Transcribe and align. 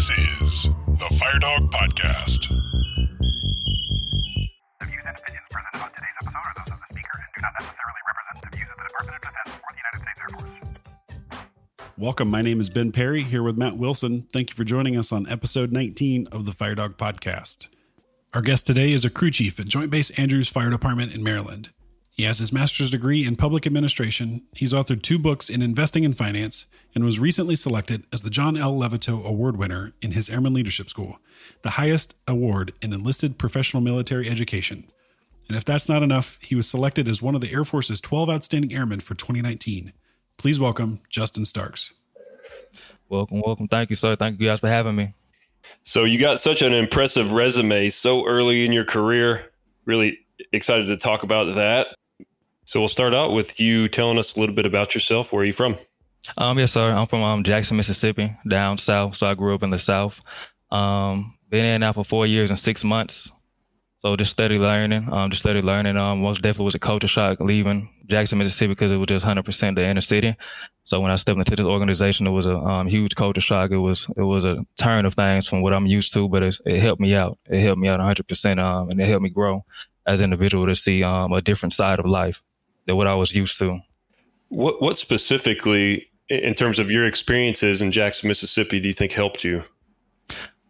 This 0.00 0.16
is 0.40 0.62
the 0.62 1.08
FireDawg 1.12 1.70
Podcast. 1.70 2.48
The 2.48 2.56
views 4.86 5.04
and 5.04 5.14
opinions 5.14 5.46
presented 5.50 5.82
on 5.82 5.90
today's 5.92 6.16
episode 6.22 6.36
are 6.36 6.54
those 6.56 6.72
of 6.72 6.80
the 6.80 6.86
speaker 6.90 7.18
and 7.18 7.28
do 7.36 7.40
not 7.42 7.52
necessarily 7.60 8.00
represent 8.08 8.40
the 8.40 8.56
views 8.56 8.68
of 8.70 8.76
the 8.78 8.84
Department 8.88 9.16
of 9.16 9.22
Defense 9.28 9.60
or 9.60 9.68
the 9.68 9.80
United 9.84 10.00
States 10.00 10.20
Air 10.22 10.30
Force. 10.38 11.92
Welcome. 11.98 12.30
My 12.30 12.40
name 12.40 12.60
is 12.60 12.70
Ben 12.70 12.92
Perry 12.92 13.24
here 13.24 13.42
with 13.42 13.58
Matt 13.58 13.76
Wilson. 13.76 14.26
Thank 14.32 14.48
you 14.48 14.56
for 14.56 14.64
joining 14.64 14.96
us 14.96 15.12
on 15.12 15.28
episode 15.28 15.70
19 15.70 16.28
of 16.28 16.46
the 16.46 16.52
FireDawg 16.52 16.94
Podcast. 16.94 17.68
Our 18.32 18.40
guest 18.40 18.66
today 18.66 18.92
is 18.92 19.04
a 19.04 19.10
crew 19.10 19.30
chief 19.30 19.60
at 19.60 19.66
Joint 19.66 19.90
Base 19.90 20.08
Andrews 20.18 20.48
Fire 20.48 20.70
Department 20.70 21.14
in 21.14 21.22
Maryland. 21.22 21.72
He 22.20 22.26
has 22.26 22.38
his 22.38 22.52
master's 22.52 22.90
degree 22.90 23.24
in 23.26 23.36
public 23.36 23.66
administration. 23.66 24.42
He's 24.54 24.74
authored 24.74 25.00
two 25.00 25.18
books 25.18 25.48
in 25.48 25.62
investing 25.62 26.04
and 26.04 26.14
finance 26.14 26.66
and 26.94 27.02
was 27.02 27.18
recently 27.18 27.56
selected 27.56 28.04
as 28.12 28.20
the 28.20 28.28
John 28.28 28.58
L. 28.58 28.74
Levitow 28.74 29.24
Award 29.24 29.56
winner 29.56 29.94
in 30.02 30.10
his 30.10 30.28
Airman 30.28 30.52
Leadership 30.52 30.90
School, 30.90 31.18
the 31.62 31.70
highest 31.70 32.14
award 32.28 32.74
in 32.82 32.92
enlisted 32.92 33.38
professional 33.38 33.82
military 33.82 34.28
education. 34.28 34.84
And 35.48 35.56
if 35.56 35.64
that's 35.64 35.88
not 35.88 36.02
enough, 36.02 36.38
he 36.42 36.54
was 36.54 36.68
selected 36.68 37.08
as 37.08 37.22
one 37.22 37.34
of 37.34 37.40
the 37.40 37.54
Air 37.54 37.64
Force's 37.64 38.02
12 38.02 38.28
outstanding 38.28 38.74
airmen 38.74 39.00
for 39.00 39.14
2019. 39.14 39.94
Please 40.36 40.60
welcome 40.60 41.00
Justin 41.08 41.46
Starks. 41.46 41.94
Welcome, 43.08 43.40
welcome. 43.46 43.66
Thank 43.66 43.88
you, 43.88 43.96
sir. 43.96 44.14
Thank 44.14 44.38
you 44.38 44.46
guys 44.46 44.60
for 44.60 44.68
having 44.68 44.94
me. 44.94 45.14
So 45.84 46.04
you 46.04 46.18
got 46.18 46.38
such 46.38 46.60
an 46.60 46.74
impressive 46.74 47.32
resume 47.32 47.88
so 47.88 48.26
early 48.26 48.66
in 48.66 48.72
your 48.72 48.84
career. 48.84 49.50
Really 49.86 50.18
excited 50.52 50.88
to 50.88 50.98
talk 50.98 51.22
about 51.22 51.54
that. 51.54 51.86
So 52.70 52.78
we'll 52.78 52.88
start 52.88 53.14
out 53.14 53.32
with 53.32 53.58
you 53.58 53.88
telling 53.88 54.16
us 54.16 54.36
a 54.36 54.38
little 54.38 54.54
bit 54.54 54.64
about 54.64 54.94
yourself. 54.94 55.32
Where 55.32 55.42
are 55.42 55.44
you 55.44 55.52
from? 55.52 55.76
Um, 56.38 56.56
yes, 56.56 56.70
sir. 56.70 56.92
I'm 56.92 57.08
from 57.08 57.20
um, 57.20 57.42
Jackson, 57.42 57.76
Mississippi, 57.76 58.32
down 58.46 58.78
south. 58.78 59.16
So 59.16 59.26
I 59.26 59.34
grew 59.34 59.56
up 59.56 59.64
in 59.64 59.70
the 59.70 59.78
south. 59.80 60.20
Um, 60.70 61.36
been 61.48 61.64
in 61.64 61.80
now 61.80 61.92
for 61.92 62.04
four 62.04 62.28
years 62.28 62.48
and 62.48 62.56
six 62.56 62.84
months. 62.84 63.28
So 64.02 64.14
just 64.14 64.30
steady 64.30 64.56
learning. 64.56 65.12
Um, 65.12 65.30
just 65.30 65.42
steady 65.42 65.62
learning. 65.62 65.96
Um, 65.96 66.22
most 66.22 66.42
definitely 66.42 66.66
was 66.66 66.76
a 66.76 66.78
culture 66.78 67.08
shock 67.08 67.40
leaving 67.40 67.90
Jackson, 68.08 68.38
Mississippi, 68.38 68.68
because 68.68 68.92
it 68.92 68.98
was 68.98 69.08
just 69.08 69.26
100% 69.26 69.74
the 69.74 69.84
inner 69.84 70.00
city. 70.00 70.36
So 70.84 71.00
when 71.00 71.10
I 71.10 71.16
stepped 71.16 71.40
into 71.40 71.56
this 71.56 71.66
organization, 71.66 72.28
it 72.28 72.30
was 72.30 72.46
a 72.46 72.54
um, 72.54 72.86
huge 72.86 73.16
culture 73.16 73.40
shock. 73.40 73.72
It 73.72 73.78
was 73.78 74.06
it 74.16 74.22
was 74.22 74.44
a 74.44 74.64
turn 74.78 75.06
of 75.06 75.14
things 75.14 75.48
from 75.48 75.62
what 75.62 75.74
I'm 75.74 75.86
used 75.86 76.12
to, 76.12 76.28
but 76.28 76.44
it 76.44 76.78
helped 76.78 77.00
me 77.00 77.16
out. 77.16 77.36
It 77.46 77.62
helped 77.62 77.80
me 77.80 77.88
out 77.88 77.98
100%, 77.98 78.60
um, 78.60 78.90
and 78.90 79.00
it 79.00 79.08
helped 79.08 79.24
me 79.24 79.30
grow 79.30 79.64
as 80.06 80.20
an 80.20 80.24
individual 80.26 80.66
to 80.66 80.76
see 80.76 81.02
um, 81.02 81.32
a 81.32 81.42
different 81.42 81.72
side 81.72 81.98
of 81.98 82.06
life 82.06 82.40
than 82.90 82.96
what 82.96 83.06
I 83.06 83.14
was 83.14 83.34
used 83.34 83.58
to. 83.58 83.80
What 84.48 84.82
what 84.82 84.98
specifically, 84.98 86.10
in 86.28 86.54
terms 86.54 86.78
of 86.78 86.90
your 86.90 87.06
experiences 87.06 87.82
in 87.82 87.92
Jackson, 87.92 88.28
Mississippi, 88.28 88.80
do 88.80 88.88
you 88.88 88.94
think 88.94 89.12
helped 89.12 89.44
you? 89.44 89.62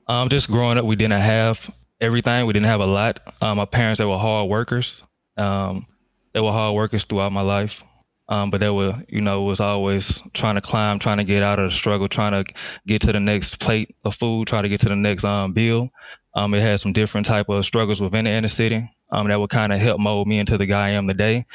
Um, 0.07 0.29
just 0.29 0.51
growing 0.51 0.77
up, 0.77 0.85
we 0.85 0.97
didn't 0.97 1.21
have 1.21 1.71
everything. 2.01 2.47
We 2.47 2.53
didn't 2.53 2.67
have 2.67 2.81
a 2.81 2.87
lot. 2.87 3.21
Um, 3.41 3.57
my 3.57 3.65
parents, 3.65 3.99
they 3.99 4.05
were 4.05 4.19
hard 4.19 4.51
workers. 4.51 5.03
Um, 5.37 5.87
they 6.35 6.41
were 6.41 6.53
hard 6.53 6.75
workers 6.75 7.05
throughout 7.05 7.33
my 7.33 7.41
life. 7.43 7.83
Um, 8.29 8.51
but 8.51 8.61
they 8.61 8.71
were, 8.71 9.03
you 9.09 9.21
know, 9.21 9.43
was 9.43 9.59
always 9.59 10.23
trying 10.35 10.55
to 10.55 10.61
climb, 10.61 11.01
trying 11.01 11.17
to 11.17 11.25
get 11.25 11.43
out 11.43 11.59
of 11.59 11.71
the 11.71 11.77
struggle, 11.77 12.09
trying 12.09 12.45
to 12.45 12.53
get 12.87 13.03
to 13.03 13.13
the 13.13 13.19
next 13.19 13.59
plate 13.59 13.97
of 14.05 14.15
food, 14.15 14.47
try 14.47 14.63
to 14.63 14.69
get 14.69 14.81
to 14.83 14.89
the 14.89 14.95
next 14.95 15.25
um, 15.25 15.53
bill. 15.53 15.89
Um, 16.37 16.55
it 16.55 16.61
had 16.61 16.79
some 16.79 16.93
different 16.93 17.27
type 17.27 17.49
of 17.49 17.65
struggles 17.65 18.01
within 18.01 18.27
the 18.27 18.31
inner 18.31 18.47
city 18.47 18.89
um, 19.13 19.29
that 19.29 19.39
would 19.39 19.51
kind 19.51 19.73
of 19.73 19.81
help 19.81 20.01
mold 20.01 20.27
me 20.27 20.39
into 20.39 20.59
the 20.59 20.67
guy 20.67 20.89
I 20.89 20.91
am 20.91 21.09
today 21.09 21.47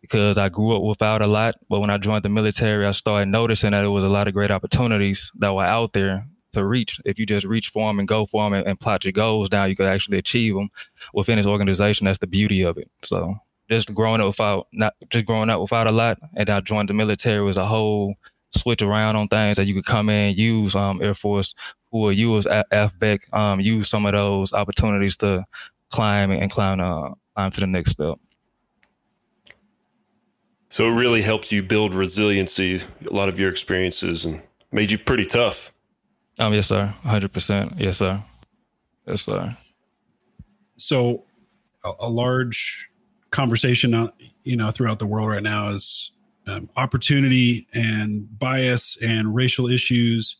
because 0.00 0.36
I 0.36 0.48
grew 0.48 0.76
up 0.76 0.82
without 0.82 1.22
a 1.22 1.26
lot. 1.26 1.54
But 1.68 1.80
when 1.80 1.90
I 1.90 1.98
joined 1.98 2.24
the 2.24 2.28
military, 2.28 2.86
I 2.86 2.92
started 2.92 3.26
noticing 3.26 3.70
that 3.70 3.80
there 3.80 3.90
was 3.90 4.04
a 4.04 4.08
lot 4.08 4.28
of 4.28 4.34
great 4.34 4.50
opportunities 4.50 5.30
that 5.38 5.54
were 5.54 5.64
out 5.64 5.92
there 5.92 6.26
to 6.52 6.64
reach. 6.64 7.00
If 7.04 7.18
you 7.18 7.26
just 7.26 7.46
reach 7.46 7.68
for 7.68 7.88
them 7.88 7.98
and 7.98 8.08
go 8.08 8.26
for 8.26 8.44
them 8.44 8.52
and, 8.52 8.66
and 8.66 8.78
plot 8.78 9.04
your 9.04 9.12
goals 9.12 9.48
down, 9.48 9.70
you 9.70 9.76
could 9.76 9.86
actually 9.86 10.18
achieve 10.18 10.54
them 10.54 10.70
within 11.12 11.36
this 11.36 11.46
organization. 11.46 12.04
That's 12.04 12.18
the 12.18 12.26
beauty 12.26 12.62
of 12.62 12.78
it. 12.78 12.90
So 13.04 13.36
just 13.70 13.94
growing 13.94 14.20
up 14.20 14.26
without 14.26 14.68
not 14.72 14.94
just 15.10 15.26
growing 15.26 15.50
up 15.50 15.60
without 15.60 15.88
a 15.88 15.92
lot, 15.92 16.18
and 16.36 16.48
I 16.50 16.60
joined 16.60 16.88
the 16.88 16.94
military 16.94 17.42
was 17.42 17.56
a 17.56 17.66
whole 17.66 18.14
switch 18.56 18.82
around 18.82 19.16
on 19.16 19.26
things 19.28 19.56
that 19.56 19.66
you 19.66 19.74
could 19.74 19.84
come 19.84 20.08
in 20.08 20.36
use 20.36 20.76
um, 20.76 21.02
Air 21.02 21.14
Force 21.14 21.54
will 21.90 22.12
use 22.12 22.44
AFVEC, 22.44 23.32
um, 23.32 23.60
use 23.60 23.88
some 23.88 24.04
of 24.04 24.12
those 24.12 24.52
opportunities 24.52 25.16
to 25.18 25.44
climb 25.94 26.32
and 26.32 26.50
climb 26.50 26.80
uh, 26.80 27.10
climb 27.34 27.50
to 27.52 27.60
the 27.60 27.66
next 27.66 27.92
step. 27.92 28.18
So 30.70 30.88
it 30.88 30.94
really 30.94 31.22
helped 31.22 31.52
you 31.52 31.62
build 31.62 31.94
resiliency. 31.94 32.82
A 33.08 33.14
lot 33.14 33.28
of 33.28 33.38
your 33.38 33.48
experiences 33.48 34.24
and 34.24 34.42
made 34.72 34.90
you 34.90 34.98
pretty 34.98 35.24
tough. 35.24 35.72
Um, 36.40 36.52
yes, 36.52 36.66
sir. 36.66 36.86
Hundred 37.04 37.32
percent. 37.32 37.74
Yes, 37.78 37.98
sir. 37.98 38.20
Yes, 39.06 39.22
sir. 39.22 39.56
So, 40.76 41.22
a, 41.84 41.92
a 42.00 42.08
large 42.08 42.90
conversation, 43.30 43.94
uh, 43.94 44.08
you 44.42 44.56
know, 44.56 44.72
throughout 44.72 44.98
the 44.98 45.06
world 45.06 45.28
right 45.28 45.42
now 45.42 45.70
is 45.70 46.10
um, 46.48 46.68
opportunity 46.76 47.68
and 47.72 48.36
bias 48.36 48.98
and 49.00 49.32
racial 49.32 49.68
issues. 49.68 50.36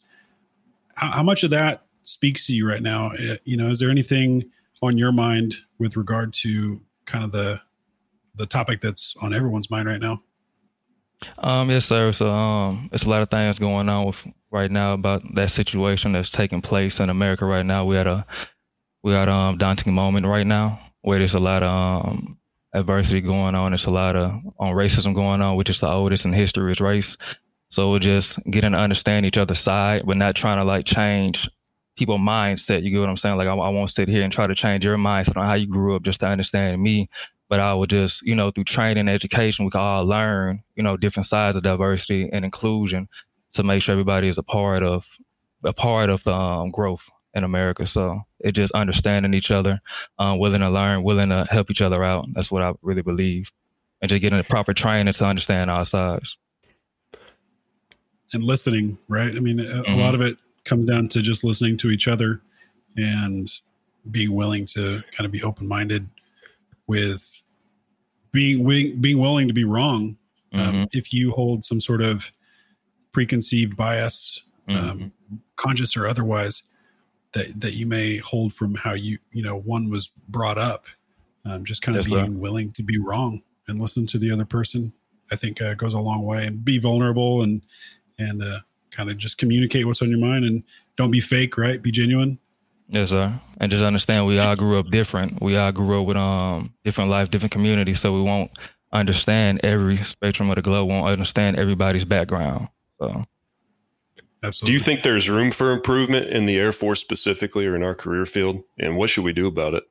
How, 0.97 1.13
how 1.13 1.23
much 1.23 1.45
of 1.45 1.51
that 1.51 1.85
speaks 2.03 2.47
to 2.49 2.53
you 2.53 2.67
right 2.69 2.83
now? 2.83 3.13
Uh, 3.13 3.37
you 3.45 3.57
know, 3.57 3.69
is 3.69 3.79
there 3.79 3.91
anything 3.91 4.51
on 4.85 4.99
your 4.99 5.13
mind 5.13 5.55
with 5.79 5.97
regard 5.97 6.33
to 6.33 6.81
kind 7.07 7.25
of 7.25 7.33
the 7.33 7.61
the 8.37 8.47
topic 8.47 8.81
that's 8.81 9.15
on 9.23 9.33
everyone's 9.33 9.71
mind 9.71 9.87
right 9.87 10.01
now? 10.01 10.23
Um, 11.39 11.71
yes, 11.71 11.87
sir. 11.87 12.13
So, 12.13 12.31
um, 12.31 12.91
it's 12.93 13.05
a 13.05 13.11
lot 13.11 13.23
of 13.23 13.31
things 13.31 13.59
going 13.59 13.89
on 13.89 14.07
with 14.07 14.27
right 14.51 14.71
now 14.71 14.93
about 14.93 15.23
that 15.35 15.51
situation 15.51 16.13
that's 16.13 16.31
taking 16.31 16.61
place 16.61 17.01
in 17.01 17.11
America 17.11 17.45
right 17.45 17.65
now. 17.65 17.85
We 17.85 17.97
had 17.97 18.07
a 18.07 18.27
we 19.03 19.13
had 19.13 19.29
a 19.29 19.33
um, 19.33 19.59
daunting 19.59 19.95
moment 19.95 20.27
right 20.27 20.47
now 20.47 20.81
where 21.03 21.19
there's 21.19 21.35
a 21.35 21.41
lot 21.41 21.63
of 21.63 22.07
um, 22.07 22.39
adversity 22.75 23.21
going 23.21 23.55
on. 23.55 23.73
There's 23.73 23.85
a 23.85 23.91
lot 23.91 24.17
of 24.17 24.33
on 24.59 24.75
racism 24.75 25.15
going 25.15 25.41
on, 25.41 25.57
which 25.57 25.71
is 25.71 25.81
the 25.81 25.89
oldest 25.89 26.25
in 26.25 26.33
history 26.33 26.73
is 26.73 26.81
race. 26.81 27.17
So 27.71 27.91
we're 27.91 27.99
just 27.99 28.39
getting 28.51 28.73
to 28.73 28.79
understand 28.79 29.27
each 29.27 29.39
other's 29.39 29.59
side, 29.59 30.03
but 30.07 30.17
not 30.17 30.37
trying 30.37 30.59
to 30.59 30.65
like 30.65 30.87
change 30.87 31.49
people 31.97 32.19
mindset. 32.19 32.83
You 32.83 32.91
get 32.91 33.01
what 33.01 33.09
I'm 33.09 33.17
saying? 33.17 33.37
Like 33.37 33.49
I, 33.49 33.55
I 33.55 33.69
won't 33.69 33.91
sit 33.91 34.09
here 34.09 34.23
and 34.23 34.33
try 34.33 34.47
to 34.47 34.55
change 34.55 34.85
your 34.85 34.97
mindset 34.97 35.37
on 35.37 35.47
how 35.47 35.55
you 35.55 35.67
grew 35.67 35.95
up 35.97 36.03
just 36.03 36.21
to 36.21 36.27
understand 36.27 36.83
me. 36.83 37.09
But 37.49 37.61
I 37.61 37.75
would 37.75 37.91
just, 37.91 38.23
you 38.23 38.35
know, 38.35 38.51
through 38.51 38.65
training 38.65 39.01
and 39.01 39.11
education, 39.11 39.65
we 39.65 39.71
can 39.71 39.81
all 39.81 40.05
learn, 40.05 40.63
you 40.77 40.83
know, 40.83 40.97
different 40.97 41.27
sides 41.27 41.57
of 41.57 41.63
diversity 41.63 42.29
and 42.33 42.45
inclusion 42.45 43.09
to 43.53 43.63
make 43.63 43.83
sure 43.83 43.93
everybody 43.93 44.29
is 44.29 44.39
a 44.39 44.43
part 44.43 44.83
of 44.83 45.07
a 45.63 45.73
part 45.73 46.11
of 46.11 46.27
um, 46.27 46.71
growth 46.71 47.09
in 47.35 47.45
America. 47.45 47.87
So 47.87 48.23
it's 48.41 48.55
just 48.55 48.73
understanding 48.73 49.35
each 49.35 49.51
other, 49.51 49.81
um, 50.19 50.39
willing 50.39 50.61
to 50.61 50.71
learn, 50.71 51.03
willing 51.03 51.29
to 51.29 51.47
help 51.51 51.71
each 51.71 51.83
other 51.83 52.03
out. 52.03 52.27
That's 52.33 52.51
what 52.51 52.63
I 52.63 52.73
really 52.83 53.03
believe, 53.03 53.51
and 54.01 54.09
just 54.09 54.23
getting 54.23 54.39
the 54.39 54.45
proper 54.45 54.73
training 54.75 55.13
to 55.13 55.25
understand 55.25 55.71
our 55.71 55.85
sides. 55.85 56.37
And 58.33 58.43
listening, 58.43 58.99
right? 59.07 59.35
I 59.37 59.41
mean, 59.41 59.61
a, 59.61 59.65
mm-hmm. 59.65 59.93
a 59.93 59.97
lot 59.97 60.15
of 60.15 60.21
it 60.21 60.39
comes 60.65 60.85
down 60.85 61.09
to 61.09 61.23
just 61.23 61.45
listening 61.45 61.77
to 61.79 61.91
each 61.91 62.09
other 62.09 62.43
and 62.97 63.51
being 64.11 64.35
willing 64.35 64.67
to 64.67 65.03
kind 65.13 65.27
of 65.27 65.33
be 65.33 65.43
open 65.43 65.67
minded 65.67 66.09
with 66.87 67.45
being 68.33 69.01
being 69.01 69.19
willing 69.19 69.49
to 69.49 69.55
be 69.55 69.65
wrong. 69.65 70.17
Um, 70.53 70.61
mm-hmm. 70.61 70.77
Um, 70.83 70.89
if 70.93 71.13
you 71.13 71.33
hold 71.33 71.65
some 71.65 71.81
sort 71.81 72.03
of 72.03 72.33
preconceived 73.13 73.77
bias, 73.77 74.43
um, 74.69 74.75
mm-hmm. 74.75 74.91
um, 74.91 75.13
conscious 75.57 75.97
or 75.97 76.07
otherwise, 76.07 76.63
that 77.33 77.61
that 77.61 77.75
you 77.75 77.87
may 77.87 78.19
hold 78.19 78.53
from 78.53 78.75
how 78.75 78.93
you 78.93 79.19
you 79.33 79.43
know 79.43 79.57
one 79.57 79.91
was 79.91 80.13
brought 80.29 80.59
up, 80.59 80.87
um, 81.45 81.65
just 81.65 81.83
kind 81.83 81.97
of 81.97 82.05
being 82.05 82.19
right. 82.19 82.41
willing 82.41 82.73
to 82.73 82.83
be 82.83 82.99
wrong 82.99 83.43
and 83.67 83.81
listen 83.81 84.07
to 84.07 84.19
the 84.19 84.31
other 84.31 84.45
person, 84.45 84.93
I 85.33 85.37
think 85.37 85.61
uh, 85.61 85.75
goes 85.75 85.95
a 85.95 86.01
long 86.01 86.25
way. 86.25 86.47
And 86.47 86.65
be 86.65 86.79
vulnerable 86.79 87.43
and 87.43 87.63
and 88.19 88.43
uh, 88.43 88.61
kind 88.95 89.11
of 89.11 89.17
just 89.17 89.39
communicate 89.39 89.87
what's 89.87 90.03
on 90.03 90.11
your 90.11 90.19
mind 90.19 90.45
and 90.45 90.63
don't 90.97 91.11
be 91.11 91.21
fake, 91.21 91.57
right? 91.59 91.83
Be 91.83 91.91
genuine. 91.91 92.39
Yes, 92.89 93.11
sir. 93.11 93.41
And 93.59 93.71
just 93.71 93.83
understand 93.83 94.27
we 94.27 94.39
all 94.39 94.57
grew 94.57 94.79
up 94.79 94.91
different. 94.91 95.41
We 95.41 95.57
all 95.57 95.73
grew 95.73 96.01
up 96.01 96.07
with 96.07 96.17
um 96.17 96.73
different 96.85 97.11
life, 97.11 97.31
different 97.31 97.53
communities, 97.53 98.01
so 98.01 98.13
we 98.13 98.23
won't 98.23 98.51
understand 98.93 99.61
every 99.65 100.03
spectrum 100.05 100.51
of 100.51 100.57
the 100.57 100.63
globe. 100.63 100.89
Won't 100.89 101.09
understand 101.09 101.61
everybody's 101.61 102.05
background. 102.05 102.69
So. 103.01 103.25
Absolutely. 104.43 104.73
Do 104.73 104.79
you 104.79 104.85
think 104.85 105.03
there's 105.03 105.31
room 105.31 105.53
for 105.53 105.73
improvement 105.73 106.29
in 106.29 106.45
the 106.45 106.59
Air 106.59 106.73
Force 106.73 107.01
specifically 107.01 107.65
or 107.67 107.75
in 107.75 107.83
our 107.83 107.95
career 107.95 108.27
field? 108.27 108.63
And 108.79 108.99
what 108.99 109.09
should 109.09 109.25
we 109.25 109.33
do 109.33 109.47
about 109.47 109.73
it? 109.73 109.85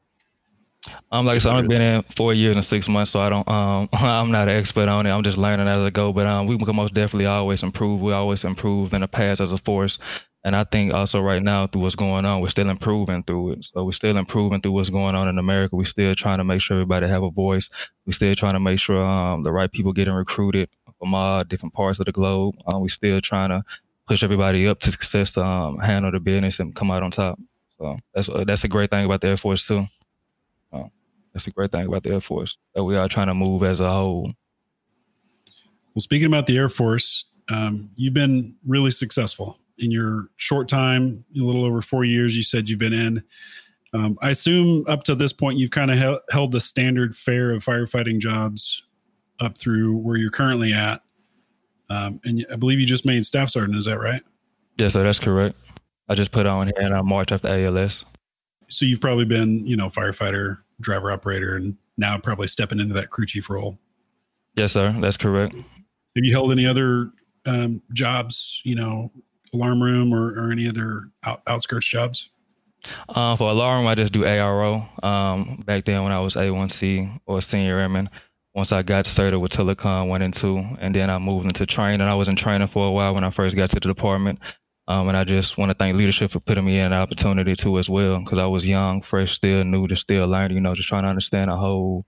Um, 1.12 1.26
like 1.26 1.36
I 1.36 1.40
said, 1.40 1.54
I've 1.54 1.68
been 1.68 1.82
in 1.82 2.04
four 2.16 2.34
years 2.34 2.56
and 2.56 2.66
six 2.66 2.90
months, 2.90 3.12
so 3.12 3.22
I 3.22 3.30
don't. 3.30 3.48
Um, 3.48 3.90
I'm 3.94 4.32
not 4.32 4.50
an 4.50 4.56
expert 4.56 4.88
on 4.88 5.06
it. 5.06 5.12
I'm 5.12 5.24
just 5.24 5.38
learning 5.38 5.68
as 5.68 5.78
I 5.78 5.90
go. 5.90 6.12
But 6.12 6.28
um, 6.28 6.48
we 6.48 6.58
can 6.58 6.76
most 6.76 6.94
definitely 6.94 7.26
always 7.26 7.64
improve. 7.64 8.02
We 8.02 8.14
always 8.14 8.44
improve 8.44 8.94
in 8.94 9.02
the 9.02 9.08
past 9.08 9.40
as 9.42 9.52
a 9.52 9.58
force, 9.60 10.00
and 10.44 10.56
I 10.56 10.66
think 10.66 10.94
also 10.94 11.22
right 11.22 11.42
now 11.42 11.68
through 11.68 11.84
what's 11.84 11.96
going 11.96 12.26
on, 12.26 12.42
we're 12.42 12.50
still 12.50 12.70
improving 12.70 13.24
through 13.24 13.54
it. 13.54 13.66
So 13.74 13.86
we're 13.86 13.94
still 13.94 14.18
improving 14.18 14.62
through 14.62 14.74
what's 14.74 14.90
going 14.90 15.16
on 15.16 15.28
in 15.30 15.38
America. 15.38 15.76
We're 15.76 15.86
still 15.86 16.16
trying 16.16 16.38
to 16.38 16.44
make 16.44 16.62
sure 16.62 16.76
everybody 16.78 17.08
have 17.08 17.24
a 17.24 17.32
voice. 17.32 17.70
We're 18.06 18.14
still 18.14 18.36
trying 18.36 18.54
to 18.54 18.60
make 18.60 18.80
sure 18.80 19.04
um, 19.04 19.44
the 19.44 19.52
right 19.54 19.72
people 19.72 19.94
getting 19.94 20.14
recruited 20.14 20.70
from 21.00 21.16
all 21.16 21.44
different 21.46 21.74
parts 21.74 22.00
of 22.00 22.08
the 22.08 22.12
globe. 22.12 22.56
Um, 22.68 22.82
we're 22.82 22.90
still 22.90 23.22
trying 23.22 23.50
to 23.50 23.64
push 24.08 24.22
everybody 24.22 24.68
up 24.68 24.80
to 24.82 24.92
success 24.92 25.32
to 25.34 25.46
um, 25.46 25.80
handle 25.80 26.12
the 26.12 26.20
business 26.20 26.60
and 26.60 26.76
come 26.76 26.92
out 26.92 27.04
on 27.04 27.12
top. 27.12 27.40
So 27.78 27.98
that's 28.14 28.30
that's 28.46 28.64
a 28.64 28.68
great 28.68 28.90
thing 28.92 29.06
about 29.06 29.22
the 29.22 29.30
Air 29.30 29.38
Force 29.38 29.66
too. 29.66 29.88
That's 31.34 31.48
a 31.48 31.52
great 31.52 31.72
thing 31.72 31.88
about 31.88 32.04
the 32.04 32.12
Air 32.12 32.22
Force 32.22 32.58
that 32.76 32.84
we 32.84 32.96
are 32.96 33.10
trying 33.10 33.28
to 33.28 33.34
move 33.34 33.64
as 33.64 33.80
a 33.80 33.90
whole. 33.90 34.34
Well, 35.94 36.02
speaking 36.02 36.28
about 36.28 36.48
the 36.48 36.58
Air 36.58 36.70
Force, 36.70 37.26
um, 37.50 37.90
you've 37.96 38.14
been 38.14 38.56
really 38.66 38.92
successful 38.92 39.58
in 39.78 39.92
your 39.92 40.28
short 40.38 40.68
time, 40.68 41.26
a 41.36 41.40
little 41.44 41.66
over 41.66 41.82
four 41.82 42.04
years. 42.06 42.38
You 42.38 42.44
said 42.44 42.70
you've 42.70 42.80
been 42.80 42.94
in. 42.94 43.24
Um, 43.94 44.18
I 44.22 44.30
assume 44.32 44.86
up 44.88 45.04
to 45.04 45.16
this 45.16 45.34
point, 45.34 45.60
you've 45.60 45.72
kind 45.72 45.92
of 45.92 45.98
held, 45.98 46.20
held 46.32 46.52
the 46.52 46.60
standard 46.60 47.16
fare 47.16 47.52
of 47.52 47.64
firefighting 47.64 48.20
jobs 48.20 48.84
up 49.40 49.58
through 49.58 49.98
where 49.98 50.18
you're 50.18 50.32
currently 50.32 50.74
at. 50.74 51.02
Um, 51.90 52.20
and 52.24 52.46
I 52.52 52.56
believe 52.56 52.80
you 52.80 52.88
just 52.88 53.06
made 53.06 53.26
staff 53.26 53.50
sergeant. 53.50 53.78
Is 53.78 53.86
that 53.86 54.00
right? 54.00 54.24
Yes, 54.80 54.94
sir. 54.94 55.04
That's 55.04 55.20
correct. 55.20 55.56
I 56.10 56.16
just 56.16 56.32
put 56.32 56.48
on 56.48 56.72
here 56.76 56.96
in 56.96 57.06
March 57.06 57.32
after 57.32 57.48
ALS. 57.48 58.04
So 58.68 58.86
you've 58.86 59.02
probably 59.02 59.26
been, 59.26 59.66
you 59.68 59.78
know, 59.78 59.90
firefighter, 59.90 60.63
driver 60.82 61.12
operator, 61.12 61.56
and 61.56 61.78
now 61.98 62.18
probably 62.18 62.48
stepping 62.48 62.80
into 62.80 62.94
that 62.94 63.10
crew 63.10 63.26
chief 63.26 63.50
role. 63.50 63.80
Yes, 64.56 64.74
sir. 64.74 64.96
That's 65.00 65.18
correct. 65.18 65.56
Have 65.56 66.24
you 66.24 66.32
held 66.32 66.52
any 66.52 66.66
other 66.66 67.12
um, 67.46 67.82
jobs, 67.92 68.62
you 68.64 68.76
know, 68.76 69.12
alarm 69.54 69.82
room 69.82 70.14
or, 70.14 70.30
or 70.38 70.52
any 70.52 70.68
other 70.68 71.10
out, 71.24 71.42
outskirts 71.48 71.88
jobs? 71.88 72.30
Uh, 73.10 73.36
for 73.36 73.50
alarm, 73.50 73.88
I 73.88 73.96
just 73.96 74.14
do 74.14 74.24
ARO. 74.24 75.04
Um, 75.04 75.64
back 75.66 75.86
then 75.86 76.04
when 76.04 76.12
I 76.12 76.20
was 76.20 76.36
A1C 76.36 77.20
or 77.26 77.42
senior 77.42 77.80
airman, 77.80 78.10
once 78.54 78.72
I 78.72 78.84
got 78.84 79.06
started 79.06 79.40
with 79.40 79.52
Telecom, 79.52 80.10
went 80.10 80.22
into, 80.22 80.58
and 80.80 80.94
then 80.94 81.10
I 81.10 81.18
moved 81.18 81.46
into 81.46 81.66
training. 81.66 82.02
I 82.02 82.14
was 82.14 82.28
in 82.28 82.36
training 82.36 82.68
for 82.68 82.88
a 82.88 82.92
while 82.92 83.16
when 83.16 83.24
I 83.24 83.32
first 83.32 83.56
got 83.56 83.70
to 83.70 83.76
the 83.76 83.80
department. 83.80 84.40
Um, 84.88 85.08
and 85.08 85.16
I 85.16 85.24
just 85.24 85.58
want 85.58 85.70
to 85.70 85.76
thank 85.76 85.96
leadership 85.96 86.32
for 86.32 86.42
putting 86.42 86.66
me 86.66 86.78
in 86.78 86.88
an 86.88 86.94
opportunity 86.94 87.56
too 87.56 87.80
as 87.80 87.90
well, 87.90 88.20
because 88.20 88.38
I 88.38 88.46
was 88.46 88.68
young, 88.68 89.02
fresh, 89.02 89.34
still 89.34 89.64
new, 89.64 89.88
to 89.88 89.96
still 89.96 90.28
learning, 90.28 90.58
you 90.58 90.62
know, 90.62 90.76
just 90.76 90.90
trying 90.90 91.04
to 91.04 91.10
understand 91.10 91.50
the 91.50 91.56
whole 91.56 92.06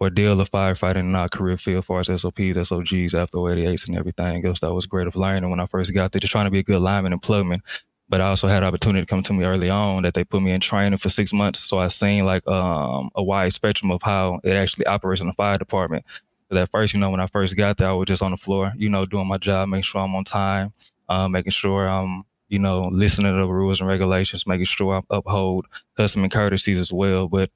ordeal 0.00 0.40
of 0.40 0.50
firefighting 0.50 1.00
in 1.00 1.14
our 1.14 1.28
career 1.28 1.58
field, 1.58 1.78
as 1.78 1.84
far 1.84 2.00
as 2.00 2.06
SOPs, 2.06 2.68
SOGs, 2.68 3.14
after 3.14 3.38
88s, 3.38 3.86
and 3.86 3.96
everything 3.96 4.46
else. 4.46 4.60
That 4.60 4.72
was 4.72 4.86
great 4.86 5.06
of 5.06 5.16
learning 5.16 5.50
when 5.50 5.60
I 5.60 5.66
first 5.66 5.92
got 5.92 6.12
there, 6.12 6.20
just 6.20 6.32
trying 6.32 6.46
to 6.46 6.50
be 6.50 6.60
a 6.60 6.62
good 6.62 6.80
lineman 6.80 7.12
and 7.12 7.22
plugman. 7.22 7.60
But 8.08 8.20
I 8.20 8.28
also 8.28 8.48
had 8.48 8.62
an 8.62 8.68
opportunity 8.68 9.04
to 9.04 9.06
come 9.06 9.22
to 9.22 9.32
me 9.32 9.44
early 9.44 9.70
on 9.70 10.02
that 10.02 10.14
they 10.14 10.24
put 10.24 10.42
me 10.42 10.52
in 10.52 10.60
training 10.60 10.98
for 10.98 11.08
six 11.08 11.32
months. 11.32 11.64
So 11.64 11.78
I 11.78 11.88
seen 11.88 12.24
like 12.24 12.46
um, 12.46 13.10
a 13.14 13.22
wide 13.22 13.52
spectrum 13.52 13.90
of 13.90 14.02
how 14.02 14.40
it 14.44 14.54
actually 14.54 14.86
operates 14.86 15.20
in 15.20 15.26
the 15.26 15.32
fire 15.32 15.56
department. 15.56 16.04
But 16.48 16.58
at 16.58 16.70
first, 16.70 16.92
you 16.92 17.00
know, 17.00 17.10
when 17.10 17.20
I 17.20 17.26
first 17.26 17.56
got 17.56 17.78
there, 17.78 17.88
I 17.88 17.92
was 17.92 18.06
just 18.06 18.22
on 18.22 18.30
the 18.30 18.36
floor, 18.36 18.72
you 18.76 18.90
know, 18.90 19.06
doing 19.06 19.26
my 19.26 19.38
job, 19.38 19.68
making 19.70 19.84
sure 19.84 20.02
I'm 20.02 20.14
on 20.14 20.24
time, 20.24 20.74
uh, 21.08 21.28
making 21.28 21.52
sure 21.52 21.88
I'm, 21.88 22.24
you 22.48 22.58
know, 22.58 22.88
listening 22.92 23.32
to 23.34 23.40
the 23.40 23.46
rules 23.46 23.80
and 23.80 23.88
regulations, 23.88 24.46
making 24.46 24.66
sure 24.66 24.96
I 24.96 25.16
uphold 25.16 25.66
custom 25.96 26.22
and 26.22 26.32
courtesies 26.32 26.78
as 26.78 26.92
well. 26.92 27.26
But 27.28 27.50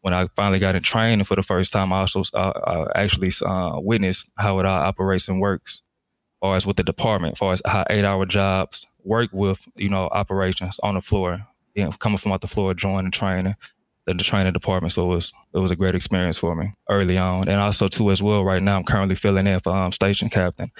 when 0.00 0.12
I 0.12 0.26
finally 0.34 0.58
got 0.58 0.74
in 0.74 0.82
training 0.82 1.24
for 1.24 1.36
the 1.36 1.42
first 1.42 1.72
time, 1.72 1.92
I 1.92 2.00
also 2.00 2.24
uh, 2.34 2.88
I 2.94 3.02
actually 3.02 3.32
uh, 3.46 3.78
witnessed 3.80 4.28
how 4.36 4.58
it 4.58 4.66
all 4.66 4.82
operates 4.82 5.28
and 5.28 5.40
works, 5.40 5.74
as 5.76 6.38
far 6.40 6.56
as 6.56 6.66
with 6.66 6.76
the 6.76 6.82
department, 6.82 7.34
as 7.34 7.38
far 7.38 7.52
as 7.52 7.62
how 7.64 7.84
eight-hour 7.88 8.26
jobs 8.26 8.86
work 9.04 9.30
with, 9.32 9.60
you 9.76 9.88
know, 9.88 10.08
operations 10.12 10.80
on 10.82 10.94
the 10.94 11.00
floor, 11.00 11.46
you 11.74 11.84
know, 11.84 11.92
coming 11.92 12.18
from 12.18 12.32
out 12.32 12.40
the 12.40 12.48
floor, 12.48 12.74
joining 12.74 13.12
training, 13.12 13.54
the, 14.06 14.14
the 14.14 14.24
training 14.24 14.52
department. 14.52 14.92
So 14.92 15.04
it 15.04 15.14
was 15.14 15.32
it 15.54 15.58
was 15.58 15.70
a 15.70 15.76
great 15.76 15.94
experience 15.94 16.36
for 16.36 16.56
me 16.56 16.72
early 16.90 17.16
on, 17.16 17.48
and 17.48 17.60
also 17.60 17.86
too 17.86 18.10
as 18.10 18.20
well. 18.20 18.42
Right 18.42 18.62
now, 18.62 18.76
I'm 18.76 18.84
currently 18.84 19.14
filling 19.14 19.46
in 19.46 19.60
for 19.60 19.74
um, 19.74 19.92
station 19.92 20.28
captain, 20.28 20.72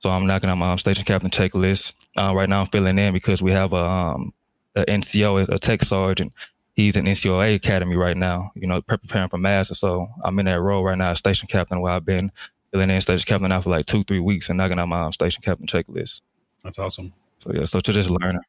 so 0.00 0.08
I'm 0.10 0.26
knocking 0.26 0.50
on 0.50 0.58
my 0.58 0.72
um, 0.72 0.78
station 0.78 1.04
captain 1.04 1.30
checklist. 1.30 1.92
Uh, 2.18 2.34
right 2.34 2.48
now, 2.48 2.62
I'm 2.62 2.66
filling 2.68 2.98
in 2.98 3.12
because 3.12 3.42
we 3.42 3.52
have 3.52 3.72
a, 3.72 3.84
um, 3.84 4.32
a 4.74 4.84
NCO, 4.86 5.48
a 5.48 5.58
tech 5.58 5.82
sergeant. 5.82 6.32
He's 6.74 6.96
in 6.96 7.04
NCOA 7.04 7.54
Academy 7.54 7.96
right 7.96 8.16
now, 8.16 8.50
you 8.54 8.66
know, 8.66 8.80
preparing 8.80 9.28
for 9.28 9.36
master. 9.36 9.74
So 9.74 10.08
I'm 10.24 10.38
in 10.38 10.46
that 10.46 10.60
role 10.60 10.82
right 10.82 10.96
now, 10.96 11.12
station 11.14 11.48
captain, 11.48 11.80
where 11.80 11.92
I've 11.92 12.06
been 12.06 12.32
filling 12.72 12.88
in 12.88 13.00
station 13.02 13.26
captain 13.26 13.50
now 13.50 13.60
for 13.60 13.70
like 13.70 13.84
two, 13.84 14.02
three 14.04 14.20
weeks 14.20 14.48
and 14.48 14.56
knocking 14.56 14.78
out 14.78 14.88
my 14.88 15.02
um, 15.02 15.12
station 15.12 15.42
captain 15.42 15.66
checklist. 15.66 16.22
That's 16.64 16.78
awesome. 16.78 17.12
So 17.40 17.52
yeah, 17.52 17.64
so 17.64 17.80
to 17.80 17.92
just 17.92 18.08
learning. 18.08 18.40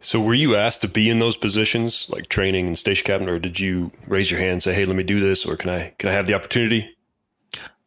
So 0.00 0.20
were 0.20 0.34
you 0.34 0.56
asked 0.56 0.82
to 0.82 0.88
be 0.88 1.10
in 1.10 1.18
those 1.18 1.36
positions, 1.36 2.08
like 2.10 2.28
training 2.28 2.66
and 2.66 2.78
station 2.78 3.06
captain, 3.06 3.28
or 3.28 3.38
did 3.38 3.58
you 3.58 3.90
raise 4.06 4.30
your 4.30 4.38
hand 4.40 4.52
and 4.52 4.62
say, 4.62 4.74
"Hey, 4.74 4.84
let 4.84 4.96
me 4.96 5.02
do 5.02 5.20
this," 5.20 5.44
or 5.44 5.56
can 5.56 5.70
I 5.70 5.94
can 5.98 6.08
I 6.08 6.12
have 6.12 6.26
the 6.26 6.34
opportunity? 6.34 6.95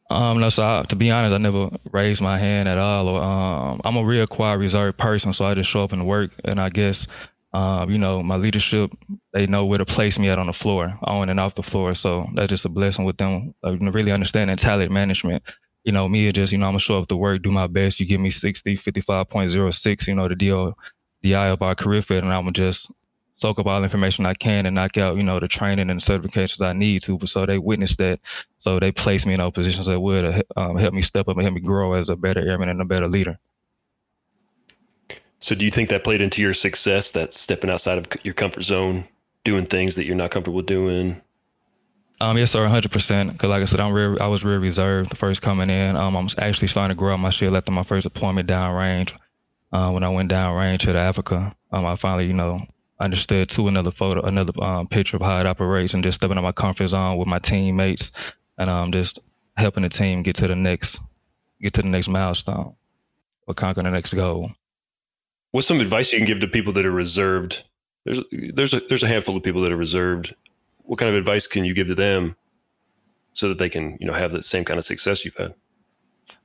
Um, 0.09 0.39
no, 0.39 0.49
so 0.49 0.63
I, 0.63 0.83
to 0.89 0.95
be 0.95 1.11
honest, 1.11 1.33
I 1.33 1.37
never 1.37 1.69
raised 1.91 2.21
my 2.21 2.37
hand 2.37 2.67
at 2.67 2.77
all. 2.77 3.07
Or 3.07 3.21
um, 3.21 3.81
I'm 3.85 3.95
a 3.95 4.03
real 4.03 4.25
quiet, 4.27 4.57
reserved 4.57 4.97
person, 4.97 5.33
so 5.33 5.45
I 5.45 5.53
just 5.53 5.69
show 5.69 5.83
up 5.83 5.91
and 5.91 6.07
work. 6.07 6.31
And 6.43 6.59
I 6.59 6.69
guess, 6.69 7.05
um, 7.53 7.91
you 7.91 7.97
know, 7.97 8.23
my 8.23 8.35
leadership, 8.35 8.91
they 9.33 9.45
know 9.45 9.65
where 9.65 9.77
to 9.77 9.85
place 9.85 10.17
me 10.17 10.29
at 10.29 10.39
on 10.39 10.47
the 10.47 10.53
floor, 10.53 10.97
on 11.03 11.29
and 11.29 11.39
off 11.39 11.55
the 11.55 11.63
floor. 11.63 11.93
So 11.93 12.27
that's 12.33 12.49
just 12.49 12.65
a 12.65 12.69
blessing 12.69 13.05
with 13.05 13.17
them, 13.17 13.53
uh, 13.63 13.77
really 13.77 14.11
understanding 14.11 14.57
talent 14.57 14.91
management 14.91 15.43
you 15.83 15.91
know, 15.91 16.07
me 16.07 16.27
it 16.27 16.33
just, 16.35 16.51
you 16.51 16.57
know, 16.57 16.67
I'm 16.67 16.73
gonna 16.73 16.79
show 16.79 16.99
up 16.99 17.07
to 17.07 17.15
work, 17.15 17.41
do 17.41 17.51
my 17.51 17.67
best. 17.67 17.99
You 17.99 18.05
give 18.05 18.21
me 18.21 18.29
60, 18.29 18.77
55.06, 18.77 20.07
you 20.07 20.15
know, 20.15 20.27
the 20.27 20.35
deal, 20.35 20.77
the 21.21 21.35
eye 21.35 21.47
of 21.47 21.61
our 21.61 21.75
career 21.75 22.01
fit, 22.01 22.23
and 22.23 22.33
I'm 22.33 22.43
gonna 22.43 22.51
just 22.51 22.91
soak 23.39 23.57
up 23.57 23.67
all 23.67 23.79
the 23.79 23.85
information 23.85 24.25
I 24.25 24.33
can 24.33 24.65
and 24.65 24.75
knock 24.75 24.97
out, 24.97 25.15
you 25.15 25.23
know, 25.23 25.39
the 25.39 25.47
training 25.47 25.89
and 25.89 26.01
the 26.01 26.05
certifications 26.05 26.61
I 26.61 26.73
need 26.73 27.01
to. 27.03 27.17
But 27.17 27.29
so 27.29 27.45
they 27.45 27.57
witnessed 27.57 27.97
that. 27.99 28.19
So 28.59 28.79
they 28.79 28.91
placed 28.91 29.25
me 29.25 29.33
in 29.33 29.39
those 29.39 29.53
positions 29.53 29.87
that 29.87 29.99
would 29.99 30.43
um, 30.57 30.77
help 30.77 30.93
me 30.93 31.01
step 31.01 31.27
up 31.27 31.37
and 31.37 31.43
help 31.43 31.55
me 31.55 31.61
grow 31.61 31.93
as 31.93 32.09
a 32.09 32.15
better 32.15 32.41
airman 32.41 32.69
and 32.69 32.81
a 32.81 32.85
better 32.85 33.07
leader. 33.07 33.39
So 35.39 35.55
do 35.55 35.63
you 35.63 35.71
think 35.71 35.89
that 35.89 36.03
played 36.03 36.19
into 36.19 36.41
your 36.41 36.53
success, 36.53 37.11
that 37.11 37.33
stepping 37.33 37.69
outside 37.69 37.97
of 37.97 38.07
your 38.23 38.33
comfort 38.33 38.63
zone, 38.63 39.07
doing 39.45 39.65
things 39.65 39.95
that 39.95 40.05
you're 40.05 40.15
not 40.15 40.31
comfortable 40.31 40.61
doing? 40.61 41.21
Um, 42.21 42.37
yes, 42.37 42.51
sir, 42.51 42.61
100. 42.63 42.91
percent 42.91 43.31
Because, 43.31 43.49
like 43.49 43.61
I 43.61 43.65
said, 43.65 43.79
I'm 43.79 43.93
real. 43.93 44.17
I 44.21 44.27
was 44.27 44.43
real 44.43 44.57
reserved 44.57 45.11
the 45.11 45.15
first 45.15 45.41
coming 45.41 45.69
in. 45.69 45.95
Um, 45.95 46.17
I'm 46.17 46.27
actually 46.37 46.67
starting 46.67 46.93
to 46.93 46.99
grow 46.99 47.13
up 47.13 47.21
my 47.21 47.29
shield 47.29 47.55
after 47.55 47.71
my 47.71 47.83
first 47.83 48.03
deployment 48.03 48.49
downrange. 48.49 49.13
Uh, 49.71 49.91
when 49.91 50.03
I 50.03 50.09
went 50.09 50.29
downrange 50.29 50.79
to 50.81 50.97
Africa, 50.97 51.55
um, 51.71 51.85
I 51.85 51.95
finally, 51.95 52.25
you 52.25 52.33
know, 52.33 52.65
understood 52.99 53.49
to 53.49 53.67
another 53.67 53.91
photo, 53.91 54.21
another 54.21 54.53
um, 54.63 54.87
picture 54.87 55.17
of 55.17 55.21
how 55.21 55.39
it 55.39 55.45
operates, 55.45 55.93
and 55.93 56.03
just 56.03 56.15
stepping 56.19 56.37
in 56.37 56.43
my 56.43 56.51
comfort 56.51 56.87
zone 56.87 57.17
with 57.17 57.27
my 57.27 57.39
teammates, 57.39 58.11
and 58.57 58.69
um, 58.69 58.91
just 58.91 59.19
helping 59.57 59.83
the 59.83 59.89
team 59.89 60.23
get 60.23 60.35
to 60.37 60.47
the 60.47 60.55
next, 60.55 60.99
get 61.61 61.73
to 61.73 61.81
the 61.81 61.87
next 61.87 62.07
milestone, 62.07 62.73
or 63.47 63.53
conquer 63.53 63.83
the 63.83 63.89
next 63.89 64.13
goal. 64.13 64.51
What's 65.51 65.67
some 65.67 65.79
advice 65.79 66.13
you 66.13 66.19
can 66.19 66.27
give 66.27 66.39
to 66.41 66.47
people 66.47 66.73
that 66.73 66.85
are 66.85 66.91
reserved? 66.91 67.63
There's 68.05 68.21
there's 68.53 68.73
a 68.73 68.81
there's 68.87 69.03
a 69.03 69.07
handful 69.07 69.35
of 69.35 69.43
people 69.43 69.61
that 69.61 69.71
are 69.71 69.77
reserved 69.77 70.33
what 70.89 70.97
kind 70.97 71.09
of 71.09 71.15
advice 71.15 71.45
can 71.45 71.63
you 71.63 71.75
give 71.75 71.85
to 71.85 71.93
them 71.93 72.35
so 73.35 73.47
that 73.47 73.59
they 73.59 73.69
can 73.69 73.95
you 73.99 74.07
know 74.07 74.13
have 74.13 74.31
the 74.31 74.41
same 74.41 74.65
kind 74.65 74.79
of 74.79 74.85
success 74.85 75.23
you've 75.23 75.37
had 75.37 75.53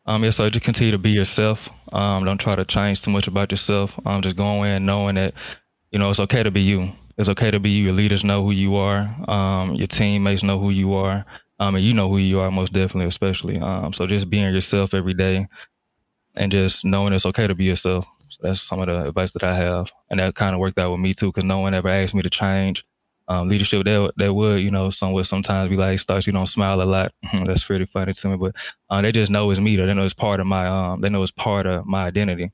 um 0.04 0.22
yes 0.22 0.36
so 0.36 0.50
just 0.50 0.62
continue 0.62 0.92
to 0.92 0.98
be 0.98 1.10
yourself 1.10 1.70
um 1.94 2.26
don't 2.26 2.36
try 2.36 2.54
to 2.54 2.64
change 2.66 3.00
too 3.00 3.10
much 3.10 3.26
about 3.26 3.50
yourself 3.50 3.98
um 4.04 4.20
just 4.20 4.36
go 4.36 4.62
in 4.62 4.84
knowing 4.84 5.14
that 5.14 5.32
you 5.94 6.00
know 6.00 6.10
it's 6.10 6.20
okay 6.20 6.42
to 6.42 6.50
be 6.50 6.62
you. 6.62 6.92
It's 7.18 7.30
okay 7.30 7.52
to 7.52 7.60
be 7.60 7.70
you. 7.70 7.84
Your 7.84 7.94
leaders 7.94 8.24
know 8.24 8.44
who 8.44 8.50
you 8.50 8.76
are. 8.76 9.02
Um 9.30 9.76
your 9.76 9.86
teammates 9.86 10.42
know 10.42 10.58
who 10.58 10.70
you 10.70 10.94
are. 10.94 11.24
Um 11.60 11.76
and 11.76 11.84
you 11.84 11.94
know 11.94 12.10
who 12.10 12.18
you 12.18 12.40
are 12.40 12.50
most 12.50 12.74
definitely 12.74 13.06
especially 13.06 13.60
um 13.60 13.94
so 13.94 14.06
just 14.08 14.28
being 14.28 14.52
yourself 14.52 14.92
every 14.92 15.14
day 15.14 15.48
and 16.36 16.52
just 16.52 16.84
knowing 16.84 17.12
it's 17.14 17.26
okay 17.26 17.46
to 17.46 17.54
be 17.54 17.64
yourself. 17.64 18.06
So 18.30 18.40
that's 18.42 18.62
some 18.62 18.80
of 18.80 18.88
the 18.88 19.08
advice 19.08 19.32
that 19.32 19.44
i 19.44 19.54
have. 19.54 19.92
And 20.10 20.20
that 20.20 20.34
kind 20.34 20.54
of 20.54 20.60
worked 20.60 20.78
out 20.80 20.92
with 20.92 21.00
me 21.00 21.14
too 21.14 21.28
because 21.28 21.44
no 21.44 21.60
one 21.60 21.74
ever 21.74 21.88
asked 21.90 22.14
me 22.14 22.22
to 22.22 22.30
change 22.30 22.84
um, 23.28 23.48
leadership. 23.48 23.84
That 23.84 24.12
that 24.18 24.34
would 24.34 24.62
you 24.62 24.72
know 24.72 24.90
somewhat 24.90 25.26
sometimes 25.26 25.70
be 25.70 25.76
like 25.76 26.00
starts 26.00 26.26
you 26.26 26.34
don't 26.34 26.46
smile 26.46 26.82
a 26.82 26.84
lot. 26.84 27.12
That's 27.46 27.64
pretty 27.64 27.86
funny 27.86 28.14
to 28.14 28.28
me 28.30 28.36
but 28.36 28.56
uh, 28.90 29.02
they 29.02 29.12
just 29.12 29.30
know 29.30 29.50
it's 29.52 29.60
me 29.60 29.76
they 29.76 29.94
know 29.94 30.04
it's 30.04 30.14
part 30.14 30.40
of 30.40 30.46
my 30.48 30.66
um 30.66 31.02
they 31.02 31.10
know 31.10 31.22
it's 31.22 31.32
part 31.32 31.66
of 31.66 31.86
my 31.86 32.04
identity 32.06 32.52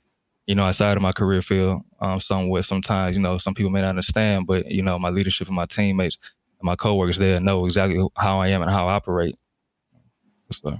you 0.50 0.57
know 0.57 0.64
outside 0.64 0.97
of 0.97 1.02
my 1.02 1.12
career 1.12 1.42
field 1.42 1.80
um 2.00 2.19
somewhat 2.21 2.64
sometimes 2.64 3.16
you 3.16 3.23
know 3.23 3.38
some 3.38 3.54
people 3.54 3.71
may 3.71 3.80
not 3.80 3.90
understand 3.90 4.47
but 4.47 4.66
you 4.71 4.83
know 4.83 4.99
my 4.99 5.11
leadership 5.11 5.47
and 5.47 5.57
my 5.57 5.66
teammates 5.66 6.19
and 6.59 6.66
my 6.66 6.76
coworkers 6.76 7.19
there 7.19 7.40
know 7.40 7.64
exactly 7.64 8.04
how 8.16 8.40
I 8.40 8.49
am 8.49 8.62
and 8.62 8.71
how 8.71 8.88
I 8.88 8.95
operate 8.95 9.37
so 10.52 10.78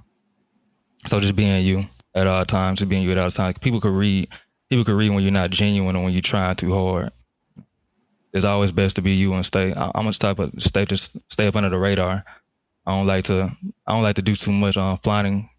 so 1.07 1.21
just 1.21 1.37
being 1.37 1.65
you 1.65 1.87
at 2.15 2.27
all 2.27 2.45
times 2.45 2.81
just 2.81 2.89
being 2.89 3.03
you 3.03 3.11
at 3.11 3.19
all 3.19 3.31
times 3.31 3.57
people 3.61 3.81
could 3.81 3.95
read 3.95 4.29
people 4.69 4.85
could 4.85 4.97
read 4.97 5.11
when 5.11 5.23
you're 5.23 5.33
not 5.33 5.51
genuine 5.51 5.97
or 5.97 6.05
when 6.05 6.13
you're 6.13 6.23
trying 6.23 6.57
too 6.57 6.75
hard 6.75 7.13
it's 8.33 8.45
always 8.45 8.73
best 8.73 8.97
to 8.97 9.03
be 9.03 9.13
you 9.13 9.35
and 9.35 9.45
stay. 9.45 9.75
I'm 9.77 10.07
a 10.07 10.13
type 10.13 10.39
of 10.39 10.53
stay 10.59 10.85
just 10.85 11.17
stay 11.31 11.47
up 11.47 11.57
under 11.57 11.71
the 11.71 11.79
radar. 11.79 12.25
I 12.87 12.93
don't 12.93 13.07
like 13.07 13.25
to 13.27 13.51
I 13.87 13.93
don't 13.93 14.03
like 14.03 14.17
to 14.17 14.23
do 14.23 14.37
too 14.37 14.53
much 14.53 14.77
on 14.77 14.99
flying, 14.99 15.50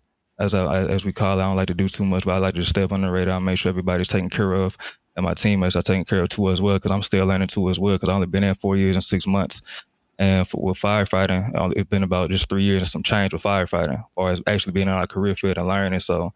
as 0.41 0.53
a, 0.53 0.87
as 0.89 1.05
we 1.05 1.13
call 1.13 1.39
it. 1.39 1.43
I 1.43 1.45
don't 1.45 1.55
like 1.55 1.67
to 1.67 1.73
do 1.73 1.87
too 1.87 2.05
much, 2.05 2.25
but 2.25 2.33
I 2.33 2.37
like 2.39 2.55
to 2.55 2.83
up 2.83 2.91
under 2.91 3.07
the 3.07 3.13
radar 3.13 3.37
and 3.37 3.45
make 3.45 3.59
sure 3.59 3.69
everybody's 3.69 4.09
taken 4.09 4.29
care 4.29 4.53
of, 4.53 4.75
and 5.15 5.23
my 5.25 5.33
teammates 5.33 5.75
are 5.75 5.81
taken 5.81 6.03
care 6.03 6.23
of 6.23 6.29
too 6.29 6.49
as 6.49 6.61
well. 6.61 6.75
Because 6.75 6.91
I'm 6.91 7.03
still 7.03 7.25
learning 7.25 7.47
too 7.49 7.69
as 7.69 7.79
well. 7.79 7.95
Because 7.95 8.09
I've 8.09 8.15
only 8.15 8.27
been 8.27 8.41
there 8.41 8.55
four 8.55 8.75
years 8.75 8.95
and 8.95 9.03
six 9.03 9.27
months, 9.27 9.61
and 10.17 10.47
for, 10.47 10.61
with 10.61 10.77
firefighting, 10.77 11.55
uh, 11.55 11.69
it's 11.75 11.89
been 11.89 12.03
about 12.03 12.29
just 12.29 12.49
three 12.49 12.63
years 12.63 12.81
and 12.81 12.89
some 12.89 13.03
change 13.03 13.33
with 13.33 13.43
firefighting, 13.43 14.03
or 14.15 14.37
actually 14.47 14.73
being 14.73 14.87
in 14.87 14.93
our 14.93 15.07
career 15.07 15.35
field 15.35 15.57
and 15.57 15.67
learning. 15.67 15.99
So 15.99 16.33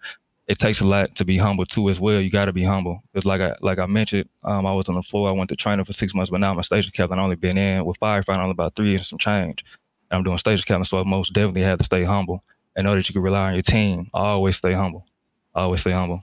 it 0.48 0.60
takes 0.60 0.80
a 0.80 0.86
lot 0.86 1.16
to 1.16 1.26
be 1.26 1.38
humble 1.38 1.66
too 1.66 1.90
as 1.90 2.00
well. 2.00 2.22
You 2.22 2.30
got 2.30 2.46
to 2.46 2.54
be 2.54 2.64
humble 2.64 3.02
because, 3.12 3.26
like 3.26 3.42
I 3.42 3.56
like 3.62 3.80
I 3.80 3.88
mentioned, 3.88 4.30
um, 4.44 4.66
I 4.66 4.74
was 4.74 4.88
on 4.88 4.96
the 4.96 5.02
floor. 5.02 5.30
I 5.30 5.32
went 5.32 5.50
to 5.50 5.56
training 5.56 5.86
for 5.86 5.94
six 5.94 6.14
months, 6.14 6.30
but 6.30 6.40
now 6.40 6.52
I'm 6.52 6.60
a 6.60 6.64
station 6.64 6.92
captain. 6.96 7.18
I 7.18 7.24
only 7.24 7.36
been 7.36 7.58
in 7.58 7.84
with 7.86 8.00
firefighting 8.00 8.40
only 8.40 8.52
about 8.52 8.76
three 8.76 8.90
years 8.90 9.02
and 9.02 9.08
some 9.08 9.20
change. 9.20 9.66
And 10.12 10.20
I'm 10.20 10.24
doing 10.24 10.38
station 10.38 10.64
captain, 10.68 10.86
so 10.86 11.00
I 11.00 11.04
most 11.04 11.34
definitely 11.34 11.64
have 11.64 11.80
to 11.80 11.84
stay 11.84 12.04
humble 12.04 12.44
and 12.76 12.86
know 12.86 12.96
that 12.96 13.08
you 13.10 13.14
can 13.14 13.22
rely 13.22 13.48
on 13.48 13.54
your 13.54 13.62
team. 13.62 14.10
I 14.14 14.20
always 14.20 14.58
stay 14.58 14.74
humble. 14.74 15.06
I 15.54 15.62
always 15.62 15.82
stay 15.82 15.92
humble. 15.92 16.22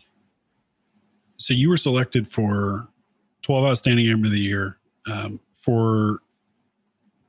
So 1.39 1.55
you 1.55 1.69
were 1.69 1.77
selected 1.77 2.29
for 2.29 2.89
12 3.43 3.65
outstanding 3.65 4.07
airman 4.07 4.27
of 4.27 4.33
the 4.33 4.41
year 4.41 4.79
um, 5.11 5.41
for 5.53 6.21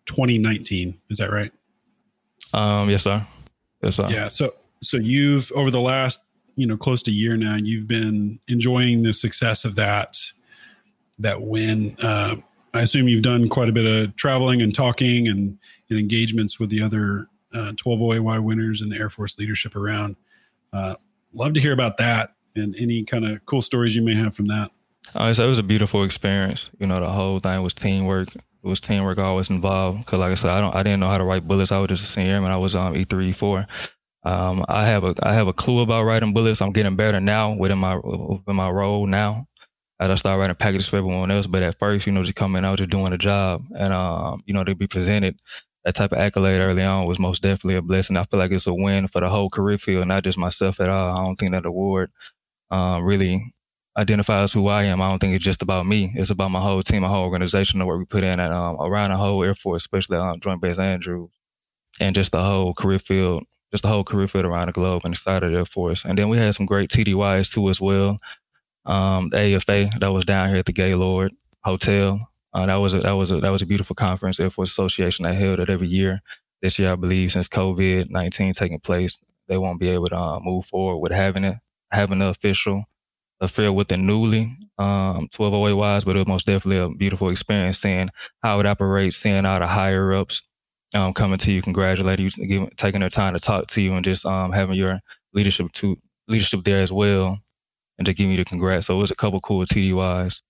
2019. 0.05 0.97
Is 1.09 1.17
that 1.17 1.31
right? 1.31 1.51
Um, 2.53 2.89
yes, 2.89 3.03
sir. 3.03 3.25
Yes, 3.81 3.95
sir. 3.95 4.07
Yeah. 4.09 4.27
So 4.27 4.53
so 4.81 4.97
you've 4.97 5.51
over 5.55 5.71
the 5.71 5.81
last 5.81 6.19
you 6.55 6.67
know 6.67 6.77
close 6.77 7.01
to 7.03 7.11
a 7.11 7.13
year 7.13 7.35
now, 7.37 7.55
you've 7.55 7.87
been 7.87 8.39
enjoying 8.47 9.03
the 9.03 9.13
success 9.13 9.65
of 9.65 9.75
that 9.75 10.17
that 11.19 11.41
win. 11.41 11.95
Uh, 12.01 12.35
I 12.73 12.81
assume 12.81 13.07
you've 13.07 13.23
done 13.23 13.49
quite 13.49 13.69
a 13.69 13.71
bit 13.71 13.85
of 13.85 14.15
traveling 14.15 14.61
and 14.61 14.73
talking 14.73 15.27
and, 15.27 15.57
and 15.89 15.99
engagements 15.99 16.59
with 16.59 16.69
the 16.69 16.81
other 16.81 17.27
uh, 17.53 17.73
12 17.77 18.01
OAY 18.01 18.39
winners 18.39 18.81
and 18.81 18.91
the 18.91 18.97
Air 18.97 19.09
Force 19.09 19.37
leadership 19.37 19.75
around. 19.75 20.15
Uh, 20.71 20.95
love 21.33 21.53
to 21.53 21.59
hear 21.59 21.73
about 21.73 21.97
that 21.97 22.35
and 22.55 22.75
any 22.77 23.03
kind 23.03 23.25
of 23.25 23.45
cool 23.45 23.61
stories 23.61 23.95
you 23.95 24.01
may 24.01 24.15
have 24.15 24.35
from 24.35 24.45
that. 24.45 24.71
Uh, 25.15 25.33
it 25.37 25.47
was 25.47 25.59
a 25.59 25.63
beautiful 25.63 26.03
experience. 26.03 26.69
You 26.79 26.87
know, 26.87 26.95
the 26.95 27.09
whole 27.09 27.39
thing 27.39 27.61
was 27.61 27.73
teamwork. 27.73 28.35
It 28.35 28.67
was 28.67 28.79
teamwork 28.79 29.17
always 29.17 29.49
involved. 29.49 30.05
Cause 30.05 30.19
like 30.19 30.31
I 30.31 30.35
said, 30.35 30.49
I 30.49 30.61
don't, 30.61 30.73
I 30.75 30.83
didn't 30.83 30.99
know 30.99 31.09
how 31.09 31.17
to 31.17 31.23
write 31.23 31.47
bullets. 31.47 31.71
I 31.71 31.79
was 31.79 31.89
just 31.89 32.05
a 32.05 32.07
senior 32.07 32.33
airman. 32.33 32.51
I 32.51 32.57
was 32.57 32.75
um, 32.75 32.93
E3, 32.93 33.35
E4. 33.35 33.67
Um, 34.25 34.63
I 34.69 34.85
have 34.85 35.03
a, 35.03 35.13
I 35.21 35.33
have 35.33 35.47
a 35.47 35.53
clue 35.53 35.81
about 35.81 36.03
writing 36.03 36.33
bullets. 36.33 36.61
I'm 36.61 36.71
getting 36.71 36.95
better 36.95 37.19
now 37.19 37.53
within 37.53 37.77
my, 37.77 37.97
within 37.97 38.55
my 38.55 38.69
role 38.69 39.05
now. 39.05 39.47
I 39.99 40.15
start 40.15 40.39
writing 40.39 40.55
packages 40.55 40.87
for 40.87 40.97
everyone 40.97 41.31
else, 41.31 41.47
but 41.47 41.63
at 41.63 41.79
first, 41.79 42.05
you 42.07 42.13
know, 42.13 42.23
just 42.23 42.35
coming 42.35 42.65
out, 42.65 42.77
just 42.77 42.89
doing 42.89 43.13
a 43.13 43.17
job, 43.17 43.63
and 43.77 43.93
um, 43.93 44.41
you 44.45 44.53
know, 44.53 44.63
to 44.63 44.75
be 44.75 44.87
presented 44.87 45.39
that 45.85 45.95
type 45.95 46.11
of 46.11 46.17
accolade 46.17 46.61
early 46.61 46.83
on 46.83 47.05
was 47.05 47.19
most 47.19 47.41
definitely 47.41 47.75
a 47.75 47.81
blessing. 47.81 48.15
I 48.15 48.23
feel 48.23 48.39
like 48.39 48.51
it's 48.51 48.67
a 48.67 48.73
win 48.73 49.07
for 49.07 49.19
the 49.19 49.29
whole 49.29 49.49
career 49.49 49.77
field, 49.77 50.07
not 50.07 50.23
just 50.23 50.37
myself 50.37 50.79
at 50.79 50.89
all. 50.89 51.17
I 51.17 51.23
don't 51.23 51.35
think 51.35 51.51
that 51.51 51.65
award 51.65 52.11
um, 52.71 53.03
really 53.03 53.53
identifies 53.97 54.53
who 54.53 54.67
I 54.67 54.83
am. 54.83 55.01
I 55.01 55.09
don't 55.09 55.19
think 55.19 55.35
it's 55.35 55.43
just 55.43 55.61
about 55.61 55.85
me. 55.85 56.13
It's 56.15 56.29
about 56.29 56.51
my 56.51 56.61
whole 56.61 56.81
team, 56.83 57.01
my 57.01 57.09
whole 57.09 57.23
organization, 57.23 57.79
the 57.79 57.85
work 57.85 57.99
we 57.99 58.05
put 58.05 58.23
in 58.23 58.39
at, 58.39 58.51
um, 58.51 58.77
around 58.79 59.11
the 59.11 59.17
whole 59.17 59.43
Air 59.43 59.55
Force, 59.55 59.83
especially 59.83 60.17
um, 60.17 60.39
Joint 60.39 60.61
Base 60.61 60.79
Andrews, 60.79 61.29
and 61.99 62.15
just 62.15 62.31
the 62.31 62.41
whole 62.41 62.73
career 62.73 62.99
field, 62.99 63.43
just 63.71 63.83
the 63.83 63.89
whole 63.89 64.03
career 64.03 64.27
field 64.27 64.45
around 64.45 64.67
the 64.67 64.71
globe 64.71 65.03
and 65.05 65.15
the 65.15 65.51
Air 65.53 65.65
Force. 65.65 66.05
And 66.05 66.17
then 66.17 66.29
we 66.29 66.37
had 66.37 66.55
some 66.55 66.65
great 66.65 66.89
TDYs 66.89 67.51
too 67.51 67.69
as 67.69 67.79
well. 67.79 68.17
Um, 68.85 69.29
the 69.29 69.55
AFA 69.55 69.89
that 69.99 70.11
was 70.11 70.25
down 70.25 70.49
here 70.49 70.57
at 70.57 70.65
the 70.65 70.73
Gaylord 70.73 71.31
Hotel. 71.63 72.27
Uh, 72.53 72.65
that 72.65 72.75
was 72.75 72.93
a, 72.93 72.99
that 72.99 73.11
was 73.11 73.31
a, 73.31 73.39
that 73.39 73.49
was 73.49 73.61
a 73.61 73.65
beautiful 73.65 73.95
conference. 73.95 74.39
Air 74.39 74.49
Force 74.49 74.71
Association 74.71 75.23
that 75.23 75.35
held 75.35 75.59
it 75.59 75.69
every 75.69 75.87
year. 75.87 76.21
This 76.61 76.79
year, 76.79 76.93
I 76.93 76.95
believe, 76.95 77.31
since 77.31 77.47
COVID 77.47 78.09
nineteen 78.09 78.53
taking 78.53 78.79
place, 78.79 79.21
they 79.47 79.57
won't 79.57 79.79
be 79.79 79.89
able 79.89 80.07
to 80.07 80.17
uh, 80.17 80.39
move 80.41 80.65
forward 80.65 80.99
with 80.99 81.11
having 81.11 81.43
it, 81.43 81.57
having 81.91 82.19
the 82.19 82.27
official 82.27 82.85
affair 83.41 83.71
with 83.73 83.89
the 83.89 83.97
newly 83.97 84.55
um, 84.77 85.27
12 85.31 85.75
wise, 85.77 86.05
but 86.05 86.15
it 86.15 86.19
was 86.19 86.27
most 86.27 86.45
definitely 86.45 86.77
a 86.77 86.89
beautiful 86.89 87.29
experience 87.29 87.79
seeing 87.79 88.09
how 88.41 88.59
it 88.59 88.65
operates, 88.65 89.17
seeing 89.17 89.45
all 89.45 89.59
the 89.59 89.67
higher 89.67 90.13
ups 90.13 90.41
um, 90.95 91.13
coming 91.13 91.37
to 91.39 91.51
you, 91.51 91.61
congratulating 91.61 92.25
you, 92.25 92.47
giving, 92.47 92.69
taking 92.77 93.01
their 93.01 93.09
time 93.09 93.33
to 93.33 93.39
talk 93.39 93.67
to 93.67 93.81
you, 93.81 93.93
and 93.93 94.05
just 94.05 94.25
um, 94.25 94.51
having 94.51 94.75
your 94.75 94.99
leadership 95.33 95.71
to 95.73 95.97
leadership 96.27 96.63
there 96.63 96.81
as 96.81 96.91
well, 96.91 97.37
and 97.97 98.05
to 98.05 98.13
give 98.13 98.29
you 98.29 98.37
the 98.37 98.45
congrats. 98.45 98.87
So 98.87 98.95
it 98.95 99.01
was 99.01 99.11
a 99.11 99.15
couple 99.15 99.41
cool 99.41 99.65
TDYs. 99.65 100.41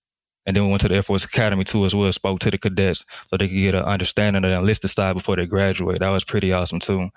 And 0.46 0.56
then 0.56 0.64
we 0.64 0.70
went 0.70 0.82
to 0.82 0.88
the 0.90 0.96
Air 0.96 1.04
Force 1.04 1.24
Academy 1.24 1.64
too 1.64 1.86
as 1.86 1.96
well, 1.96 2.12
spoke 2.12 2.40
to 2.42 2.52
the 2.52 2.58
cadets 2.58 3.06
so 3.30 3.38
they 3.38 3.48
could 3.48 3.56
get 3.56 3.76
an 3.76 3.84
understanding 3.84 4.44
of 4.44 4.50
the 4.50 4.58
enlisted 4.58 4.90
side 4.90 5.14
before 5.14 5.36
they 5.36 5.46
graduate. 5.46 6.00
That 6.00 6.10
was 6.10 6.24
pretty 6.24 6.52
awesome 6.52 6.80
too. 6.80 7.10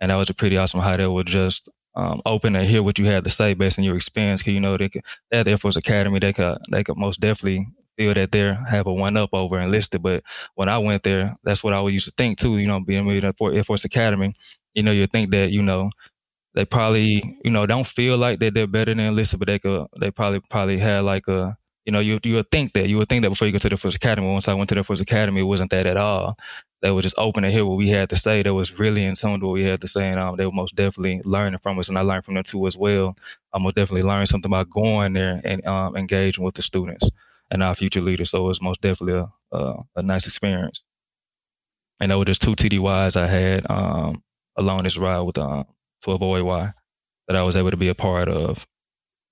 And 0.00 0.10
that 0.10 0.16
was 0.16 0.30
a 0.30 0.34
pretty 0.34 0.56
awesome 0.56 0.80
how 0.80 0.96
they 0.96 1.06
would 1.06 1.28
just 1.28 1.68
um, 1.94 2.22
open 2.26 2.56
and 2.56 2.66
hear 2.66 2.82
what 2.82 2.98
you 2.98 3.06
had 3.06 3.24
to 3.24 3.30
say 3.30 3.54
based 3.54 3.78
on 3.78 3.84
your 3.84 3.96
experience. 3.96 4.42
Cause 4.42 4.52
you 4.54 4.60
know, 4.60 4.76
they 4.76 4.88
could, 4.88 5.02
at 5.30 5.44
the 5.44 5.52
Air 5.52 5.58
Force 5.58 5.76
Academy, 5.76 6.18
they 6.18 6.32
could, 6.32 6.58
they 6.70 6.82
could 6.82 6.96
most 6.96 7.20
definitely 7.20 7.68
feel 7.96 8.14
that 8.14 8.32
they 8.32 8.52
have 8.68 8.86
a 8.86 8.92
one 8.92 9.16
up 9.16 9.30
over 9.32 9.60
enlisted. 9.60 10.02
But 10.02 10.24
when 10.56 10.68
I 10.68 10.78
went 10.78 11.04
there, 11.04 11.36
that's 11.44 11.62
what 11.62 11.72
I 11.72 11.76
always 11.76 11.94
used 11.94 12.06
to 12.06 12.14
think 12.16 12.38
too, 12.38 12.58
you 12.58 12.66
know, 12.66 12.80
being 12.80 13.06
with 13.06 13.22
the 13.22 13.34
Air 13.54 13.62
Force 13.62 13.84
Academy, 13.84 14.34
you 14.74 14.82
know, 14.82 14.90
you 14.90 15.06
think 15.06 15.30
that, 15.30 15.50
you 15.50 15.62
know, 15.62 15.90
they 16.54 16.64
probably, 16.64 17.38
you 17.44 17.50
know, 17.50 17.64
don't 17.64 17.86
feel 17.86 18.16
like 18.18 18.40
that 18.40 18.54
they're 18.54 18.66
better 18.66 18.92
than 18.92 19.00
enlisted, 19.00 19.38
but 19.38 19.46
they 19.46 19.58
could, 19.58 19.86
they 20.00 20.10
probably, 20.10 20.40
probably 20.50 20.78
had 20.78 21.04
like 21.04 21.28
a, 21.28 21.56
you 21.84 21.92
know, 21.92 22.00
you 22.00 22.20
you 22.22 22.34
would 22.34 22.50
think 22.50 22.72
that 22.74 22.88
you 22.88 22.98
would 22.98 23.08
think 23.08 23.22
that 23.22 23.30
before 23.30 23.46
you 23.46 23.52
go 23.52 23.58
to 23.58 23.68
the 23.68 23.76
first 23.76 23.96
Academy. 23.96 24.28
Once 24.28 24.48
I 24.48 24.54
went 24.54 24.68
to 24.68 24.74
the 24.74 24.84
first 24.84 25.02
Academy, 25.02 25.40
it 25.40 25.44
wasn't 25.44 25.70
that 25.70 25.86
at 25.86 25.96
all. 25.96 26.38
They 26.80 26.90
were 26.90 27.02
just 27.02 27.18
open 27.18 27.42
to 27.44 27.50
hear 27.50 27.64
what 27.64 27.76
we 27.76 27.90
had 27.90 28.10
to 28.10 28.16
say. 28.16 28.42
They 28.42 28.50
was 28.50 28.78
really 28.78 29.04
in 29.04 29.14
tune 29.14 29.34
with 29.34 29.42
what 29.42 29.52
we 29.52 29.64
had 29.64 29.80
to 29.80 29.88
say, 29.88 30.08
and 30.08 30.18
um, 30.18 30.36
they 30.36 30.46
were 30.46 30.52
most 30.52 30.74
definitely 30.74 31.22
learning 31.24 31.60
from 31.60 31.78
us, 31.78 31.88
and 31.88 31.98
I 31.98 32.02
learned 32.02 32.24
from 32.24 32.34
them 32.34 32.44
too 32.44 32.66
as 32.66 32.76
well. 32.76 33.16
I 33.52 33.58
most 33.58 33.76
definitely 33.76 34.02
learned 34.08 34.28
something 34.28 34.50
about 34.50 34.70
going 34.70 35.12
there 35.12 35.40
and 35.44 35.64
um, 35.66 35.96
engaging 35.96 36.44
with 36.44 36.54
the 36.54 36.62
students 36.62 37.08
and 37.50 37.62
our 37.62 37.74
future 37.74 38.00
leaders. 38.00 38.30
So 38.30 38.44
it 38.44 38.48
was 38.48 38.62
most 38.62 38.80
definitely 38.80 39.20
a 39.20 39.28
a, 39.52 39.74
a 39.96 40.02
nice 40.02 40.26
experience. 40.26 40.82
And 42.00 42.10
there 42.10 42.18
were 42.18 42.24
just 42.24 42.42
two 42.42 42.56
TDYs 42.56 43.16
I 43.16 43.26
had 43.26 43.70
um, 43.70 44.22
along 44.56 44.82
this 44.82 44.96
ride 44.96 45.20
with 45.20 45.38
um, 45.38 45.66
12 46.02 46.22
OAY 46.22 46.72
that 47.28 47.36
I 47.36 47.42
was 47.42 47.56
able 47.56 47.70
to 47.70 47.76
be 47.76 47.88
a 47.88 47.94
part 47.94 48.28
of, 48.28 48.66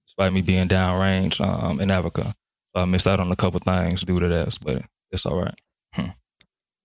despite 0.07 0.33
me 0.33 0.41
being 0.41 0.69
downrange 0.69 1.41
um, 1.41 1.81
in 1.81 1.91
Africa. 1.91 2.35
So 2.75 2.83
I 2.83 2.85
missed 2.85 3.07
out 3.07 3.21
on 3.21 3.33
a 3.33 3.37
couple 3.37 3.61
things 3.61 4.03
due 4.03 4.21
to 4.21 4.29
that, 4.29 4.57
but 4.63 4.83
it's 5.11 5.27
all 5.27 5.41
right. 5.43 5.61
Hmm. 5.95 6.11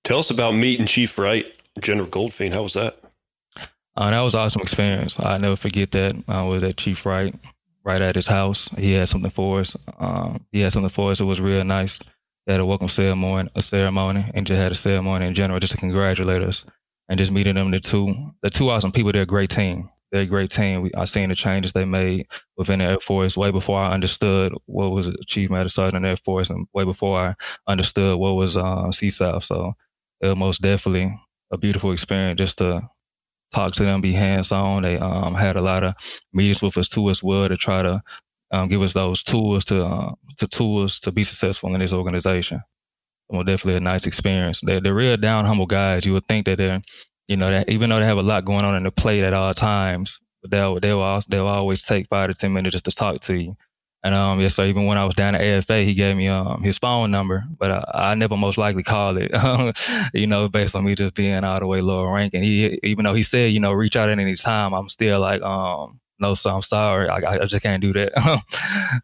Tell 0.03 0.19
us 0.19 0.29
about 0.29 0.53
meeting 0.53 0.87
Chief 0.87 1.17
Wright, 1.17 1.45
General 1.81 2.07
Goldfein. 2.07 2.53
How 2.53 2.63
was 2.63 2.73
that? 2.73 2.99
Uh, 3.97 4.09
that 4.09 4.21
was 4.21 4.33
an 4.33 4.41
awesome 4.41 4.61
experience. 4.61 5.19
I 5.19 5.37
never 5.37 5.55
forget 5.55 5.91
that. 5.91 6.15
I 6.27 6.41
was 6.43 6.63
at 6.63 6.77
Chief 6.77 7.05
Wright, 7.05 7.33
right 7.83 8.01
at 8.01 8.15
his 8.15 8.27
house. 8.27 8.67
He 8.77 8.93
had 8.93 9.07
something 9.07 9.31
for 9.31 9.61
us. 9.61 9.75
Um, 9.99 10.45
he 10.51 10.61
had 10.61 10.73
something 10.73 10.89
for 10.89 11.11
us. 11.11 11.21
It 11.21 11.25
was 11.25 11.39
real 11.39 11.63
nice. 11.63 11.99
They 12.45 12.53
had 12.53 12.61
a 12.61 12.65
welcome 12.65 12.89
ceremony, 12.89 13.49
a 13.55 13.61
ceremony, 13.61 14.29
and 14.33 14.45
just 14.45 14.59
had 14.59 14.71
a 14.71 14.75
ceremony 14.75 15.27
in 15.27 15.33
general, 15.33 15.59
just 15.59 15.71
to 15.71 15.77
congratulate 15.77 16.41
us. 16.41 16.65
And 17.07 17.19
just 17.19 17.31
meeting 17.31 17.53
them, 17.53 17.69
the 17.69 17.79
two, 17.79 18.31
the 18.41 18.49
two 18.49 18.69
awesome 18.71 18.91
people. 18.91 19.11
They're 19.11 19.21
a 19.21 19.27
great 19.27 19.51
team 19.51 19.89
they're 20.15 20.23
a 20.23 20.27
great 20.27 20.49
team. 20.49 20.81
We, 20.81 20.91
I 20.95 21.03
seen 21.03 21.27
the 21.27 21.35
changes 21.35 21.73
they 21.73 21.83
made 21.83 22.27
within 22.55 22.79
the 22.79 22.85
Air 22.85 22.99
Force 23.01 23.35
way 23.35 23.51
before 23.51 23.77
I 23.79 23.93
understood 23.93 24.53
what 24.65 24.91
was 24.91 25.07
achievement 25.07 25.59
at 25.59 25.63
the 25.65 25.69
Sergeant 25.69 26.05
in 26.05 26.09
Air 26.09 26.15
Force, 26.15 26.49
and 26.49 26.65
way 26.73 26.85
before 26.85 27.19
I 27.19 27.35
understood 27.67 28.17
what 28.17 28.35
was 28.35 28.55
uh, 28.55 28.85
CSAF. 28.85 29.43
So 29.43 29.73
it 30.21 30.27
was 30.27 30.37
most 30.37 30.61
definitely 30.61 31.19
a 31.51 31.57
beautiful 31.57 31.91
experience 31.91 32.37
just 32.37 32.59
to 32.59 32.81
talk 33.53 33.73
to 33.73 33.83
them, 33.83 33.99
be 33.99 34.13
hands 34.13 34.53
on. 34.53 34.83
They 34.83 34.97
um, 34.97 35.35
had 35.35 35.57
a 35.57 35.61
lot 35.61 35.83
of 35.83 35.95
meetings 36.31 36.61
with 36.61 36.77
us 36.77 36.87
too 36.87 37.09
as 37.09 37.21
well 37.21 37.49
to 37.49 37.57
try 37.57 37.83
to 37.83 38.01
um, 38.51 38.69
give 38.69 38.81
us 38.81 38.93
those 38.93 39.21
tools 39.21 39.65
to 39.65 39.83
uh, 39.83 40.13
to 40.37 40.47
tools 40.47 40.97
to 41.01 41.11
be 41.11 41.25
successful 41.25 41.73
in 41.75 41.81
this 41.81 41.91
organization. 41.91 42.61
Well, 43.27 43.43
definitely 43.43 43.77
a 43.77 43.79
nice 43.81 44.05
experience. 44.05 44.61
They're, 44.63 44.79
they're 44.79 44.93
real 44.93 45.17
down, 45.17 45.45
humble 45.45 45.65
guys. 45.65 46.05
You 46.05 46.13
would 46.13 46.27
think 46.27 46.45
that 46.45 46.57
they're 46.57 46.81
you 47.27 47.37
know, 47.37 47.49
that 47.49 47.69
even 47.69 47.89
though 47.89 47.99
they 47.99 48.05
have 48.05 48.17
a 48.17 48.23
lot 48.23 48.45
going 48.45 48.63
on 48.63 48.75
in 48.75 48.83
the 48.83 48.91
plate 48.91 49.23
at 49.23 49.33
all 49.33 49.53
times, 49.53 50.19
they'll 50.47 50.79
they'll 50.79 51.21
they'll 51.27 51.47
always 51.47 51.83
take 51.83 52.07
five 52.07 52.27
to 52.27 52.33
ten 52.33 52.53
minutes 52.53 52.73
just 52.73 52.85
to 52.85 52.91
talk 52.91 53.19
to 53.21 53.35
you. 53.35 53.57
And 54.03 54.13
um, 54.13 54.39
yes, 54.39 54.53
sir. 54.53 54.65
Even 54.65 54.85
when 54.85 54.99
I 54.99 55.05
was 55.05 55.15
down 55.15 55.33
at 55.33 55.41
AFA, 55.41 55.81
he 55.81 55.95
gave 55.95 56.15
me 56.15 56.27
um 56.27 56.61
his 56.61 56.77
phone 56.77 57.09
number, 57.09 57.43
but 57.57 57.71
I, 57.71 58.11
I 58.11 58.15
never 58.15 58.37
most 58.37 58.57
likely 58.57 58.83
called 58.83 59.17
it. 59.17 59.31
you 60.13 60.27
know, 60.27 60.47
based 60.47 60.75
on 60.75 60.85
me 60.85 60.93
just 60.93 61.15
being 61.15 61.43
all 61.43 61.59
the 61.59 61.65
way 61.65 61.81
lower 61.81 62.13
ranking. 62.13 62.43
He 62.43 62.79
even 62.83 63.05
though 63.05 63.15
he 63.15 63.23
said 63.23 63.51
you 63.51 63.59
know 63.59 63.71
reach 63.71 63.95
out 63.95 64.09
at 64.09 64.19
any 64.19 64.35
time, 64.35 64.73
I'm 64.73 64.89
still 64.89 65.19
like 65.19 65.41
um 65.41 65.99
no, 66.19 66.33
sir. 66.33 66.51
I'm 66.51 66.61
sorry. 66.61 67.09
I, 67.09 67.41
I 67.41 67.45
just 67.45 67.63
can't 67.63 67.81
do 67.81 67.91
that. 67.93 68.41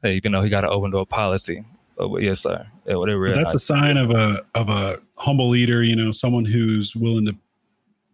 even 0.05 0.31
though 0.31 0.41
he 0.41 0.49
got 0.49 0.63
an 0.63 0.69
open 0.69 0.91
door 0.91 1.05
policy. 1.05 1.65
But, 1.97 2.07
but 2.07 2.21
yes, 2.21 2.39
sir. 2.41 2.65
Yeah, 2.85 2.95
whatever. 2.95 3.33
That's 3.33 3.53
a 3.53 3.59
sign 3.59 3.97
of 3.97 4.11
a 4.11 4.43
of 4.55 4.69
a 4.69 4.97
humble 5.17 5.49
leader. 5.49 5.83
You 5.83 5.95
know, 5.95 6.11
someone 6.11 6.45
who's 6.45 6.95
willing 6.95 7.25
to 7.25 7.35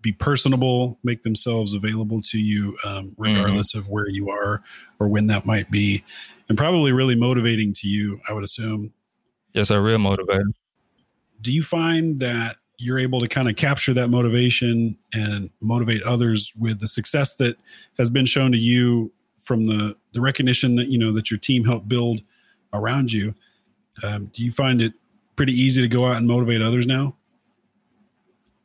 be 0.08 0.14
personable, 0.14 0.98
make 1.04 1.24
themselves 1.24 1.74
available 1.74 2.22
to 2.22 2.40
you, 2.40 2.78
um, 2.86 3.14
regardless 3.18 3.72
mm-hmm. 3.72 3.80
of 3.80 3.90
where 3.90 4.08
you 4.08 4.30
are 4.30 4.64
or 5.00 5.10
when 5.10 5.28
that 5.28 5.46
might 5.46 5.70
be, 5.70 6.02
and 6.48 6.58
probably 6.58 6.94
really 6.94 7.16
motivating 7.16 7.74
to 7.74 7.90
you, 7.90 8.18
I 8.30 8.34
would 8.34 8.44
assume. 8.46 8.94
Yes, 9.54 9.70
a 9.70 9.82
real 9.82 9.98
motivator. 9.98 10.46
Do 11.42 11.52
you 11.52 11.62
find 11.62 12.20
that 12.20 12.56
you're 12.78 13.00
able 13.00 13.20
to 13.20 13.28
kind 13.28 13.50
of 13.50 13.58
capture 13.58 13.94
that 13.96 14.08
motivation 14.08 14.98
and 15.14 15.50
motivate 15.60 16.02
others 16.04 16.54
with 16.58 16.80
the 16.80 16.88
success 16.88 17.36
that 17.36 17.58
has 17.98 18.10
been 18.10 18.26
shown 18.26 18.54
to 18.54 18.58
you 18.58 19.12
from 19.38 19.66
the 19.66 19.96
the 20.14 20.22
recognition 20.22 20.78
that 20.78 20.88
you 20.88 20.98
know 20.98 21.12
that 21.12 21.30
your 21.30 21.38
team 21.38 21.66
helped 21.66 21.90
build 21.90 22.22
around 22.72 23.12
you? 23.12 23.36
Um, 24.04 24.32
do 24.34 24.42
you 24.42 24.52
find 24.52 24.80
it 24.80 24.94
pretty 25.36 25.54
easy 25.54 25.82
to 25.82 25.88
go 25.90 26.06
out 26.06 26.16
and 26.16 26.28
motivate 26.28 26.62
others 26.62 26.88
now? 26.88 27.16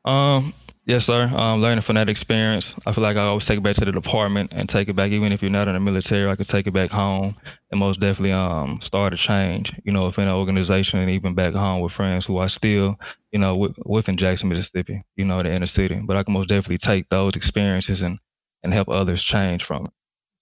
Um, 0.05 0.55
Yes, 0.85 1.07
sir. 1.07 1.31
Um, 1.33 1.63
learning 1.63 1.83
from 1.83 1.95
that 1.95 2.09
experience, 2.09 2.75
I 2.87 2.93
feel 2.93 3.03
like 3.03 3.17
I 3.17 3.23
always 3.23 3.47
take 3.47 3.59
it 3.59 3.63
back 3.63 3.77
to 3.77 3.85
the 3.85 3.93
department 3.93 4.53
and 4.53 4.69
take 4.69 4.89
it 4.89 4.97
back. 4.97 5.13
Even 5.13 5.31
if 5.31 5.41
you're 5.41 5.51
not 5.51 5.69
in 5.69 5.75
the 5.75 5.81
military, 5.81 6.29
I 6.29 6.35
could 6.35 6.49
take 6.49 6.67
it 6.67 6.73
back 6.73 6.91
home 6.91 7.37
and 7.71 7.79
most 7.79 8.01
definitely 8.01 8.33
um 8.33 8.81
start 8.83 9.13
a 9.15 9.17
change. 9.17 9.73
You 9.85 9.93
know, 9.93 10.07
within 10.07 10.27
an 10.27 10.35
organization 10.35 10.99
and 10.99 11.09
even 11.09 11.35
back 11.35 11.55
home 11.55 11.83
with 11.83 11.93
friends 11.93 12.27
who 12.27 12.39
are 12.39 12.49
still, 12.49 12.99
you 13.31 13.39
know, 13.39 13.57
with, 13.57 13.77
within 13.87 14.17
Jackson, 14.17 14.49
Mississippi. 14.49 15.03
You 15.15 15.25
know, 15.25 15.41
the 15.41 15.53
inner 15.55 15.67
city. 15.67 16.01
But 16.03 16.17
I 16.17 16.25
can 16.25 16.35
most 16.35 16.49
definitely 16.49 16.79
take 16.79 17.09
those 17.11 17.37
experiences 17.37 18.03
and 18.03 18.19
and 18.65 18.73
help 18.73 18.89
others 18.89 19.23
change 19.23 19.63
from 19.63 19.85
it. 19.85 19.93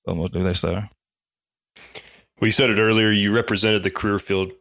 So 0.07 0.15
most 0.15 0.33
definitely, 0.33 0.55
sir. 0.55 0.89
Well, 2.41 2.49
you 2.49 2.53
said 2.53 2.71
it 2.71 2.79
earlier. 2.79 3.11
You 3.11 3.31
represented 3.31 3.83
the 3.83 3.91
career 3.91 4.19
field 4.19 4.53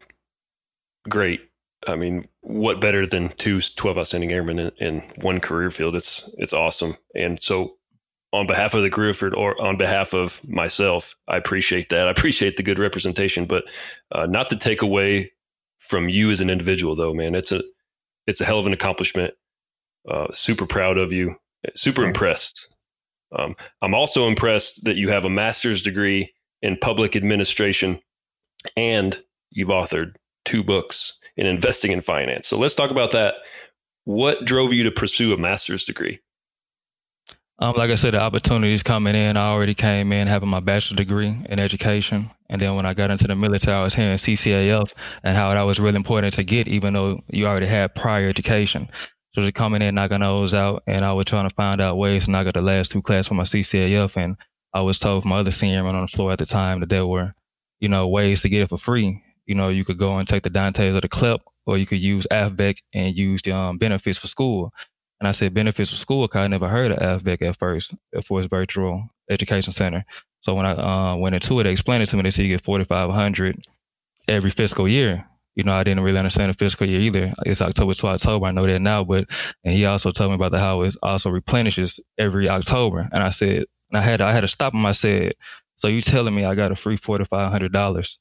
great. 1.07 1.48
I 1.88 1.95
mean, 1.95 2.27
what 2.41 2.81
better 2.81 3.07
than 3.07 3.33
two 3.38 3.62
12 3.62 3.98
outstanding 3.98 4.31
airmen 4.31 4.59
in, 4.59 4.71
in, 4.79 5.03
one 5.21 5.39
career 5.39 5.71
field? 5.71 5.95
It's 5.95 6.29
it's 6.38 6.53
awesome. 6.53 6.98
And 7.15 7.41
so, 7.41 7.75
on 8.33 8.48
behalf 8.48 8.74
of 8.74 8.83
the 8.83 8.89
career 8.89 9.13
field, 9.13 9.33
or 9.33 9.59
on 9.62 9.77
behalf 9.77 10.13
of 10.13 10.41
myself, 10.48 11.15
I 11.27 11.38
appreciate 11.38 11.89
that. 11.89 12.07
I 12.07 12.12
appreciate 12.12 12.57
the 12.57 12.63
good 12.63 12.79
representation, 12.79 13.45
but 13.45 13.63
uh, 14.12 14.25
not 14.25 14.50
to 14.50 14.57
take 14.57 14.81
away 14.81 15.31
from 15.79 16.09
you 16.09 16.29
as 16.31 16.41
an 16.41 16.50
individual, 16.50 16.95
though, 16.95 17.13
man. 17.13 17.33
It's 17.33 17.51
a 17.51 17.63
it's 18.27 18.41
a 18.41 18.45
hell 18.45 18.59
of 18.59 18.67
an 18.67 18.74
accomplishment. 18.74 19.33
Uh, 20.09 20.27
super 20.33 20.65
proud 20.65 20.98
of 20.98 21.12
you. 21.12 21.36
Super 21.75 22.03
impressed. 22.05 22.67
Um, 23.38 23.55
I'm 23.81 23.93
also 23.93 24.27
impressed 24.27 24.83
that 24.86 24.95
you 24.95 25.09
have 25.09 25.25
a 25.25 25.29
master's 25.29 25.81
degree 25.81 26.33
in 26.62 26.77
public 26.77 27.15
administration 27.15 28.00
and 28.75 29.21
you've 29.51 29.69
authored 29.69 30.15
two 30.46 30.63
books 30.63 31.13
in 31.38 31.46
investing 31.46 31.91
in 31.91 32.01
finance. 32.01 32.48
So 32.48 32.58
let's 32.58 32.75
talk 32.75 32.91
about 32.91 33.12
that. 33.12 33.36
What 34.05 34.46
drove 34.46 34.74
you 34.74 34.84
to 34.84 34.91
pursue 34.91 35.34
a 35.34 35.38
master's 35.38 35.84
degree? 35.84 36.19
Um, 37.62 37.75
like 37.75 37.91
I 37.91 37.96
said, 37.96 38.13
the 38.13 38.22
opportunities 38.22 38.84
coming 38.84 39.15
in. 39.15 39.36
I 39.36 39.50
already 39.50 39.74
came 39.74 40.13
in 40.13 40.27
having 40.27 40.48
my 40.48 40.62
bachelor 40.62 40.96
degree 40.96 41.27
in 41.27 41.60
education, 41.60 42.31
and 42.50 42.62
then 42.62 42.75
when 42.75 42.86
I 42.86 42.93
got 42.93 43.12
into 43.12 43.27
the 43.27 43.36
military, 43.36 43.75
I 43.75 43.84
was 43.84 43.93
hearing 43.93 44.17
CCAF 44.17 44.93
and 45.24 45.36
how 45.36 45.53
that 45.53 45.62
was 45.63 45.77
really 45.77 45.98
important 45.98 46.34
to 46.36 46.43
get, 46.43 46.69
even 46.69 46.93
though 46.93 47.19
you 47.29 47.48
already 47.48 47.67
had 47.67 47.96
prior 47.96 48.29
education. 48.29 48.89
So 49.34 49.41
just 49.41 49.55
coming 49.55 49.81
in, 49.81 49.96
knocking 49.96 50.22
those 50.22 50.53
out, 50.53 50.84
and 50.88 51.03
I 51.03 51.12
was 51.12 51.25
trying 51.25 51.50
to 51.50 51.53
find 51.53 51.81
out 51.81 51.98
ways 51.98 52.25
to 52.25 52.31
knock 52.31 52.48
out 52.48 52.53
the 52.53 52.62
last 52.62 52.91
two 52.91 53.01
classes 53.01 53.27
for 53.27 53.34
my 53.34 53.43
CCAF, 53.43 54.15
and 54.15 54.38
I 54.74 54.81
was 54.81 54.98
told 54.98 55.24
from 55.24 55.29
my 55.29 55.39
other 55.39 55.51
senior 55.51 55.84
man 55.84 55.96
on 55.96 56.03
the 56.03 56.08
floor 56.08 56.31
at 56.31 56.39
the 56.39 56.46
time 56.46 56.79
that 56.79 56.89
there 56.89 57.05
were, 57.05 57.34
you 57.81 57.89
know, 57.89 58.08
ways 58.08 58.41
to 58.41 58.50
get 58.50 58.62
it 58.62 58.69
for 58.69 58.77
free 58.77 59.22
you 59.49 59.55
know, 59.55 59.69
you 59.69 59.83
could 59.83 59.97
go 59.97 60.19
and 60.19 60.27
take 60.27 60.43
the 60.43 60.49
Dantes 60.51 60.95
or 60.95 61.01
the 61.01 61.09
CLEP, 61.09 61.41
or 61.65 61.79
you 61.79 61.87
could 61.87 61.99
use 61.99 62.27
AFVEC 62.31 62.77
and 62.93 63.17
use 63.17 63.41
the 63.41 63.51
um, 63.51 63.79
benefits 63.79 64.19
for 64.19 64.27
school. 64.27 64.71
And 65.19 65.27
I 65.27 65.31
said 65.31 65.55
benefits 65.55 65.89
for 65.89 65.95
school 65.95 66.27
because 66.27 66.41
I 66.41 66.47
never 66.47 66.69
heard 66.69 66.91
of 66.91 67.23
AFVEC 67.23 67.41
at 67.41 67.57
first, 67.57 67.95
for 68.23 68.39
its 68.41 68.47
virtual 68.47 69.09
education 69.27 69.73
center. 69.73 70.05
So 70.41 70.53
when 70.53 70.67
I 70.67 70.73
uh, 70.73 71.15
went 71.15 71.33
into 71.33 71.59
it, 71.59 71.63
they 71.63 71.71
explained 71.71 72.03
it 72.03 72.05
to 72.09 72.15
me. 72.15 72.21
They 72.21 72.29
said 72.29 72.43
you 72.45 72.53
get 72.53 72.63
4,500 72.63 73.65
every 74.27 74.51
fiscal 74.51 74.87
year. 74.87 75.25
You 75.55 75.63
know, 75.63 75.73
I 75.73 75.83
didn't 75.83 76.03
really 76.03 76.19
understand 76.19 76.53
the 76.53 76.57
fiscal 76.57 76.87
year 76.87 76.99
either. 76.99 77.33
It's 77.47 77.59
October 77.59 77.95
to 77.95 78.07
October. 78.07 78.45
I 78.45 78.51
know 78.51 78.67
that 78.67 78.79
now, 78.79 79.03
but 79.03 79.25
and 79.63 79.73
he 79.73 79.83
also 79.85 80.11
told 80.11 80.29
me 80.29 80.35
about 80.35 80.51
the 80.51 80.59
how 80.59 80.83
it 80.83 80.95
also 81.01 81.31
replenishes 81.31 81.99
every 82.19 82.47
October. 82.47 83.09
And 83.11 83.23
I 83.23 83.29
said, 83.29 83.65
and 83.89 83.97
I 83.97 84.01
had 84.01 84.21
I 84.21 84.31
had 84.31 84.41
to 84.41 84.47
stop 84.47 84.75
him. 84.75 84.85
I 84.85 84.91
said, 84.91 85.33
so 85.77 85.87
you 85.87 86.01
telling 86.01 86.35
me 86.35 86.45
I 86.45 86.53
got 86.53 86.71
a 86.71 86.75
free 86.75 86.97
forty 86.97 87.25
five 87.25 87.51
hundred 87.51 87.73
dollars 87.73 88.19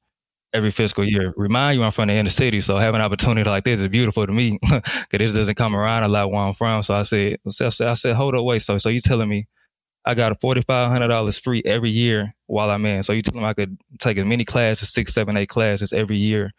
every 0.52 0.70
fiscal 0.70 1.04
year. 1.04 1.32
Remind 1.36 1.78
you 1.78 1.84
I'm 1.84 1.92
from 1.92 2.08
the 2.08 2.14
inner 2.14 2.30
city, 2.30 2.60
so 2.60 2.78
having 2.78 3.00
an 3.00 3.04
opportunity 3.04 3.48
like 3.48 3.64
this 3.64 3.80
is 3.80 3.88
beautiful 3.88 4.26
to 4.26 4.32
me 4.32 4.58
because 4.62 5.08
this 5.10 5.32
doesn't 5.32 5.54
come 5.56 5.74
around 5.76 6.04
a 6.04 6.08
lot 6.08 6.30
where 6.30 6.40
I'm 6.40 6.54
from. 6.54 6.82
So 6.82 6.94
I 6.94 7.02
said, 7.02 7.38
I 7.80 7.94
said, 7.94 8.14
hold 8.16 8.34
up, 8.34 8.44
wait. 8.44 8.60
So, 8.60 8.78
so 8.78 8.88
you 8.88 9.00
telling 9.00 9.28
me 9.28 9.46
I 10.04 10.14
got 10.14 10.32
a 10.32 10.36
forty 10.36 10.62
five 10.62 10.90
hundred 10.90 11.08
dollars 11.08 11.38
free 11.38 11.62
every 11.64 11.90
year 11.90 12.34
while 12.46 12.70
I'm 12.70 12.86
in? 12.86 13.02
So 13.02 13.12
you 13.12 13.22
telling 13.22 13.42
me 13.42 13.48
I 13.48 13.54
could 13.54 13.78
take 13.98 14.18
as 14.18 14.24
many 14.26 14.44
classes, 14.44 14.92
six, 14.92 15.14
seven, 15.14 15.36
eight 15.36 15.48
classes 15.48 15.92
every 15.92 16.16
year, 16.16 16.52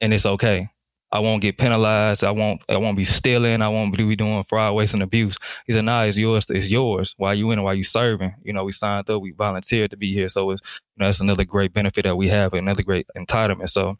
and 0.00 0.14
it's 0.14 0.26
okay? 0.26 0.68
I 1.12 1.20
won't 1.20 1.40
get 1.40 1.56
penalized. 1.56 2.24
I 2.24 2.30
won't. 2.32 2.62
I 2.68 2.76
won't 2.76 2.96
be 2.96 3.04
stealing. 3.04 3.62
I 3.62 3.68
won't 3.68 3.96
be 3.96 4.16
doing 4.16 4.44
fraud, 4.48 4.74
waste, 4.74 4.94
and 4.94 5.02
abuse. 5.02 5.36
He 5.66 5.72
said, 5.72 5.84
"Nah, 5.84 6.02
it's 6.02 6.18
yours. 6.18 6.46
It's 6.50 6.70
yours. 6.70 7.14
Why 7.16 7.34
you 7.34 7.50
in? 7.52 7.62
Why 7.62 7.74
you 7.74 7.84
serving? 7.84 8.34
You 8.42 8.52
know, 8.52 8.64
we 8.64 8.72
signed 8.72 9.08
up. 9.08 9.22
We 9.22 9.30
volunteered 9.30 9.90
to 9.92 9.96
be 9.96 10.12
here. 10.12 10.28
So 10.28 10.50
it's, 10.50 10.62
you 10.96 11.00
know, 11.00 11.06
that's 11.06 11.20
another 11.20 11.44
great 11.44 11.72
benefit 11.72 12.04
that 12.04 12.16
we 12.16 12.28
have. 12.28 12.54
Another 12.54 12.82
great 12.82 13.06
entitlement. 13.16 13.70
So, 13.70 13.96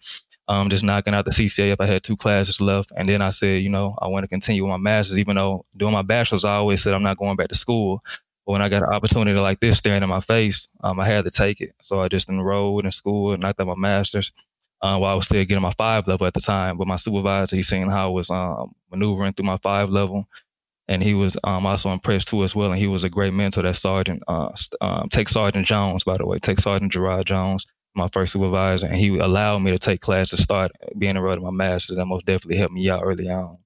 um, 0.49 0.69
just 0.69 0.83
knocking 0.83 1.15
out 1.15 1.25
the 1.25 1.31
CCA. 1.31 1.73
If 1.73 1.81
I 1.81 1.87
had 1.87 2.03
two 2.03 2.17
classes 2.17 2.61
left, 2.61 2.91
and 2.97 3.09
then 3.09 3.23
I 3.23 3.31
said, 3.31 3.63
you 3.63 3.71
know, 3.71 3.97
I 4.03 4.09
want 4.09 4.25
to 4.25 4.29
continue 4.29 4.65
with 4.65 4.71
my 4.71 4.77
masters. 4.77 5.19
Even 5.19 5.37
though 5.37 5.65
doing 5.77 5.93
my 5.93 6.03
bachelor's, 6.03 6.45
I 6.45 6.57
always 6.57 6.83
said 6.83 6.93
I'm 6.93 7.03
not 7.05 7.19
going 7.19 7.37
back 7.37 7.49
to 7.49 7.55
school. 7.55 8.03
But 8.47 8.53
when 8.53 8.63
I 8.63 8.69
got 8.69 8.83
an 8.83 8.93
opportunity 8.93 9.39
like 9.39 9.61
this 9.61 9.79
staring 9.79 10.03
in 10.03 10.09
my 10.09 10.21
face, 10.21 10.69
um, 10.83 11.01
I 11.01 11.07
had 11.07 11.25
to 11.25 11.31
take 11.31 11.61
it. 11.61 11.75
So 11.83 12.01
I 12.01 12.09
just 12.09 12.29
enrolled 12.29 12.85
in 12.85 12.93
school 12.93 13.33
and 13.33 13.43
knocked 13.43 13.61
out 13.61 13.69
my 13.69 13.75
masters 13.77 14.33
uh, 14.83 14.99
while 14.99 15.13
I 15.13 15.15
was 15.15 15.27
still 15.27 15.45
getting 15.45 15.63
my 15.63 15.73
five 15.73 16.07
level 16.07 16.27
at 16.27 16.35
the 16.35 16.41
time. 16.41 16.77
But 16.79 16.87
my 16.87 16.97
supervisor, 16.97 17.57
he 17.57 17.63
seen 17.63 17.89
how 17.89 18.07
I 18.07 18.13
was 18.13 18.31
um, 18.31 18.73
maneuvering 18.91 19.33
through 19.33 19.47
my 19.47 19.57
five 19.59 19.91
level, 19.91 20.27
and 20.89 21.03
he 21.03 21.15
was 21.15 21.37
um, 21.45 21.67
also 21.67 21.91
impressed 21.93 22.29
too 22.29 22.45
as 22.45 22.55
well. 22.55 22.71
And 22.71 22.81
he 22.81 22.87
was 22.87 23.05
a 23.05 23.11
great 23.11 23.33
mentor. 23.33 23.63
That 23.63 23.77
Sergeant, 23.77 24.23
uh, 24.29 24.51
um, 24.81 25.09
Tech 25.09 25.29
Sergeant 25.29 25.67
Jones, 25.67 26.05
by 26.05 26.17
the 26.17 26.27
way, 26.27 26.39
Tech 26.39 26.61
Sergeant 26.61 26.93
Gerard 26.93 27.27
Jones, 27.27 27.67
my 27.95 28.09
first 28.13 28.33
supervisor, 28.35 28.87
and 28.87 28.97
he 28.97 29.19
allowed 29.19 29.61
me 29.61 29.71
to 29.71 29.79
take 29.79 30.01
classes, 30.03 30.43
start 30.43 30.71
being 30.99 31.17
a 31.17 31.19
enrolled 31.19 31.39
in 31.39 31.45
my 31.45 31.51
master's. 31.51 31.97
That 31.97 32.07
most 32.07 32.27
definitely 32.27 32.59
helped 32.59 32.75
me 32.75 32.91
out 32.91 33.03
early 33.05 33.29
on 33.29 33.59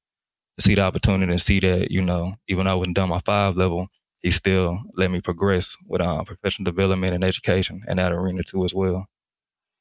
to 0.56 0.64
see 0.64 0.74
the 0.74 0.82
opportunity 0.82 1.32
and 1.32 1.42
see 1.42 1.60
that 1.60 1.90
you 1.90 2.02
know 2.02 2.34
even 2.48 2.64
though 2.64 2.72
I 2.72 2.74
wasn't 2.74 2.96
done 2.96 3.08
my 3.08 3.20
five 3.20 3.56
level. 3.56 3.88
He 4.22 4.30
still 4.30 4.78
let 4.96 5.10
me 5.10 5.22
progress 5.22 5.74
with 5.88 6.02
uh, 6.02 6.22
professional 6.24 6.70
development 6.70 7.14
and 7.14 7.24
education 7.24 7.82
in 7.88 7.96
that 7.96 8.12
arena 8.12 8.42
too 8.42 8.66
as 8.66 8.74
well. 8.74 9.06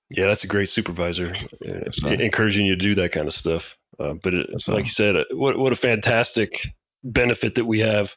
Yeah, 0.10 0.28
that's 0.28 0.43
a 0.43 0.48
great 0.48 0.69
supervisor, 0.69 1.36
uh, 2.04 2.08
encouraging 2.08 2.65
you 2.65 2.76
to 2.76 2.82
do 2.82 2.95
that 2.95 3.12
kind 3.12 3.28
of 3.28 3.34
stuff. 3.34 3.78
Uh, 4.00 4.13
but 4.13 4.34
it, 4.34 4.50
like 4.67 4.86
you 4.86 4.91
said, 4.91 5.15
uh, 5.15 5.24
what 5.32 5.58
what 5.58 5.74
a 5.74 5.76
fantastic 5.76 6.67
benefit 7.04 7.56
that 7.56 7.65
we 7.65 7.80
have 7.80 8.15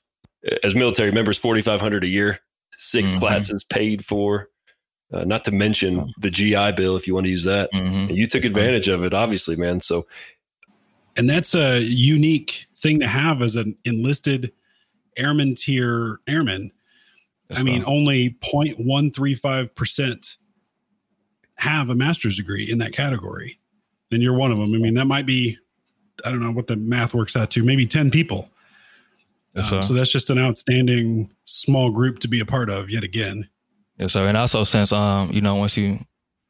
as 0.63 0.75
military 0.75 1.13
members: 1.13 1.39
forty 1.39 1.61
five 1.61 1.81
hundred 1.81 2.05
a 2.05 2.09
year, 2.09 2.41
6 2.79 3.11
mm-hmm. 3.11 3.19
classes 3.19 3.65
paid 3.65 4.05
for. 4.05 4.49
Uh, 5.13 5.25
not 5.25 5.45
to 5.45 5.51
mention 5.51 6.11
the 6.19 6.31
GI 6.31 6.73
Bill, 6.73 6.97
if 6.97 7.07
you 7.07 7.13
want 7.13 7.25
to 7.25 7.31
use 7.31 7.45
that. 7.45 7.71
Mm-hmm. 7.75 8.15
You 8.15 8.27
took 8.27 8.45
advantage 8.45 8.89
of 8.89 9.05
it, 9.05 9.13
obviously, 9.13 9.57
man. 9.57 9.81
So, 9.81 10.07
and 11.17 11.29
that's 11.29 11.55
a 11.55 11.81
unique 11.81 12.67
thing 12.75 13.01
to 13.01 13.07
have 13.07 13.43
as 13.43 13.55
an 13.55 13.77
enlisted 13.85 14.53
airman 15.19 15.55
tier 15.55 16.21
airman. 16.27 16.73
I 17.55 17.63
mean, 17.63 17.85
only 17.87 18.31
0.135 18.41 19.75
percent 19.75 20.39
have 21.63 21.91
a 21.91 21.95
master's 21.95 22.37
degree 22.37 22.69
in 22.69 22.79
that 22.79 22.93
category, 22.93 23.59
and 24.11 24.23
you're 24.23 24.37
one 24.37 24.51
of 24.51 24.59
them. 24.59 24.75
I 24.75 24.79
mean, 24.79 24.95
that 24.95 25.07
might 25.07 25.27
be, 25.27 25.59
I 26.25 26.31
don't 26.31 26.41
know 26.41 26.53
what 26.53 26.67
the 26.67 26.77
math 26.77 27.15
works 27.15 27.37
out 27.37 27.51
to, 27.53 27.63
maybe 27.63 27.87
10 27.87 28.11
people. 28.11 28.51
Yes, 29.55 29.71
um, 29.71 29.83
so 29.83 29.95
that's 29.95 30.11
just 30.11 30.29
an 30.31 30.39
outstanding 30.39 31.31
small 31.45 31.91
group 31.91 32.19
to 32.21 32.29
be 32.29 32.41
a 32.41 32.47
part 32.47 32.69
of 32.69 32.91
yet 32.91 33.05
again. 33.05 33.49
Yes, 33.99 34.13
sir. 34.13 34.27
And 34.27 34.37
also 34.37 34.65
since, 34.65 34.91
um, 34.91 35.31
you 35.31 35.41
know, 35.41 35.55
once 35.55 35.77
you 35.77 36.01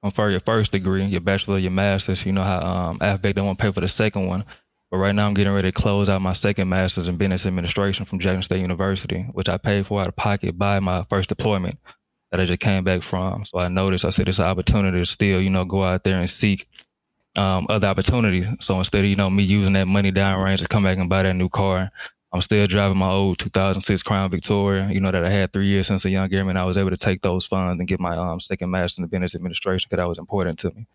confer 0.02 0.30
your 0.30 0.40
first 0.40 0.72
degree, 0.72 1.04
your 1.04 1.20
bachelor, 1.20 1.58
your 1.58 1.72
master's, 1.72 2.24
you 2.24 2.32
know 2.32 2.44
how 2.44 2.60
um, 2.60 2.98
don't 2.98 3.46
want 3.46 3.58
to 3.58 3.62
pay 3.62 3.72
for 3.72 3.80
the 3.80 3.88
second 3.88 4.26
one. 4.26 4.44
But 4.90 4.98
right 4.98 5.14
now 5.14 5.26
I'm 5.26 5.34
getting 5.34 5.52
ready 5.52 5.72
to 5.72 5.72
close 5.72 6.08
out 6.08 6.22
my 6.22 6.34
second 6.34 6.68
master's 6.68 7.08
in 7.08 7.16
business 7.16 7.46
administration 7.46 8.04
from 8.04 8.18
Jackson 8.18 8.42
State 8.42 8.60
University, 8.60 9.26
which 9.32 9.48
I 9.48 9.56
paid 9.56 9.86
for 9.86 10.00
out 10.00 10.06
of 10.06 10.16
pocket 10.16 10.58
by 10.58 10.80
my 10.80 11.04
first 11.10 11.28
deployment 11.28 11.78
that 12.32 12.40
I 12.40 12.46
just 12.46 12.60
came 12.60 12.82
back 12.82 13.02
from. 13.02 13.44
So 13.44 13.58
I 13.58 13.68
noticed, 13.68 14.06
I 14.06 14.10
said, 14.10 14.26
it's 14.26 14.38
an 14.38 14.46
opportunity 14.46 14.98
to 14.98 15.06
still, 15.06 15.40
you 15.40 15.50
know, 15.50 15.66
go 15.66 15.84
out 15.84 16.02
there 16.02 16.18
and 16.18 16.28
seek 16.28 16.66
um, 17.36 17.66
other 17.68 17.86
opportunities. 17.86 18.46
So 18.60 18.78
instead 18.78 19.04
of, 19.04 19.10
you 19.10 19.16
know, 19.16 19.28
me 19.28 19.42
using 19.42 19.74
that 19.74 19.86
money 19.86 20.10
downrange 20.10 20.60
to 20.60 20.66
come 20.66 20.82
back 20.82 20.96
and 20.96 21.10
buy 21.10 21.22
that 21.24 21.34
new 21.34 21.50
car, 21.50 21.90
I'm 22.32 22.40
still 22.40 22.66
driving 22.66 22.96
my 22.96 23.10
old 23.10 23.38
2006 23.38 24.02
Crown 24.02 24.30
Victoria, 24.30 24.88
you 24.90 25.00
know, 25.00 25.12
that 25.12 25.22
I 25.22 25.28
had 25.30 25.52
three 25.52 25.66
years 25.66 25.86
since 25.86 26.06
a 26.06 26.10
young 26.10 26.32
airman. 26.32 26.56
I 26.56 26.64
was 26.64 26.78
able 26.78 26.88
to 26.88 26.96
take 26.96 27.20
those 27.20 27.44
funds 27.44 27.78
and 27.78 27.86
get 27.86 28.00
my 28.00 28.16
um, 28.16 28.40
second 28.40 28.70
master 28.70 29.00
in 29.00 29.02
the 29.02 29.08
business 29.08 29.34
administration 29.34 29.88
because 29.90 30.02
that 30.02 30.08
was 30.08 30.18
important 30.18 30.58
to 30.60 30.70
me. 30.70 30.86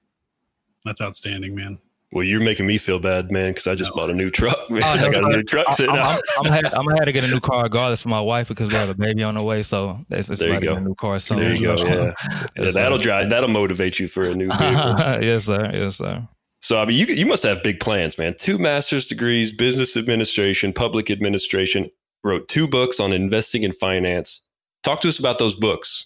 That's 0.84 1.02
outstanding, 1.02 1.54
man. 1.54 1.78
Well, 2.14 2.24
you're 2.24 2.40
making 2.40 2.66
me 2.66 2.78
feel 2.78 3.00
bad, 3.00 3.32
man, 3.32 3.52
because 3.52 3.68
I 3.68 3.76
just 3.76 3.92
no. 3.92 3.98
bought 3.98 4.10
a 4.10 4.14
new 4.14 4.30
truck. 4.30 4.58
Oh, 4.70 4.74
man. 4.74 4.84
Oh, 4.84 4.88
I 5.08 5.12
got 5.12 5.26
a 5.26 5.28
new 5.28 5.44
truck 5.44 5.74
sitting 5.74 5.94
I'm. 5.94 6.20
I'm, 6.40 6.54
I'm, 6.54 6.66
I'm, 6.66 6.86
gonna 6.86 6.96
have 6.96 7.06
to 7.06 7.12
get 7.12 7.26
a 7.26 7.28
new 7.28 7.42
car 7.42 7.64
regardless 7.64 8.02
for 8.02 8.08
my 8.08 8.22
wife 8.22 8.48
because 8.48 8.70
we 8.70 8.76
have 8.76 8.88
a 8.88 8.94
baby 8.94 9.24
on 9.24 9.36
the 9.36 9.44
way. 9.44 9.62
So 9.62 10.00
that's 10.08 10.30
just 10.30 10.40
there 10.40 10.54
you 10.54 10.62
go. 10.62 10.76
a 10.76 10.80
new 10.80 10.96
car. 10.96 11.20
So 11.20 11.36
there 11.36 11.54
you 11.54 11.62
go. 11.62 11.76
Yeah. 11.76 12.14
yeah 12.58 12.72
that'll 12.72 12.98
drive. 12.98 13.30
That'll 13.30 13.50
motivate 13.50 14.00
you 14.00 14.08
for 14.08 14.24
a 14.24 14.34
new 14.34 14.48
vehicle. 14.58 15.22
yes, 15.22 15.46
sir. 15.46 15.70
Yes, 15.74 15.98
sir. 15.98 16.26
So 16.62 16.80
I 16.80 16.86
mean, 16.86 16.96
you 16.96 17.08
you 17.08 17.26
must 17.26 17.44
have 17.44 17.62
big 17.62 17.82
plans, 17.82 18.18
man. 18.18 18.36
Two 18.40 18.58
master's 18.58 19.06
degrees, 19.06 19.54
business 19.54 19.98
administration, 19.98 20.72
public 20.72 21.12
administration. 21.12 21.90
Wrote 22.24 22.48
two 22.48 22.68
books 22.68 23.00
on 23.00 23.12
investing 23.12 23.64
in 23.64 23.74
finance. 23.74 24.42
Talk 24.84 25.02
to 25.02 25.10
us 25.10 25.20
about 25.20 25.40
those 25.40 25.56
books. 25.56 26.06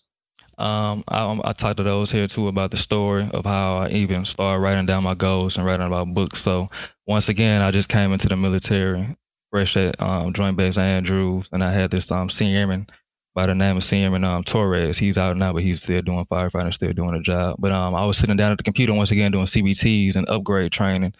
Um, 0.61 1.03
I, 1.07 1.39
I 1.43 1.53
talked 1.53 1.77
to 1.77 1.83
those 1.83 2.11
here 2.11 2.27
too 2.27 2.47
about 2.47 2.69
the 2.69 2.77
story 2.77 3.27
of 3.33 3.45
how 3.45 3.77
I 3.77 3.89
even 3.89 4.25
started 4.25 4.59
writing 4.59 4.85
down 4.85 5.03
my 5.03 5.15
goals 5.15 5.57
and 5.57 5.65
writing 5.65 5.87
about 5.87 6.13
books. 6.13 6.41
So 6.41 6.69
once 7.07 7.29
again, 7.29 7.63
I 7.63 7.71
just 7.71 7.89
came 7.89 8.13
into 8.13 8.27
the 8.27 8.37
military 8.37 9.17
fresh 9.49 9.75
at 9.75 10.01
um, 10.01 10.33
Joint 10.33 10.57
Base 10.57 10.77
Andrews, 10.77 11.47
and 11.51 11.63
I 11.63 11.71
had 11.71 11.89
this 11.89 12.11
um, 12.11 12.29
senior 12.29 12.59
airman 12.59 12.87
by 13.33 13.47
the 13.47 13.55
name 13.55 13.77
of 13.77 13.83
Senior 13.83 14.13
um, 14.23 14.43
Torres. 14.43 14.99
He's 14.99 15.17
out 15.17 15.35
now, 15.35 15.51
but 15.51 15.63
he's 15.63 15.81
still 15.81 16.01
doing 16.01 16.25
firefighting, 16.25 16.73
still 16.73 16.93
doing 16.93 17.15
a 17.15 17.21
job. 17.21 17.55
But 17.57 17.71
um, 17.71 17.95
I 17.95 18.05
was 18.05 18.17
sitting 18.17 18.37
down 18.37 18.51
at 18.51 18.57
the 18.59 18.63
computer 18.63 18.93
once 18.93 19.09
again 19.09 19.31
doing 19.31 19.45
CBTs 19.45 20.15
and 20.15 20.29
upgrade 20.29 20.71
training. 20.71 21.13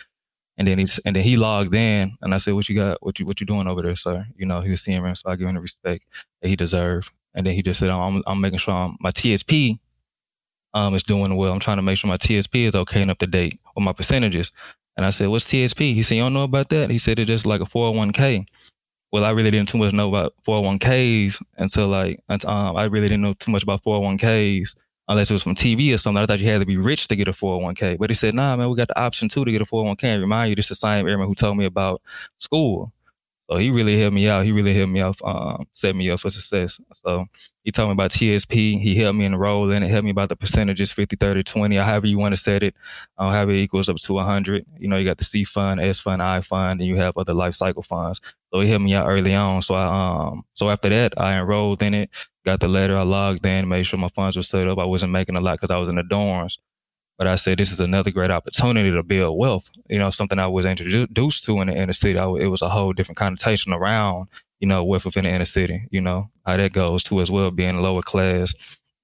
And 0.58 0.68
then 0.68 0.78
he's 0.78 1.00
and 1.00 1.16
then 1.16 1.24
he 1.24 1.38
logged 1.38 1.74
in, 1.74 2.16
and 2.22 2.36
I 2.36 2.38
said, 2.38 2.54
"What 2.54 2.70
you 2.70 2.76
got? 2.76 3.02
What 3.02 3.18
you 3.18 3.26
what 3.26 3.40
you 3.40 3.48
doing 3.48 3.68
over 3.68 3.82
there, 3.82 3.96
sir?" 3.96 4.28
You 4.36 4.46
know, 4.46 4.62
he 4.62 4.70
was 4.70 4.86
me, 4.88 5.00
so 5.16 5.30
I 5.30 5.36
give 5.36 5.48
him 5.48 5.56
the 5.56 5.62
respect 5.62 6.04
that 6.42 6.50
he 6.50 6.56
deserved. 6.56 7.10
And 7.34 7.46
then 7.46 7.54
he 7.54 7.62
just 7.62 7.80
said, 7.80 7.90
"I'm 7.90 8.24
I'm 8.28 8.42
making 8.42 8.60
sure 8.60 8.74
I'm, 8.74 8.98
my 9.00 9.12
TSP 9.12 9.80
um 10.74 10.96
is 10.96 11.04
doing 11.04 11.36
well. 11.36 11.52
I'm 11.52 11.60
trying 11.60 11.78
to 11.78 11.84
make 11.84 11.98
sure 11.98 12.08
my 12.10 12.18
TSP 12.18 12.68
is 12.68 12.76
okay 12.76 13.02
and 13.02 13.12
up 13.12 13.20
to 13.20 13.28
date 13.28 13.60
with 13.76 13.84
my 13.84 13.94
percentages." 13.94 14.52
And 14.98 15.06
I 15.06 15.10
said, 15.10 15.30
"What's 15.30 15.46
TSP?" 15.46 15.94
He 15.94 16.04
said, 16.04 16.16
"You 16.16 16.24
don't 16.24 16.34
know 16.34 16.44
about 16.44 16.70
that?" 16.70 16.90
He 16.90 16.98
said, 17.00 17.20
"It's 17.20 17.30
just 17.30 17.46
like 17.46 17.62
a 17.62 17.66
401k." 17.66 18.46
Well, 19.12 19.26
I 19.26 19.32
really 19.32 19.52
didn't 19.52 19.70
too 19.70 19.78
much 19.78 19.94
know 19.94 20.08
about 20.08 20.34
401ks 20.48 21.42
until 21.58 21.88
like 21.88 22.22
um, 22.46 22.78
I 22.78 22.86
really 22.86 23.08
didn't 23.08 23.22
know 23.22 23.34
too 23.34 23.52
much 23.52 23.64
about 23.64 23.84
401ks 23.84 24.76
unless 25.12 25.30
it 25.30 25.34
was 25.34 25.44
from 25.44 25.56
TV 25.56 25.94
or 25.94 25.98
something. 25.98 26.24
I 26.24 26.26
thought 26.26 26.40
you 26.40 26.48
had 26.48 26.60
to 26.60 26.66
be 26.66 26.78
rich 26.78 27.10
to 27.10 27.16
get 27.18 27.28
a 27.28 27.34
401k. 27.34 27.98
But 27.98 28.10
he 28.10 28.14
said, 28.14 28.34
nah, 28.34 28.56
man, 28.56 28.70
we 28.70 28.78
got 28.78 28.88
the 28.88 29.00
option 29.00 29.28
too 29.28 29.44
to 29.44 29.52
get 29.52 29.62
a 29.62 29.66
401k. 29.66 30.04
And 30.06 30.22
remind 30.22 30.50
you, 30.50 30.56
this 30.56 30.66
is 30.66 30.70
the 30.70 30.76
same 30.76 31.08
airman 31.08 31.28
who 31.28 31.36
told 31.36 31.58
me 31.58 31.66
about 31.66 32.02
school. 32.38 32.94
So 33.50 33.58
he 33.58 33.70
really 33.70 34.00
helped 34.00 34.14
me 34.14 34.30
out. 34.30 34.46
He 34.46 34.52
really 34.52 34.74
helped 34.74 34.94
me 34.94 35.02
out, 35.02 35.18
um, 35.26 35.68
set 35.74 35.96
me 35.96 36.10
up 36.10 36.22
for 36.22 36.30
success. 36.30 36.80
So 36.94 37.26
he 37.64 37.72
told 37.72 37.90
me 37.90 37.94
about 37.94 38.12
TSP. 38.12 38.80
He 38.80 38.96
helped 38.96 39.18
me 39.18 39.26
enroll 39.26 39.70
in 39.72 39.84
it, 39.84 39.90
helped 39.90 40.06
me 40.06 40.12
about 40.12 40.30
the 40.30 40.38
percentages 40.38 40.92
50, 40.92 41.18
30, 41.18 41.44
20, 41.44 41.78
or 41.78 41.84
however 41.84 42.08
you 42.08 42.18
want 42.18 42.34
to 42.34 42.38
set 42.38 42.64
it, 42.64 42.76
uh, 43.18 43.30
however 43.30 43.52
it 43.52 43.62
equals 43.62 43.90
up 43.90 43.98
to 43.98 44.14
100. 44.14 44.66
You 44.80 44.88
know, 44.88 44.98
you 44.98 45.06
got 45.06 45.18
the 45.18 45.26
C 45.26 45.44
fund, 45.44 45.82
S 45.82 46.00
fund, 46.00 46.22
I 46.24 46.42
fund, 46.42 46.80
and 46.80 46.88
you 46.88 46.96
have 46.98 47.18
other 47.18 47.34
life 47.34 47.56
cycle 47.56 47.84
funds. 47.84 48.22
So 48.54 48.62
he 48.62 48.70
helped 48.70 48.86
me 48.86 48.94
out 48.94 49.08
early 49.08 49.36
on. 49.36 49.62
So 49.62 49.76
I, 49.76 50.28
um, 50.30 50.44
so 50.54 50.70
after 50.70 50.90
that, 50.90 51.20
I 51.20 51.38
enrolled 51.38 51.84
in 51.84 51.94
it, 51.94 52.10
got 52.46 52.62
the 52.62 52.68
letter, 52.68 52.98
I 52.98 53.04
logged 53.04 53.46
in, 53.46 53.68
made 53.68 53.84
sure 53.84 54.00
my 54.00 54.10
funds 54.10 54.38
were 54.38 54.44
set 54.44 54.68
up. 54.68 54.80
I 54.80 54.86
wasn't 54.86 55.12
making 55.12 55.36
a 55.36 55.42
lot 55.42 55.60
because 55.60 55.74
I 55.74 55.78
was 55.78 55.90
in 55.90 55.96
the 55.96 56.04
dorms. 56.04 56.58
But 57.22 57.28
I 57.28 57.36
said, 57.36 57.60
this 57.60 57.72
is 57.72 57.80
another 57.80 58.10
great 58.10 58.32
opportunity 58.32 58.90
to 58.90 59.04
build 59.04 59.38
wealth. 59.38 59.70
You 59.88 60.00
know, 60.00 60.10
something 60.10 60.40
I 60.40 60.48
was 60.48 60.66
introduced 60.66 61.44
to 61.46 61.62
in 61.62 61.68
the 61.68 61.76
inner 61.76 61.94
city. 61.94 62.18
It 62.18 62.48
was 62.48 62.64
a 62.64 62.68
whole 62.68 62.94
different 62.94 63.20
connotation 63.20 63.74
around, 63.74 64.28
you 64.60 64.68
know, 64.68 64.84
wealth 64.84 65.06
within 65.06 65.26
the 65.26 65.30
inner 65.30 65.46
city, 65.46 65.88
you 65.92 66.02
know, 66.02 66.32
how 66.48 66.58
that 66.58 66.74
goes 66.74 67.04
too 67.04 67.22
as 67.22 67.30
well, 67.30 67.52
being 67.52 67.78
lower 67.78 68.02
class, 68.02 68.56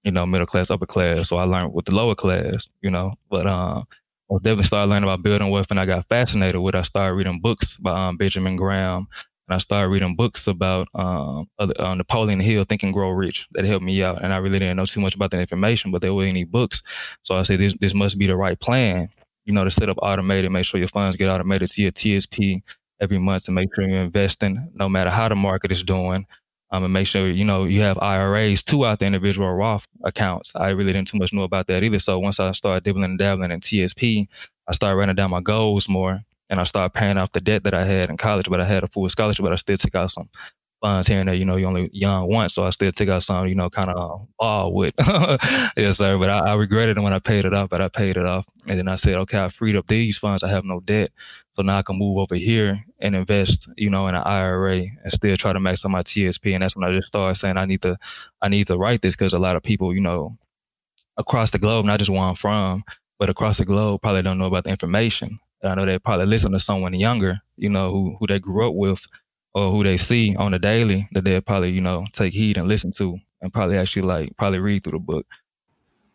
you 0.04 0.12
know, 0.12 0.26
middle 0.26 0.48
class, 0.48 0.72
upper 0.72 0.88
class. 0.88 1.30
So 1.30 1.38
I 1.38 1.44
learned 1.44 1.76
with 1.76 1.86
the 1.86 1.92
lower 1.92 2.16
class, 2.16 2.68
you 2.82 2.90
know, 2.90 3.14
but, 3.30 3.46
um, 3.46 3.86
I 4.32 4.38
definitely 4.38 4.64
started 4.64 4.90
learning 4.90 5.04
about 5.04 5.22
building 5.22 5.52
wealth 5.52 5.70
and 5.70 5.80
I 5.80 5.86
got 5.86 6.10
fascinated 6.10 6.60
with 6.60 6.74
it. 6.74 6.80
I 6.80 6.82
started 6.82 7.14
reading 7.14 7.40
books 7.40 7.76
by 7.76 8.08
um, 8.08 8.18
Benjamin 8.18 8.56
Graham, 8.56 9.10
and 9.48 9.56
I 9.56 9.60
started 9.60 9.90
reading 9.90 10.16
books 10.16 10.48
about 10.48 10.88
um, 10.94 11.50
other, 11.58 11.74
uh, 11.80 11.96
Napoleon 11.96 12.40
Hill, 12.40 12.66
Think 12.66 12.84
and 12.84 12.94
Grow 12.94 13.12
Rich. 13.12 13.48
That 13.54 13.66
helped 13.66 13.86
me 13.86 14.04
out, 14.04 14.22
and 14.22 14.34
I 14.34 14.38
really 14.38 14.60
didn't 14.60 14.78
know 14.78 14.86
too 14.86 15.00
much 15.00 15.16
about 15.16 15.32
that 15.32 15.40
information, 15.40 15.92
but 15.92 16.02
there 16.02 16.14
were 16.14 16.26
any 16.26 16.44
books, 16.44 16.84
so 17.24 17.36
I 17.36 17.44
said 17.44 17.60
this 17.60 17.74
this 17.80 17.94
must 17.94 18.18
be 18.18 18.28
the 18.28 18.36
right 18.36 18.60
plan. 18.60 19.10
You 19.46 19.54
know, 19.54 19.64
to 19.64 19.72
set 19.72 19.88
up 19.88 19.98
automated, 20.02 20.52
make 20.52 20.66
sure 20.66 20.78
your 20.78 20.90
funds 20.90 21.16
get 21.16 21.30
automated 21.30 21.70
to 21.70 21.82
your 21.82 21.92
TSP 21.92 22.62
every 23.00 23.18
month, 23.18 23.46
to 23.46 23.52
make 23.52 23.74
sure 23.74 23.88
you're 23.88 24.02
investing, 24.02 24.70
no 24.74 24.90
matter 24.90 25.10
how 25.10 25.30
the 25.30 25.36
market 25.36 25.72
is 25.72 25.84
doing. 25.84 26.26
Um, 26.70 26.84
and 26.84 26.92
make 26.92 27.08
sure 27.08 27.30
you 27.30 27.46
know 27.46 27.64
you 27.64 27.80
have 27.80 27.98
IRAs 28.00 28.62
too 28.62 28.86
out 28.86 29.00
the 29.00 29.06
individual 29.06 29.54
Roth 29.54 29.86
accounts. 30.04 30.52
I 30.54 30.70
really 30.70 30.92
didn't 30.92 31.08
too 31.08 31.18
much 31.18 31.32
know 31.32 31.44
about 31.44 31.68
that 31.68 31.82
either. 31.82 32.00
So 32.00 32.20
once 32.20 32.42
I 32.42 32.52
started 32.52 32.84
dibbling 32.84 33.06
and 33.06 33.18
dabbling 33.18 33.52
in 33.52 33.62
TSP, 33.62 34.28
I 34.68 34.74
started 34.74 34.98
writing 34.98 35.16
down 35.16 35.32
my 35.32 35.40
goals 35.40 35.88
more 35.88 36.26
and 36.50 36.60
I 36.60 36.64
started 36.64 36.94
paying 36.94 37.18
off 37.18 37.32
the 37.32 37.42
debt 37.42 37.64
that 37.64 37.74
I 37.74 37.86
had 37.86 38.10
in 38.10 38.18
college. 38.18 38.50
But 38.50 38.62
I 38.62 38.66
had 38.66 38.84
a 38.84 38.88
full 38.88 39.10
scholarship, 39.10 39.44
but 39.44 39.54
I 39.54 39.58
still 39.58 39.78
took 39.78 39.96
out 39.96 40.12
some 40.12 40.30
funds 40.82 41.08
here 41.08 41.20
and 41.20 41.28
there. 41.28 41.36
You 41.36 41.46
know, 41.46 41.56
you 41.56 41.66
only 41.66 41.90
young 41.92 42.30
once, 42.30 42.54
so 42.54 42.64
I 42.64 42.70
still 42.70 42.92
took 42.92 43.10
out 43.10 43.24
some. 43.24 43.48
You 43.48 43.56
know, 43.56 43.70
kind 43.70 43.90
of 43.90 43.98
um, 43.98 44.28
ball 44.40 44.74
with. 44.74 44.94
yes, 45.78 45.98
sir. 45.98 46.18
But 46.18 46.30
I, 46.30 46.40
I, 46.40 46.54
regretted 46.56 46.98
it 46.98 47.02
when 47.02 47.14
I 47.14 47.20
paid 47.20 47.46
it 47.46 47.54
off, 47.54 47.70
but 47.70 47.82
I 47.82 47.90
paid 47.90 48.18
it 48.18 48.26
off, 48.26 48.46
and 48.68 48.78
then 48.78 48.88
I 48.88 48.96
said, 48.96 49.16
okay, 49.16 49.40
I 49.40 49.50
freed 49.50 49.76
up 49.76 49.88
these 49.88 50.18
funds. 50.18 50.44
I 50.44 50.50
have 50.50 50.66
no 50.66 50.80
debt, 50.80 51.12
so 51.54 51.62
now 51.62 51.78
I 51.78 51.82
can 51.82 51.98
move 51.98 52.18
over 52.18 52.36
here 52.36 52.84
and 53.00 53.16
invest. 53.16 53.68
You 53.78 53.90
know, 53.90 54.08
in 54.08 54.16
an 54.16 54.24
IRA 54.24 54.86
and 55.04 55.14
still 55.14 55.38
try 55.38 55.54
to 55.54 55.60
max 55.60 55.86
out 55.86 55.92
my 55.92 56.04
TSP. 56.04 56.54
And 56.54 56.64
that's 56.64 56.76
when 56.76 56.88
I 56.88 56.96
just 56.96 57.08
started 57.08 57.36
saying 57.36 57.58
I 57.58 57.66
need 57.66 57.82
to, 57.82 57.98
I 58.42 58.50
need 58.50 58.68
to 58.68 58.78
write 58.78 59.02
this 59.02 59.16
because 59.16 59.34
a 59.34 59.40
lot 59.40 59.56
of 59.56 59.64
people, 59.64 59.94
you 59.94 60.02
know, 60.02 60.38
across 61.18 61.52
the 61.52 61.60
globe, 61.60 61.86
not 61.86 62.00
just 62.00 62.12
where 62.12 62.22
I'm 62.22 62.36
from, 62.36 62.84
but 63.20 63.30
across 63.30 63.58
the 63.58 63.66
globe, 63.66 64.02
probably 64.02 64.22
don't 64.22 64.38
know 64.38 64.46
about 64.46 64.64
the 64.64 64.70
information. 64.70 65.40
I 65.64 65.76
know 65.76 65.86
they 65.86 66.00
probably 66.00 66.26
listen 66.26 66.52
to 66.52 66.60
someone 66.60 66.94
younger, 66.94 67.40
you 67.56 67.70
know, 67.70 67.92
who 67.92 68.18
who 68.20 68.28
they 68.28 68.40
grew 68.40 68.68
up 68.68 68.76
with 68.76 69.06
or 69.54 69.72
who 69.72 69.84
they 69.84 69.98
see 69.98 70.36
on 70.36 70.52
the 70.52 70.60
daily 70.60 71.10
that 71.14 71.24
they'll 71.24 71.42
probably, 71.42 71.72
you 71.72 71.82
know, 71.82 72.06
take 72.14 72.34
heed 72.34 72.58
and 72.58 72.68
listen 72.68 72.92
to 72.94 73.18
and 73.42 73.52
probably 73.52 73.78
actually 73.78 74.04
like 74.04 74.36
probably 74.38 74.60
read 74.60 74.84
through 74.84 74.94
the 74.94 75.00
book. 75.00 75.26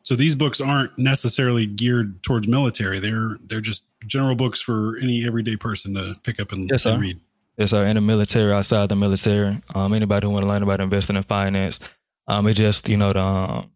So 0.04 0.16
these 0.16 0.34
books 0.34 0.60
aren't 0.60 0.96
necessarily 0.98 1.66
geared 1.66 2.22
towards 2.22 2.48
military. 2.48 2.98
They're 3.00 3.38
they're 3.42 3.60
just 3.60 3.84
general 4.06 4.34
books 4.34 4.60
for 4.60 4.96
any 4.98 5.26
everyday 5.26 5.56
person 5.56 5.94
to 5.94 6.16
pick 6.22 6.40
up 6.40 6.52
and, 6.52 6.68
yes, 6.70 6.86
and 6.86 7.00
read. 7.00 7.20
Yes, 7.56 7.70
sir. 7.70 7.84
In 7.86 7.94
the 7.94 8.00
military, 8.00 8.52
outside 8.52 8.88
the 8.88 8.96
military, 8.96 9.60
um, 9.74 9.92
anybody 9.92 10.26
who 10.26 10.32
want 10.32 10.44
to 10.44 10.48
learn 10.48 10.62
about 10.62 10.80
investing 10.80 11.16
in 11.16 11.22
finance, 11.22 11.78
um, 12.26 12.46
it 12.46 12.54
just 12.54 12.88
you 12.88 12.96
know 12.96 13.12
the 13.12 13.20
um, 13.20 13.70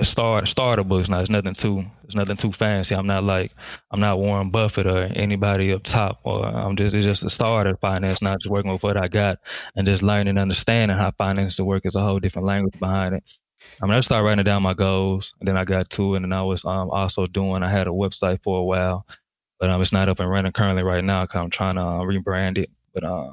the 0.00 0.06
start 0.06 0.48
starter 0.48 0.82
books 0.82 1.10
now. 1.10 1.20
It's 1.20 1.28
nothing 1.28 1.52
too 1.52 1.84
it's 2.04 2.14
nothing 2.14 2.36
too 2.36 2.52
fancy. 2.52 2.94
I'm 2.94 3.06
not 3.06 3.22
like 3.22 3.52
I'm 3.90 4.00
not 4.00 4.18
Warren 4.18 4.50
Buffett 4.50 4.86
or 4.86 5.02
anybody 5.02 5.74
up 5.74 5.82
top 5.82 6.20
or 6.24 6.42
I'm 6.46 6.74
just 6.74 6.96
it's 6.96 7.04
just 7.04 7.22
a 7.22 7.28
starter 7.28 7.76
finance, 7.76 8.22
not 8.22 8.40
just 8.40 8.50
working 8.50 8.72
with 8.72 8.82
what 8.82 8.96
I 8.96 9.08
got 9.08 9.40
and 9.76 9.86
just 9.86 10.02
learning 10.02 10.28
and 10.28 10.38
understanding 10.38 10.96
how 10.96 11.10
finance 11.10 11.56
to 11.56 11.66
work 11.66 11.84
is 11.84 11.96
a 11.96 12.00
whole 12.00 12.18
different 12.18 12.48
language 12.48 12.80
behind 12.80 13.14
it. 13.14 13.24
I 13.82 13.84
mean 13.84 13.94
I 13.94 14.00
started 14.00 14.24
writing 14.24 14.44
down 14.44 14.62
my 14.62 14.72
goals 14.72 15.34
then 15.42 15.58
I 15.58 15.64
got 15.64 15.90
to 15.90 16.14
it 16.14 16.16
and 16.16 16.24
then 16.24 16.32
I 16.32 16.42
was 16.44 16.64
um, 16.64 16.90
also 16.90 17.26
doing 17.26 17.62
I 17.62 17.70
had 17.70 17.86
a 17.86 17.90
website 17.90 18.42
for 18.42 18.58
a 18.58 18.64
while, 18.64 19.06
but 19.58 19.68
um 19.68 19.82
it's 19.82 19.92
not 19.92 20.08
up 20.08 20.18
and 20.18 20.30
running 20.30 20.52
currently 20.52 20.82
right 20.82 21.04
now 21.04 21.24
because 21.24 21.42
I'm 21.42 21.50
trying 21.50 21.74
to 21.74 21.82
uh, 21.82 22.00
rebrand 22.00 22.56
it. 22.56 22.70
But 22.94 23.04
uh, 23.04 23.32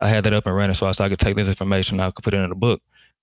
I 0.00 0.08
had 0.08 0.24
that 0.24 0.32
up 0.32 0.46
and 0.46 0.56
running 0.56 0.74
so 0.74 0.86
I, 0.86 0.92
so 0.92 1.04
I 1.04 1.10
could 1.10 1.18
take 1.18 1.36
this 1.36 1.48
information 1.48 2.00
I 2.00 2.10
could 2.10 2.24
put 2.24 2.32
it 2.32 2.38
in 2.38 2.50
a 2.50 2.54
book 2.54 2.80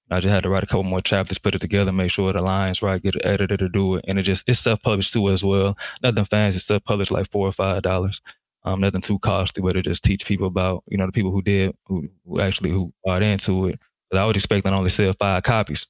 I 0.09 0.19
just 0.19 0.33
had 0.33 0.43
to 0.43 0.49
write 0.49 0.63
a 0.63 0.67
couple 0.67 0.83
more 0.83 1.01
chapters, 1.01 1.37
put 1.37 1.55
it 1.55 1.59
together, 1.59 1.91
make 1.91 2.11
sure 2.11 2.31
the 2.31 2.41
lines 2.41 2.81
right, 2.81 3.01
get 3.01 3.15
an 3.15 3.25
editor 3.25 3.57
to 3.57 3.69
do 3.69 3.95
it, 3.95 4.05
and 4.07 4.17
it 4.17 4.23
just 4.23 4.43
it's 4.47 4.59
self 4.59 4.81
published 4.81 5.13
too 5.13 5.29
as 5.29 5.43
well. 5.43 5.77
Nothing 6.01 6.25
fancy, 6.25 6.57
it's 6.57 6.65
self 6.65 6.83
published 6.83 7.11
like 7.11 7.29
four 7.29 7.47
or 7.47 7.53
five 7.53 7.81
dollars. 7.81 8.21
Um, 8.63 8.81
nothing 8.81 9.01
too 9.01 9.19
costly, 9.19 9.63
but 9.63 9.75
it 9.75 9.83
just 9.83 10.03
teach 10.03 10.25
people 10.25 10.47
about 10.47 10.83
you 10.87 10.97
know 10.97 11.05
the 11.05 11.11
people 11.11 11.31
who 11.31 11.41
did 11.41 11.75
who, 11.87 12.09
who 12.25 12.39
actually 12.39 12.69
who 12.69 12.93
bought 13.03 13.21
into 13.23 13.67
it. 13.67 13.79
But 14.09 14.19
I 14.19 14.25
was 14.25 14.35
expecting 14.35 14.73
only 14.73 14.89
sell 14.89 15.13
five 15.13 15.43
copies. 15.43 15.85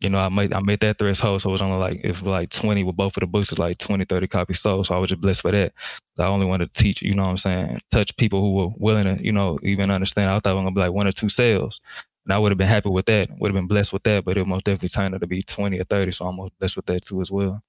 You 0.00 0.08
know, 0.10 0.18
I 0.18 0.28
made 0.30 0.52
I 0.52 0.60
made 0.60 0.80
that 0.80 0.98
threshold, 0.98 1.42
so 1.42 1.50
it 1.50 1.52
was 1.52 1.62
only 1.62 1.78
like 1.78 2.00
if 2.02 2.22
like 2.22 2.50
twenty 2.50 2.82
with 2.82 2.96
both 2.96 3.16
of 3.16 3.20
the 3.20 3.26
books, 3.26 3.52
it's 3.52 3.58
like 3.58 3.78
20, 3.78 4.06
30 4.06 4.26
copies 4.28 4.60
sold. 4.60 4.86
So 4.86 4.94
I 4.94 4.98
was 4.98 5.10
just 5.10 5.20
blessed 5.20 5.42
for 5.42 5.52
that. 5.52 5.72
I 6.18 6.26
only 6.26 6.46
wanted 6.46 6.72
to 6.72 6.82
teach, 6.82 7.02
you 7.02 7.14
know 7.14 7.24
what 7.24 7.30
I'm 7.30 7.36
saying, 7.38 7.80
touch 7.90 8.16
people 8.16 8.40
who 8.40 8.52
were 8.52 8.68
willing 8.76 9.04
to, 9.04 9.24
you 9.24 9.32
know, 9.32 9.58
even 9.62 9.90
understand. 9.90 10.28
I 10.28 10.34
thought 10.34 10.50
I 10.50 10.52
was 10.52 10.60
gonna 10.60 10.72
be 10.72 10.80
like 10.80 10.92
one 10.92 11.06
or 11.06 11.12
two 11.12 11.28
sales. 11.28 11.80
And 12.24 12.34
I 12.34 12.38
would 12.38 12.52
have 12.52 12.58
been 12.58 12.68
happy 12.68 12.90
with 12.90 13.06
that, 13.06 13.28
would 13.38 13.48
have 13.48 13.54
been 13.54 13.66
blessed 13.66 13.92
with 13.92 14.02
that, 14.04 14.24
but 14.24 14.36
it 14.36 14.46
most 14.46 14.64
definitely 14.64 14.90
turned 14.90 15.14
out 15.14 15.20
to 15.20 15.26
be 15.26 15.42
20 15.42 15.78
or 15.78 15.84
30. 15.84 16.12
So 16.12 16.26
I'm 16.26 16.36
most 16.36 16.52
blessed 16.58 16.76
with 16.76 16.86
that 16.86 17.04
too 17.04 17.20
as 17.20 17.30
well. 17.30 17.62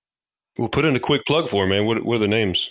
We'll 0.57 0.69
put 0.69 0.85
in 0.85 0.95
a 0.95 0.99
quick 0.99 1.25
plug 1.25 1.49
for 1.49 1.65
man. 1.65 1.85
What, 1.85 2.03
what 2.03 2.15
are 2.15 2.19
the 2.19 2.27
names? 2.27 2.69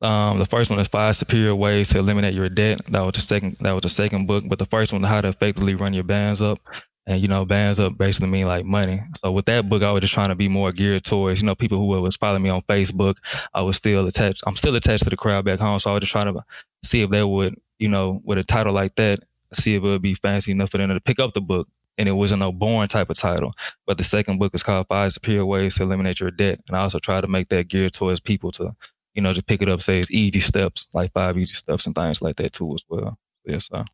Um, 0.00 0.38
the 0.38 0.46
first 0.46 0.70
one 0.70 0.78
is 0.78 0.88
five 0.88 1.16
superior 1.16 1.54
ways 1.54 1.88
to 1.90 1.98
eliminate 1.98 2.34
your 2.34 2.48
debt. 2.48 2.80
That 2.88 3.00
was 3.00 3.14
the 3.14 3.20
second. 3.20 3.56
That 3.60 3.72
was 3.72 3.82
the 3.82 3.88
second 3.88 4.26
book. 4.26 4.44
But 4.46 4.58
the 4.58 4.66
first 4.66 4.92
one, 4.92 5.02
how 5.02 5.20
to 5.20 5.28
effectively 5.28 5.74
run 5.74 5.92
your 5.92 6.04
bands 6.04 6.40
up, 6.40 6.60
and 7.06 7.20
you 7.20 7.26
know, 7.26 7.44
bands 7.44 7.80
up 7.80 7.98
basically 7.98 8.28
mean 8.28 8.46
like 8.46 8.64
money. 8.64 9.02
So 9.16 9.32
with 9.32 9.46
that 9.46 9.68
book, 9.68 9.82
I 9.82 9.90
was 9.90 10.02
just 10.02 10.14
trying 10.14 10.28
to 10.28 10.36
be 10.36 10.48
more 10.48 10.70
geared 10.70 11.04
towards 11.04 11.40
you 11.40 11.46
know 11.46 11.56
people 11.56 11.78
who 11.78 11.86
was 12.00 12.16
following 12.16 12.42
me 12.42 12.50
on 12.50 12.62
Facebook. 12.62 13.16
I 13.54 13.62
was 13.62 13.76
still 13.76 14.06
attached. 14.06 14.44
I'm 14.46 14.56
still 14.56 14.76
attached 14.76 15.02
to 15.02 15.10
the 15.10 15.16
crowd 15.16 15.44
back 15.44 15.58
home. 15.58 15.80
So 15.80 15.90
I 15.90 15.94
was 15.94 16.02
just 16.02 16.12
trying 16.12 16.32
to 16.32 16.44
see 16.84 17.02
if 17.02 17.10
they 17.10 17.24
would 17.24 17.56
you 17.80 17.88
know 17.88 18.20
with 18.24 18.38
a 18.38 18.44
title 18.44 18.72
like 18.72 18.94
that 18.96 19.18
see 19.54 19.74
if 19.74 19.82
it 19.82 19.86
would 19.86 20.02
be 20.02 20.14
fancy 20.14 20.52
enough 20.52 20.70
for 20.70 20.78
them 20.78 20.88
to 20.88 21.00
pick 21.00 21.18
up 21.18 21.34
the 21.34 21.40
book. 21.40 21.68
And 21.96 22.08
it 22.08 22.12
wasn't 22.12 22.38
no 22.38 22.52
boring 22.52 22.88
type 22.88 23.10
of 23.10 23.16
title. 23.16 23.52
But 23.84 23.98
the 23.98 24.04
second 24.04 24.38
book 24.38 24.54
is 24.54 24.62
called 24.62 24.86
Five 24.88 25.12
Superior 25.12 25.44
Ways 25.44 25.74
to 25.74 25.82
Eliminate 25.82 26.20
Your 26.20 26.30
Debt. 26.30 26.60
And 26.68 26.76
I 26.76 26.80
also 26.82 27.00
try 27.00 27.20
to 27.20 27.26
make 27.26 27.48
that 27.48 27.66
geared 27.66 27.92
towards 27.92 28.20
people 28.20 28.52
to, 28.52 28.72
you 29.14 29.22
know, 29.22 29.32
just 29.32 29.48
pick 29.48 29.62
it 29.62 29.68
up, 29.68 29.82
say 29.82 29.98
it's 29.98 30.10
easy 30.12 30.38
steps, 30.38 30.86
like 30.94 31.12
five 31.12 31.36
easy 31.36 31.54
steps 31.54 31.86
and 31.86 31.94
things 31.96 32.22
like 32.22 32.36
that 32.36 32.52
too 32.52 32.72
as 32.72 32.84
well. 32.88 33.18
Yes, 33.44 33.66
sir. 33.66 33.84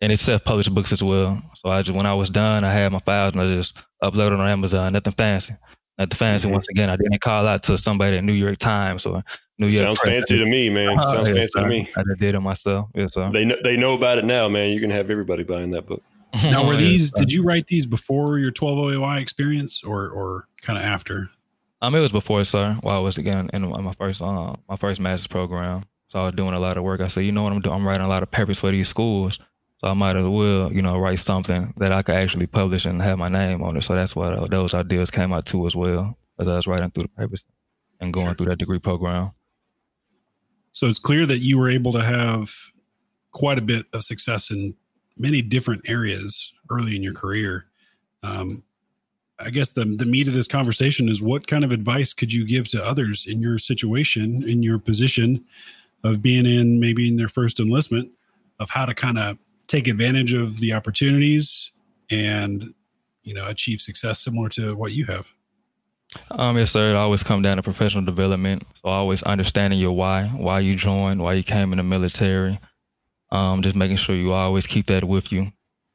And 0.00 0.10
it's 0.10 0.22
self-published 0.22 0.74
books 0.74 0.90
as 0.90 1.00
well. 1.00 1.40
So 1.54 1.68
I 1.68 1.82
just 1.82 1.96
when 1.96 2.06
I 2.06 2.14
was 2.14 2.28
done, 2.28 2.64
I 2.64 2.72
had 2.72 2.90
my 2.90 2.98
files 2.98 3.30
and 3.30 3.40
I 3.40 3.54
just 3.54 3.76
uploaded 4.02 4.36
on 4.36 4.48
Amazon. 4.48 4.92
Nothing 4.92 5.12
fancy. 5.12 5.54
Nothing 5.96 6.16
fancy. 6.16 6.46
Mm-hmm. 6.46 6.54
Once 6.54 6.68
again, 6.70 6.90
I 6.90 6.96
didn't 6.96 7.20
call 7.20 7.46
out 7.46 7.62
to 7.64 7.78
somebody 7.78 8.16
at 8.16 8.24
New 8.24 8.32
York 8.32 8.58
Times 8.58 9.06
or 9.06 9.22
New 9.62 9.68
York. 9.68 9.84
Sounds 9.84 9.98
Press. 10.00 10.10
fancy 10.10 10.38
to 10.38 10.46
me, 10.46 10.68
man. 10.70 10.98
Oh, 10.98 11.12
Sounds 11.12 11.28
yeah, 11.28 11.34
fancy 11.34 11.60
to 11.60 11.66
me. 11.66 11.88
I 11.96 12.02
did 12.18 12.34
it 12.34 12.40
myself. 12.40 12.88
Yes, 12.94 13.14
sir. 13.14 13.30
They 13.32 13.44
know, 13.44 13.56
they 13.62 13.76
know 13.76 13.94
about 13.94 14.18
it 14.18 14.24
now, 14.24 14.48
man. 14.48 14.70
You 14.70 14.80
can 14.80 14.90
have 14.90 15.10
everybody 15.10 15.42
buying 15.42 15.70
that 15.70 15.86
book. 15.86 16.02
now, 16.44 16.66
were 16.66 16.76
these? 16.88 17.10
Did 17.12 17.32
you 17.32 17.42
write 17.42 17.66
these 17.68 17.86
before 17.86 18.38
your 18.38 18.50
12 18.50 19.02
OAY 19.02 19.20
experience, 19.20 19.82
or 19.82 20.08
or 20.08 20.48
kind 20.60 20.78
of 20.78 20.84
after? 20.84 21.30
Um, 21.80 21.94
it 21.94 22.00
was 22.00 22.12
before, 22.12 22.44
sir. 22.44 22.76
While 22.80 22.96
I 22.96 23.00
was 23.00 23.18
again 23.18 23.50
in 23.52 23.68
my 23.68 23.94
first 23.94 24.22
uh, 24.22 24.54
my 24.68 24.76
first 24.76 25.00
master's 25.00 25.26
program. 25.26 25.82
So 26.08 26.18
I 26.18 26.26
was 26.26 26.34
doing 26.34 26.52
a 26.52 26.60
lot 26.60 26.76
of 26.76 26.84
work. 26.84 27.00
I 27.00 27.08
said, 27.08 27.24
you 27.24 27.32
know 27.32 27.42
what 27.42 27.54
I'm 27.54 27.62
doing? 27.62 27.74
I'm 27.74 27.88
writing 27.88 28.04
a 28.04 28.08
lot 28.08 28.22
of 28.22 28.30
papers 28.30 28.58
for 28.58 28.70
these 28.70 28.86
schools. 28.86 29.38
So 29.80 29.88
I 29.88 29.94
might 29.94 30.14
as 30.14 30.26
well, 30.26 30.70
you 30.70 30.82
know, 30.82 30.98
write 30.98 31.18
something 31.18 31.72
that 31.78 31.90
I 31.90 32.02
could 32.02 32.14
actually 32.14 32.46
publish 32.46 32.84
and 32.84 33.00
have 33.00 33.18
my 33.18 33.28
name 33.28 33.62
on 33.62 33.76
it. 33.78 33.82
So 33.82 33.94
that's 33.94 34.14
what 34.14 34.34
uh, 34.34 34.44
those 34.44 34.74
ideas 34.74 35.10
came 35.10 35.32
out 35.32 35.46
too 35.46 35.66
as 35.66 35.74
well 35.74 36.16
as 36.38 36.48
I 36.48 36.56
was 36.56 36.66
writing 36.66 36.90
through 36.90 37.04
the 37.04 37.08
papers 37.20 37.46
and 38.00 38.12
going 38.12 38.34
through 38.34 38.46
that 38.46 38.58
degree 38.58 38.78
program. 38.78 39.32
So 40.72 40.86
it's 40.86 40.98
clear 40.98 41.26
that 41.26 41.38
you 41.38 41.58
were 41.58 41.70
able 41.70 41.92
to 41.92 42.02
have 42.02 42.52
quite 43.30 43.58
a 43.58 43.62
bit 43.62 43.86
of 43.92 44.04
success 44.04 44.50
in 44.50 44.74
many 45.16 45.42
different 45.42 45.82
areas 45.86 46.52
early 46.70 46.96
in 46.96 47.02
your 47.02 47.14
career. 47.14 47.66
Um, 48.22 48.62
I 49.38 49.50
guess 49.50 49.70
the 49.70 49.84
the 49.84 50.06
meat 50.06 50.28
of 50.28 50.34
this 50.34 50.48
conversation 50.48 51.08
is 51.08 51.20
what 51.20 51.46
kind 51.46 51.64
of 51.64 51.72
advice 51.72 52.12
could 52.12 52.32
you 52.32 52.46
give 52.46 52.68
to 52.68 52.84
others 52.84 53.26
in 53.26 53.42
your 53.42 53.58
situation, 53.58 54.48
in 54.48 54.62
your 54.62 54.78
position 54.78 55.44
of 56.04 56.22
being 56.22 56.46
in 56.46 56.80
maybe 56.80 57.08
in 57.08 57.16
their 57.16 57.28
first 57.28 57.58
enlistment, 57.58 58.10
of 58.60 58.70
how 58.70 58.84
to 58.84 58.94
kind 58.94 59.18
of 59.18 59.38
take 59.66 59.88
advantage 59.88 60.34
of 60.34 60.60
the 60.60 60.72
opportunities 60.72 61.72
and 62.10 62.74
you 63.24 63.34
know 63.34 63.48
achieve 63.48 63.80
success 63.80 64.20
similar 64.20 64.48
to 64.50 64.76
what 64.76 64.92
you 64.92 65.06
have. 65.06 65.32
Um, 66.30 66.58
yes, 66.58 66.72
sir. 66.72 66.90
It 66.90 66.96
always 66.96 67.22
come 67.22 67.42
down 67.42 67.56
to 67.56 67.62
professional 67.62 68.04
development. 68.04 68.66
So 68.76 68.88
always 68.88 69.22
understanding 69.22 69.78
your 69.78 69.92
why, 69.92 70.28
why 70.28 70.60
you 70.60 70.76
joined, 70.76 71.22
why 71.22 71.34
you 71.34 71.42
came 71.42 71.72
in 71.72 71.78
the 71.78 71.82
military. 71.82 72.58
Um, 73.30 73.62
just 73.62 73.76
making 73.76 73.96
sure 73.96 74.14
you 74.14 74.32
always 74.32 74.66
keep 74.66 74.86
that 74.88 75.04
with 75.04 75.32
you 75.32 75.52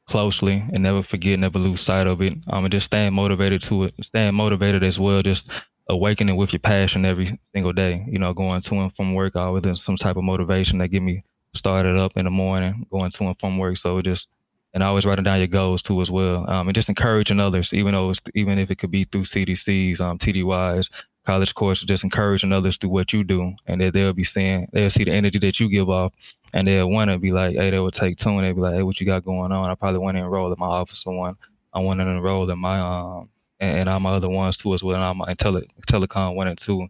closely 0.08 0.64
and 0.72 0.82
never 0.82 1.02
forget, 1.02 1.38
never 1.38 1.58
lose 1.58 1.80
sight 1.80 2.06
of 2.06 2.20
it. 2.22 2.34
Um, 2.48 2.64
and 2.64 2.72
just 2.72 2.86
staying 2.86 3.12
motivated 3.12 3.62
to 3.62 3.84
it, 3.84 3.94
staying 4.02 4.34
motivated 4.34 4.82
as 4.82 4.98
well. 4.98 5.22
Just 5.22 5.48
awakening 5.88 6.36
with 6.36 6.52
your 6.52 6.60
passion 6.60 7.04
every 7.04 7.38
single 7.52 7.72
day. 7.72 8.04
You 8.08 8.18
know, 8.18 8.32
going 8.32 8.60
to 8.60 8.74
and 8.80 8.94
from 8.94 9.14
work, 9.14 9.36
always 9.36 9.64
in 9.64 9.76
some 9.76 9.96
type 9.96 10.16
of 10.16 10.24
motivation 10.24 10.78
that 10.78 10.88
get 10.88 11.02
me 11.02 11.24
started 11.54 11.96
up 11.96 12.16
in 12.16 12.24
the 12.24 12.30
morning, 12.30 12.86
going 12.90 13.10
to 13.10 13.24
and 13.24 13.38
from 13.38 13.58
work. 13.58 13.76
So 13.76 14.02
just 14.02 14.28
and 14.74 14.82
always 14.82 15.06
writing 15.06 15.24
down 15.24 15.38
your 15.38 15.46
goals 15.46 15.82
too 15.82 16.00
as 16.00 16.10
well, 16.10 16.48
um, 16.50 16.68
and 16.68 16.74
just 16.74 16.88
encouraging 16.88 17.40
others, 17.40 17.72
even 17.72 17.92
though 17.92 18.10
it's, 18.10 18.20
even 18.34 18.58
if 18.58 18.70
it 18.70 18.76
could 18.76 18.90
be 18.90 19.04
through 19.04 19.24
CDCs, 19.24 20.00
um, 20.00 20.18
TDYs, 20.18 20.90
college 21.24 21.54
courses, 21.54 21.84
just 21.84 22.04
encouraging 22.04 22.52
others 22.52 22.76
through 22.76 22.90
what 22.90 23.12
you 23.12 23.24
do, 23.24 23.54
and 23.66 23.80
that 23.80 23.94
they'll 23.94 24.12
be 24.12 24.24
seeing, 24.24 24.68
they'll 24.72 24.90
see 24.90 25.04
the 25.04 25.12
energy 25.12 25.38
that 25.38 25.58
you 25.60 25.68
give 25.68 25.88
off, 25.90 26.12
and 26.52 26.66
they'll 26.66 26.90
want 26.90 27.10
to 27.10 27.18
be 27.18 27.32
like, 27.32 27.56
hey, 27.56 27.70
they 27.70 27.78
will 27.78 27.90
take 27.90 28.16
two, 28.16 28.30
and 28.30 28.44
they'll 28.44 28.54
be 28.54 28.60
like, 28.60 28.74
hey, 28.74 28.82
what 28.82 29.00
you 29.00 29.06
got 29.06 29.24
going 29.24 29.52
on? 29.52 29.70
I 29.70 29.74
probably 29.74 30.00
want 30.00 30.16
to 30.16 30.22
enroll 30.22 30.52
in 30.52 30.58
my 30.58 30.66
officer 30.66 31.10
one. 31.10 31.36
I 31.72 31.80
want 31.80 32.00
to 32.00 32.06
enroll 32.06 32.50
in 32.50 32.58
my 32.58 32.80
um 32.80 33.28
and, 33.60 33.80
and 33.80 33.88
all 33.88 34.00
my 34.00 34.12
other 34.12 34.28
ones 34.28 34.56
too 34.56 34.74
as 34.74 34.82
well, 34.82 34.96
and 34.96 35.04
all 35.04 35.14
my 35.14 35.32
tele, 35.34 35.62
telecom 35.86 36.34
one 36.34 36.48
and 36.48 36.58
two, 36.58 36.86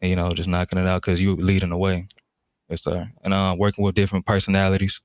and 0.00 0.10
you 0.10 0.16
know, 0.16 0.32
just 0.32 0.48
knocking 0.48 0.78
it 0.78 0.86
out 0.86 1.02
because 1.02 1.20
you're 1.20 1.36
leading 1.36 1.70
the 1.70 1.76
way. 1.76 2.08
Yes, 2.68 2.82
sir. 2.82 3.10
And 3.22 3.32
uh, 3.32 3.54
working 3.58 3.84
with 3.84 3.94
different 3.94 4.26
personalities. 4.26 5.00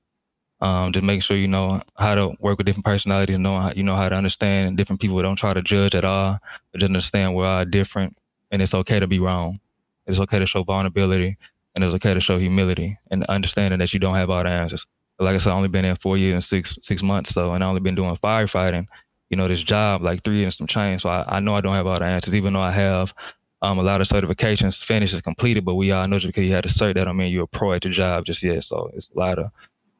Um, 0.64 0.94
just 0.94 1.04
make 1.04 1.22
sure 1.22 1.36
you 1.36 1.46
know 1.46 1.82
how 1.96 2.14
to 2.14 2.32
work 2.40 2.56
with 2.56 2.66
different 2.66 2.86
personalities, 2.86 3.38
know 3.38 3.60
how 3.60 3.72
you 3.76 3.82
know 3.82 3.96
how 3.96 4.08
to 4.08 4.16
understand 4.16 4.78
different 4.78 4.98
people. 4.98 5.20
Don't 5.20 5.36
try 5.36 5.52
to 5.52 5.60
judge 5.60 5.94
at 5.94 6.06
all, 6.06 6.38
but 6.72 6.80
just 6.80 6.88
understand 6.88 7.34
we're 7.34 7.46
all 7.46 7.66
different, 7.66 8.16
and 8.50 8.62
it's 8.62 8.72
okay 8.72 8.98
to 8.98 9.06
be 9.06 9.18
wrong. 9.18 9.60
It's 10.06 10.18
okay 10.20 10.38
to 10.38 10.46
show 10.46 10.62
vulnerability, 10.62 11.36
and 11.74 11.84
it's 11.84 11.94
okay 11.96 12.14
to 12.14 12.20
show 12.20 12.38
humility, 12.38 12.96
and 13.10 13.24
understanding 13.24 13.78
that 13.80 13.92
you 13.92 14.00
don't 14.00 14.14
have 14.14 14.30
all 14.30 14.42
the 14.42 14.48
answers. 14.48 14.86
Like 15.18 15.34
I 15.34 15.38
said, 15.38 15.50
I 15.50 15.54
only 15.54 15.68
been 15.68 15.84
in 15.84 15.96
four 15.96 16.16
years 16.16 16.32
and 16.32 16.42
six 16.42 16.78
six 16.80 17.02
months, 17.02 17.34
so 17.34 17.52
and 17.52 17.62
I 17.62 17.66
only 17.66 17.82
been 17.82 17.94
doing 17.94 18.16
firefighting. 18.16 18.86
You 19.28 19.36
know, 19.36 19.48
this 19.48 19.62
job 19.62 20.00
like 20.00 20.24
three 20.24 20.38
years 20.38 20.54
and 20.54 20.54
some 20.54 20.66
change. 20.66 21.02
So 21.02 21.10
I, 21.10 21.36
I 21.36 21.40
know 21.40 21.54
I 21.56 21.60
don't 21.60 21.74
have 21.74 21.86
all 21.86 21.98
the 21.98 22.06
answers, 22.06 22.34
even 22.34 22.54
though 22.54 22.62
I 22.62 22.72
have 22.72 23.12
um, 23.60 23.78
a 23.78 23.82
lot 23.82 24.00
of 24.00 24.06
certifications 24.06 24.82
finished 24.82 25.12
is 25.12 25.20
completed, 25.20 25.66
but 25.66 25.74
we 25.74 25.92
all 25.92 26.08
know 26.08 26.18
just 26.18 26.28
because 26.28 26.44
you 26.44 26.54
had 26.54 26.64
a 26.64 26.70
cert 26.70 26.94
that 26.94 27.04
don't 27.04 27.18
mean 27.18 27.30
you're 27.30 27.44
a 27.44 27.46
pro 27.48 27.74
at 27.74 27.84
your 27.84 27.92
job 27.92 28.24
just 28.24 28.42
yet. 28.42 28.64
So 28.64 28.90
it's 28.94 29.10
a 29.14 29.18
lot 29.18 29.38
of 29.38 29.50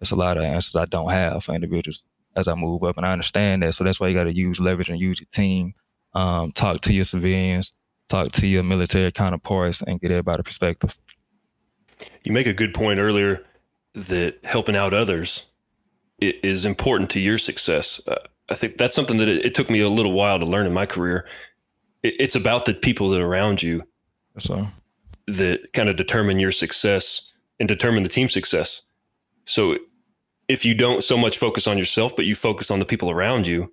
it's 0.01 0.11
a 0.11 0.17
lot 0.17 0.37
of 0.37 0.45
answers 0.45 0.77
I 0.77 0.85
don't 0.87 1.11
have 1.11 1.45
for 1.45 1.55
individuals 1.55 2.05
as 2.37 2.49
I 2.49 2.55
move 2.55 2.83
up, 2.83 2.97
and 2.97 3.07
I 3.07 3.13
understand 3.13 3.63
that. 3.63 3.75
So 3.75 3.85
that's 3.85 4.01
why 4.01 4.09
you 4.09 4.15
got 4.15 4.25
to 4.25 4.35
use 4.35 4.61
leverage 4.61 4.89
and 4.89 4.99
use 4.99 5.21
your 5.21 5.29
team. 5.33 5.75
Um, 6.15 6.53
talk 6.53 6.81
to 6.83 6.93
your 6.93 7.05
civilians, 7.05 7.73
talk 8.09 8.33
to 8.33 8.47
your 8.47 8.63
military 8.63 9.11
counterparts, 9.13 9.83
and 9.83 10.01
get 10.01 10.11
everybody 10.11 10.43
perspective. 10.43 10.97
You 12.23 12.33
make 12.33 12.47
a 12.47 12.53
good 12.53 12.75
point 12.75 12.99
earlier 12.99 13.45
that 13.95 14.39
helping 14.45 14.77
out 14.77 14.93
others 14.93 15.45
is 16.21 16.65
important 16.65 17.11
to 17.11 17.21
your 17.21 17.39
success. 17.39 18.01
Uh, 18.07 18.17
I 18.49 18.55
think 18.55 18.77
that's 18.77 18.95
something 18.95 19.19
that 19.19 19.29
it, 19.29 19.47
it, 19.47 19.55
took 19.55 19.71
me 19.71 19.81
a 19.81 19.89
little 19.89 20.13
while 20.13 20.39
to 20.39 20.45
learn 20.45 20.67
in 20.67 20.73
my 20.73 20.87
career. 20.87 21.27
It, 22.03 22.15
it's 22.19 22.35
about 22.35 22.65
the 22.65 22.75
people 22.75 23.11
that 23.11 23.21
are 23.21 23.27
around 23.27 23.63
you 23.63 23.85
so. 24.39 24.67
that 25.27 25.73
kind 25.73 25.89
of 25.89 25.97
determine 25.97 26.39
your 26.39 26.53
success 26.53 27.33
and 27.59 27.69
determine 27.69 28.03
the 28.03 28.09
team 28.09 28.29
success. 28.29 28.83
So 29.47 29.79
if 30.49 30.65
you 30.65 30.75
don't 30.75 31.03
so 31.05 31.17
much 31.17 31.39
focus 31.39 31.67
on 31.67 31.79
yourself, 31.79 32.15
but 32.17 32.25
you 32.25 32.35
focus 32.35 32.71
on 32.71 32.79
the 32.79 32.85
people 32.85 33.11
around 33.11 33.47
you, 33.47 33.73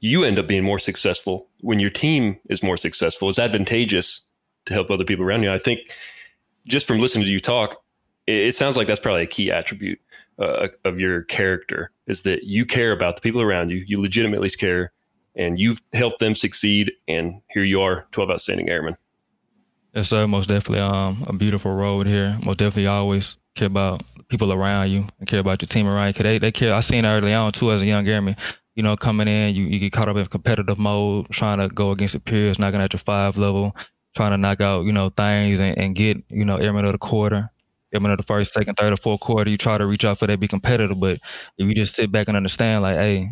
you 0.00 0.24
end 0.24 0.38
up 0.38 0.48
being 0.48 0.64
more 0.64 0.80
successful 0.80 1.48
when 1.60 1.78
your 1.78 1.90
team 1.90 2.38
is 2.50 2.62
more 2.62 2.76
successful. 2.76 3.30
It's 3.30 3.38
advantageous 3.38 4.20
to 4.66 4.74
help 4.74 4.90
other 4.90 5.04
people 5.04 5.24
around 5.24 5.44
you. 5.44 5.52
I 5.52 5.58
think 5.58 5.80
just 6.66 6.86
from 6.86 7.00
listening 7.00 7.24
to 7.24 7.30
you 7.30 7.40
talk, 7.40 7.82
it, 8.26 8.54
sounds 8.54 8.76
like 8.76 8.86
that's 8.86 9.00
probably 9.00 9.22
a 9.22 9.26
key 9.26 9.50
attribute 9.50 10.00
uh, 10.38 10.68
of 10.84 10.98
your 10.98 11.22
character 11.22 11.90
is 12.06 12.22
that 12.22 12.44
you 12.44 12.64
care 12.66 12.92
about 12.92 13.16
the 13.16 13.20
people 13.20 13.40
around 13.40 13.70
you. 13.70 13.84
You 13.86 14.00
legitimately 14.00 14.50
care, 14.50 14.92
and 15.36 15.58
you've 15.58 15.82
helped 15.92 16.20
them 16.20 16.34
succeed. 16.34 16.92
And 17.08 17.40
here 17.50 17.64
you 17.64 17.80
are, 17.80 18.06
twelve 18.12 18.30
outstanding 18.30 18.68
airmen. 18.68 18.96
Yes, 19.94 20.08
sir. 20.08 20.26
Most 20.26 20.48
definitely, 20.48 20.80
um, 20.80 21.24
a 21.26 21.32
beautiful 21.32 21.74
road 21.74 22.06
here. 22.06 22.38
Most 22.42 22.58
definitely, 22.58 22.86
always 22.86 23.36
care 23.54 23.66
about 23.66 24.02
people 24.28 24.52
around 24.52 24.90
you 24.90 25.06
and 25.18 25.28
care 25.28 25.40
about 25.40 25.60
your 25.60 25.66
team 25.66 25.86
around 25.86 26.08
you. 26.08 26.14
Cause 26.14 26.22
they, 26.22 26.38
they 26.38 26.52
care. 26.52 26.74
I 26.74 26.80
seen 26.80 27.04
early 27.04 27.34
on 27.34 27.52
too 27.52 27.72
as 27.72 27.82
a 27.82 27.86
young 27.86 28.06
airman. 28.08 28.36
You 28.74 28.82
know, 28.82 28.96
coming 28.96 29.28
in, 29.28 29.54
you, 29.54 29.64
you 29.66 29.78
get 29.78 29.92
caught 29.92 30.08
up 30.08 30.16
in 30.16 30.26
competitive 30.26 30.78
mode, 30.78 31.28
trying 31.30 31.58
to 31.58 31.68
go 31.68 31.90
against 31.90 32.14
your 32.14 32.22
peers, 32.22 32.58
knocking 32.58 32.80
at 32.80 32.92
your 32.94 33.00
five 33.00 33.36
level, 33.36 33.76
trying 34.16 34.30
to 34.30 34.38
knock 34.38 34.62
out, 34.62 34.86
you 34.86 34.92
know, 34.92 35.10
things 35.10 35.60
and, 35.60 35.76
and 35.76 35.94
get, 35.94 36.16
you 36.28 36.44
know, 36.44 36.56
airman 36.56 36.86
of 36.86 36.92
the 36.92 36.98
quarter, 36.98 37.50
airman 37.92 38.12
of 38.12 38.16
the 38.16 38.22
first, 38.22 38.54
second, 38.54 38.76
third, 38.76 38.94
or 38.94 38.96
fourth 38.96 39.20
quarter. 39.20 39.50
You 39.50 39.58
try 39.58 39.76
to 39.76 39.86
reach 39.86 40.06
out 40.06 40.18
for 40.18 40.26
that, 40.26 40.40
be 40.40 40.48
competitive. 40.48 40.98
But 40.98 41.14
if 41.14 41.20
you 41.68 41.74
just 41.74 41.94
sit 41.94 42.10
back 42.10 42.28
and 42.28 42.36
understand, 42.36 42.82
like, 42.82 42.96
hey, 42.96 43.30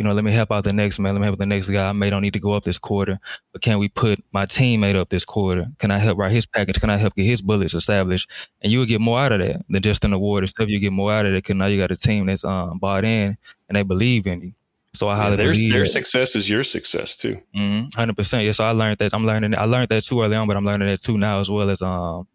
you 0.00 0.04
know, 0.04 0.14
let 0.14 0.24
me 0.24 0.32
help 0.32 0.50
out 0.50 0.64
the 0.64 0.72
next 0.72 0.98
man. 0.98 1.12
Let 1.12 1.20
me 1.20 1.26
help 1.26 1.38
the 1.38 1.44
next 1.44 1.68
guy. 1.68 1.86
I 1.86 1.92
may 1.92 2.08
don't 2.08 2.22
need 2.22 2.32
to 2.32 2.38
go 2.38 2.54
up 2.54 2.64
this 2.64 2.78
quarter, 2.78 3.20
but 3.52 3.60
can 3.60 3.78
we 3.78 3.90
put 3.90 4.24
my 4.32 4.46
teammate 4.46 4.96
up 4.96 5.10
this 5.10 5.26
quarter? 5.26 5.66
Can 5.78 5.90
I 5.90 5.98
help 5.98 6.16
write 6.16 6.32
his 6.32 6.46
package? 6.46 6.80
Can 6.80 6.88
I 6.88 6.96
help 6.96 7.14
get 7.16 7.26
his 7.26 7.42
bullets 7.42 7.74
established? 7.74 8.26
And 8.62 8.72
you 8.72 8.78
will 8.78 8.86
get 8.86 9.02
more 9.02 9.20
out 9.20 9.32
of 9.32 9.40
that 9.40 9.62
than 9.68 9.82
just 9.82 10.02
an 10.02 10.14
award 10.14 10.42
and 10.42 10.48
stuff. 10.48 10.70
You 10.70 10.80
get 10.80 10.94
more 10.94 11.12
out 11.12 11.26
of 11.26 11.34
it 11.34 11.44
because 11.44 11.56
now 11.56 11.66
you 11.66 11.78
got 11.78 11.90
a 11.90 11.98
team 11.98 12.24
that's 12.24 12.46
um, 12.46 12.78
bought 12.78 13.04
in 13.04 13.36
and 13.68 13.76
they 13.76 13.82
believe 13.82 14.26
in 14.26 14.40
you. 14.40 14.52
So 14.94 15.06
I 15.10 15.16
highly 15.16 15.32
yeah, 15.32 15.36
their, 15.36 15.52
believe 15.52 15.72
their 15.74 15.84
that. 15.84 15.90
success 15.90 16.34
is 16.34 16.48
your 16.48 16.64
success 16.64 17.14
too. 17.18 17.38
100 17.52 17.90
mm-hmm. 17.92 18.10
percent. 18.12 18.46
Yeah. 18.46 18.52
So 18.52 18.64
I 18.64 18.70
learned 18.70 19.00
that. 19.00 19.12
I'm 19.12 19.26
learning. 19.26 19.54
I 19.54 19.64
learned 19.66 19.90
that 19.90 20.04
too 20.04 20.22
early 20.22 20.34
on, 20.34 20.48
but 20.48 20.56
I'm 20.56 20.64
learning 20.64 20.88
that 20.88 21.02
too 21.02 21.18
now 21.18 21.40
as 21.40 21.50
well 21.50 21.68
as 21.68 21.82
um 21.82 22.26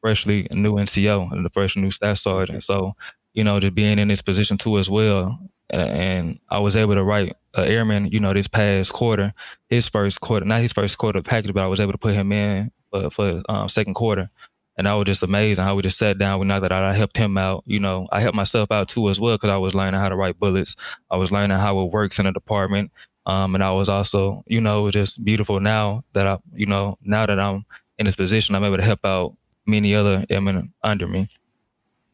freshly 0.00 0.48
new 0.50 0.74
NCO 0.74 1.30
and 1.30 1.44
the 1.44 1.50
fresh 1.50 1.76
new 1.76 1.92
staff 1.92 2.18
sergeant. 2.18 2.64
So 2.64 2.96
you 3.32 3.44
know, 3.44 3.60
just 3.60 3.76
being 3.76 4.00
in 4.00 4.08
this 4.08 4.22
position 4.22 4.58
too 4.58 4.78
as 4.78 4.90
well, 4.90 5.38
and 5.80 6.38
I 6.50 6.58
was 6.58 6.76
able 6.76 6.94
to 6.94 7.04
write 7.04 7.36
uh, 7.56 7.62
airman, 7.62 8.06
you 8.06 8.20
know, 8.20 8.32
this 8.32 8.48
past 8.48 8.92
quarter, 8.92 9.32
his 9.68 9.88
first 9.88 10.20
quarter, 10.20 10.44
not 10.44 10.60
his 10.60 10.72
first 10.72 10.98
quarter 10.98 11.22
package, 11.22 11.52
but 11.52 11.62
I 11.62 11.66
was 11.66 11.80
able 11.80 11.92
to 11.92 11.98
put 11.98 12.14
him 12.14 12.32
in 12.32 12.70
for, 12.90 13.10
for 13.10 13.42
um, 13.48 13.68
second 13.68 13.94
quarter. 13.94 14.30
And 14.78 14.88
I 14.88 14.94
was 14.94 15.04
just 15.04 15.22
amazing 15.22 15.64
how 15.64 15.74
we 15.74 15.82
just 15.82 15.98
sat 15.98 16.18
down. 16.18 16.40
We 16.40 16.46
knocked 16.46 16.62
that 16.62 16.72
out. 16.72 16.82
I 16.82 16.94
helped 16.94 17.16
him 17.16 17.36
out. 17.36 17.62
You 17.66 17.78
know, 17.78 18.08
I 18.10 18.20
helped 18.20 18.36
myself 18.36 18.70
out 18.70 18.88
too 18.88 19.10
as 19.10 19.20
well 19.20 19.34
because 19.34 19.50
I 19.50 19.58
was 19.58 19.74
learning 19.74 20.00
how 20.00 20.08
to 20.08 20.16
write 20.16 20.38
bullets. 20.38 20.76
I 21.10 21.16
was 21.16 21.30
learning 21.30 21.56
how 21.58 21.78
it 21.80 21.92
works 21.92 22.18
in 22.18 22.26
a 22.26 22.32
department. 22.32 22.90
Um, 23.26 23.54
and 23.54 23.62
I 23.62 23.70
was 23.70 23.88
also, 23.88 24.42
you 24.46 24.60
know, 24.60 24.90
just 24.90 25.22
beautiful 25.24 25.60
now 25.60 26.04
that 26.14 26.26
I, 26.26 26.38
you 26.54 26.66
know, 26.66 26.98
now 27.02 27.26
that 27.26 27.38
I'm 27.38 27.64
in 27.98 28.06
this 28.06 28.16
position, 28.16 28.54
I'm 28.54 28.64
able 28.64 28.78
to 28.78 28.82
help 28.82 29.04
out 29.04 29.36
many 29.66 29.94
other 29.94 30.24
airmen 30.28 30.72
under 30.82 31.06
me. 31.06 31.28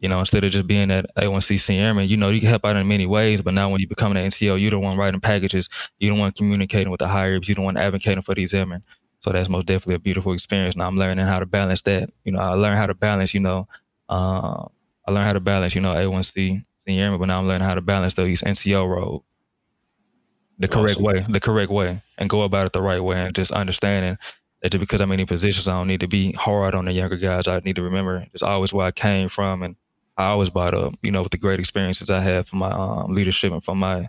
You 0.00 0.08
know, 0.08 0.20
instead 0.20 0.44
of 0.44 0.52
just 0.52 0.66
being 0.66 0.88
that 0.88 1.06
A1CC 1.16 1.76
airman, 1.76 2.08
you 2.08 2.16
know, 2.16 2.30
you 2.30 2.40
can 2.40 2.48
help 2.48 2.64
out 2.64 2.76
in 2.76 2.86
many 2.86 3.06
ways. 3.06 3.42
But 3.42 3.54
now 3.54 3.68
when 3.68 3.80
you 3.80 3.88
become 3.88 4.16
an 4.16 4.30
NCO, 4.30 4.60
you're 4.60 4.70
the 4.70 4.78
one 4.78 4.96
writing 4.96 5.20
packages. 5.20 5.68
You 5.98 6.08
don't 6.08 6.18
want 6.18 6.36
communicating 6.36 6.90
with 6.90 7.00
the 7.00 7.08
higher 7.08 7.36
ups. 7.36 7.48
You 7.48 7.56
don't 7.56 7.64
want 7.64 7.78
advocating 7.78 8.22
for 8.22 8.34
these 8.34 8.54
airmen. 8.54 8.82
So 9.20 9.32
that's 9.32 9.48
most 9.48 9.66
definitely 9.66 9.96
a 9.96 9.98
beautiful 9.98 10.32
experience. 10.32 10.76
Now 10.76 10.86
I'm 10.86 10.96
learning 10.96 11.26
how 11.26 11.40
to 11.40 11.46
balance 11.46 11.82
that. 11.82 12.10
You 12.24 12.32
know, 12.32 12.38
I 12.38 12.50
learned 12.50 12.78
how 12.78 12.86
to 12.86 12.94
balance, 12.94 13.34
you 13.34 13.40
know, 13.40 13.66
uh, 14.08 14.64
I 15.06 15.10
learned 15.10 15.26
how 15.26 15.32
to 15.32 15.40
balance, 15.40 15.74
you 15.74 15.80
know, 15.80 15.94
A1C 15.94 16.64
senior 16.78 17.02
airman, 17.02 17.18
but 17.18 17.26
now 17.26 17.40
I'm 17.40 17.48
learning 17.48 17.66
how 17.66 17.74
to 17.74 17.80
balance 17.80 18.14
those 18.14 18.40
NCO 18.40 18.88
roles 18.88 19.22
the 20.58 20.68
correct 20.68 20.96
awesome. 20.96 21.04
way, 21.04 21.26
the 21.28 21.40
correct 21.40 21.70
way, 21.70 22.02
and 22.18 22.28
go 22.28 22.42
about 22.42 22.66
it 22.66 22.72
the 22.72 22.82
right 22.82 23.00
way, 23.00 23.20
and 23.20 23.34
just 23.34 23.52
understanding 23.52 24.18
that 24.62 24.70
just 24.70 24.80
because 24.80 25.00
I'm 25.00 25.12
in 25.12 25.26
positions, 25.26 25.68
I 25.68 25.72
don't 25.72 25.86
need 25.86 26.00
to 26.00 26.08
be 26.08 26.32
hard 26.32 26.74
on 26.74 26.86
the 26.86 26.92
younger 26.92 27.16
guys. 27.16 27.46
I 27.46 27.60
need 27.60 27.76
to 27.76 27.82
remember 27.82 28.26
it's 28.34 28.42
always 28.42 28.72
where 28.72 28.86
I 28.86 28.90
came 28.90 29.28
from 29.28 29.62
and 29.62 29.76
I 30.18 30.26
always 30.26 30.50
brought 30.50 30.74
up, 30.74 30.94
you 31.02 31.12
know, 31.12 31.22
with 31.22 31.30
the 31.30 31.38
great 31.38 31.60
experiences 31.60 32.10
I 32.10 32.20
had 32.20 32.48
from 32.48 32.58
my 32.58 32.72
um, 32.72 33.14
leadership 33.14 33.52
and 33.52 33.62
from 33.62 33.78
my 33.78 34.08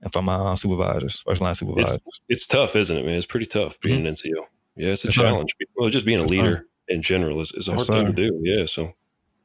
and 0.00 0.12
from 0.12 0.24
my 0.24 0.34
uh, 0.34 0.56
supervisors, 0.56 1.22
first 1.24 1.40
line 1.40 1.54
supervisors. 1.54 1.98
It's, 2.06 2.20
it's, 2.28 2.46
tough, 2.46 2.74
isn't 2.74 2.96
it, 2.96 3.04
man? 3.04 3.14
It's 3.14 3.26
pretty 3.26 3.46
tough 3.46 3.78
being 3.80 4.00
mm-hmm. 4.00 4.06
an 4.08 4.14
NCO. 4.14 4.46
Yeah, 4.76 4.88
it's 4.88 5.04
a 5.04 5.12
challenge. 5.12 5.54
Well, 5.76 5.90
just 5.90 6.06
being 6.06 6.18
a 6.18 6.24
leader 6.24 6.66
in 6.88 7.02
general 7.02 7.40
is, 7.40 7.52
is 7.52 7.68
a 7.68 7.74
hard 7.74 7.86
thing 7.86 8.06
to 8.06 8.12
do. 8.12 8.40
Yeah, 8.42 8.66
so 8.66 8.94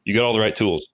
You 0.05 0.15
got 0.15 0.23
all 0.23 0.33
the 0.33 0.39
right 0.39 0.55
tools. 0.55 0.87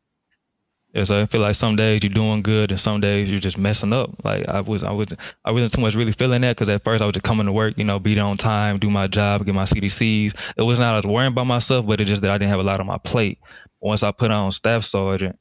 Yeah, 0.93 1.05
so 1.05 1.21
I 1.21 1.25
feel 1.25 1.41
like 1.41 1.55
some 1.55 1.75
days 1.75 2.03
you're 2.03 2.13
doing 2.13 2.43
good, 2.43 2.69
and 2.69 2.79
some 2.79 3.01
days 3.01 3.29
you're 3.29 3.39
just 3.39 3.57
messing 3.57 3.93
up. 3.93 4.11
Like 4.23 4.47
I 4.47 4.61
was, 4.61 4.83
I 4.83 4.91
was, 4.91 5.07
I 5.43 5.49
wasn't 5.49 5.73
too 5.73 5.81
much 5.81 5.95
really 5.95 6.11
feeling 6.11 6.41
that 6.41 6.55
because 6.55 6.69
at 6.69 6.83
first 6.83 7.01
I 7.01 7.05
was 7.05 7.13
just 7.13 7.23
coming 7.23 7.47
to 7.47 7.51
work, 7.51 7.77
you 7.77 7.83
know, 7.83 7.97
be 7.97 8.13
there 8.13 8.25
on 8.25 8.37
time, 8.37 8.77
do 8.77 8.91
my 8.91 9.07
job, 9.07 9.43
get 9.43 9.55
my 9.55 9.63
CDCs. 9.63 10.35
It 10.55 10.61
was 10.61 10.77
not 10.77 10.93
I 10.93 10.97
was 10.97 11.05
worrying 11.05 11.31
about 11.31 11.47
myself, 11.47 11.87
but 11.87 11.99
it 11.99 12.05
just 12.05 12.21
that 12.21 12.29
I 12.29 12.37
didn't 12.37 12.51
have 12.51 12.59
a 12.59 12.63
lot 12.63 12.79
on 12.79 12.85
my 12.85 12.99
plate. 12.99 13.39
Once 13.83 14.01
I 14.01 14.11
put 14.11 14.31
on 14.31 14.51
staff 14.53 14.85
sergeant, 14.85 15.37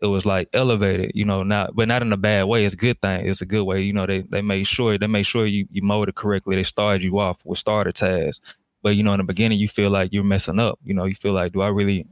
it 0.00 0.06
was 0.06 0.24
like 0.24 0.48
elevated, 0.52 1.12
you 1.14 1.24
know, 1.24 1.42
not 1.42 1.74
but 1.74 1.88
not 1.88 2.02
in 2.02 2.12
a 2.12 2.16
bad 2.16 2.44
way. 2.44 2.64
It's 2.64 2.74
a 2.74 2.76
good 2.76 3.00
thing. 3.00 3.26
It's 3.26 3.40
a 3.40 3.46
good 3.46 3.64
way. 3.64 3.82
You 3.82 3.92
know, 3.92 4.06
they 4.06 4.20
they 4.20 4.40
made 4.40 4.68
sure 4.68 4.96
they 4.96 5.08
made 5.08 5.24
sure 5.24 5.46
you 5.46 5.66
you 5.70 5.82
molded 5.82 6.14
correctly. 6.14 6.54
They 6.54 6.62
started 6.62 7.02
you 7.02 7.18
off 7.18 7.38
with 7.44 7.58
starter 7.58 7.90
tasks. 7.90 8.40
But 8.82 8.90
you 8.90 9.02
know, 9.02 9.12
in 9.12 9.18
the 9.18 9.24
beginning 9.24 9.58
you 9.58 9.68
feel 9.68 9.90
like 9.90 10.12
you're 10.12 10.22
messing 10.22 10.60
up. 10.60 10.78
You 10.84 10.94
know, 10.94 11.06
you 11.06 11.16
feel 11.16 11.32
like, 11.32 11.52
do 11.52 11.60
I 11.60 11.68
really 11.68 12.06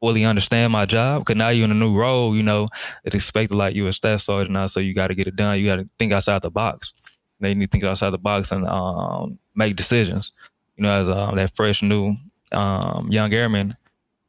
fully 0.00 0.24
understand 0.24 0.72
my 0.72 0.86
job? 0.86 1.22
Because 1.22 1.36
now 1.36 1.48
you're 1.48 1.64
in 1.64 1.72
a 1.72 1.74
new 1.74 1.96
role, 1.96 2.36
you 2.36 2.42
know, 2.44 2.68
it's 3.04 3.14
expected 3.16 3.56
like 3.56 3.74
you're 3.74 3.88
a 3.88 3.92
staff 3.92 4.20
sergeant 4.20 4.52
now, 4.52 4.68
so 4.68 4.78
you 4.78 4.94
gotta 4.94 5.14
get 5.16 5.26
it 5.26 5.34
done. 5.36 5.58
You 5.58 5.66
gotta 5.66 5.88
think 5.98 6.12
outside 6.12 6.42
the 6.42 6.50
box. 6.50 6.92
They 7.40 7.54
need 7.54 7.66
to 7.66 7.72
think 7.72 7.84
outside 7.84 8.10
the 8.10 8.18
box 8.18 8.52
and 8.52 8.66
um, 8.68 9.38
make 9.54 9.74
decisions. 9.74 10.30
You 10.76 10.84
know, 10.84 10.92
as 10.92 11.08
um, 11.08 11.36
that 11.36 11.54
fresh 11.56 11.82
new 11.82 12.16
um, 12.52 13.10
young 13.10 13.32
airman, 13.34 13.76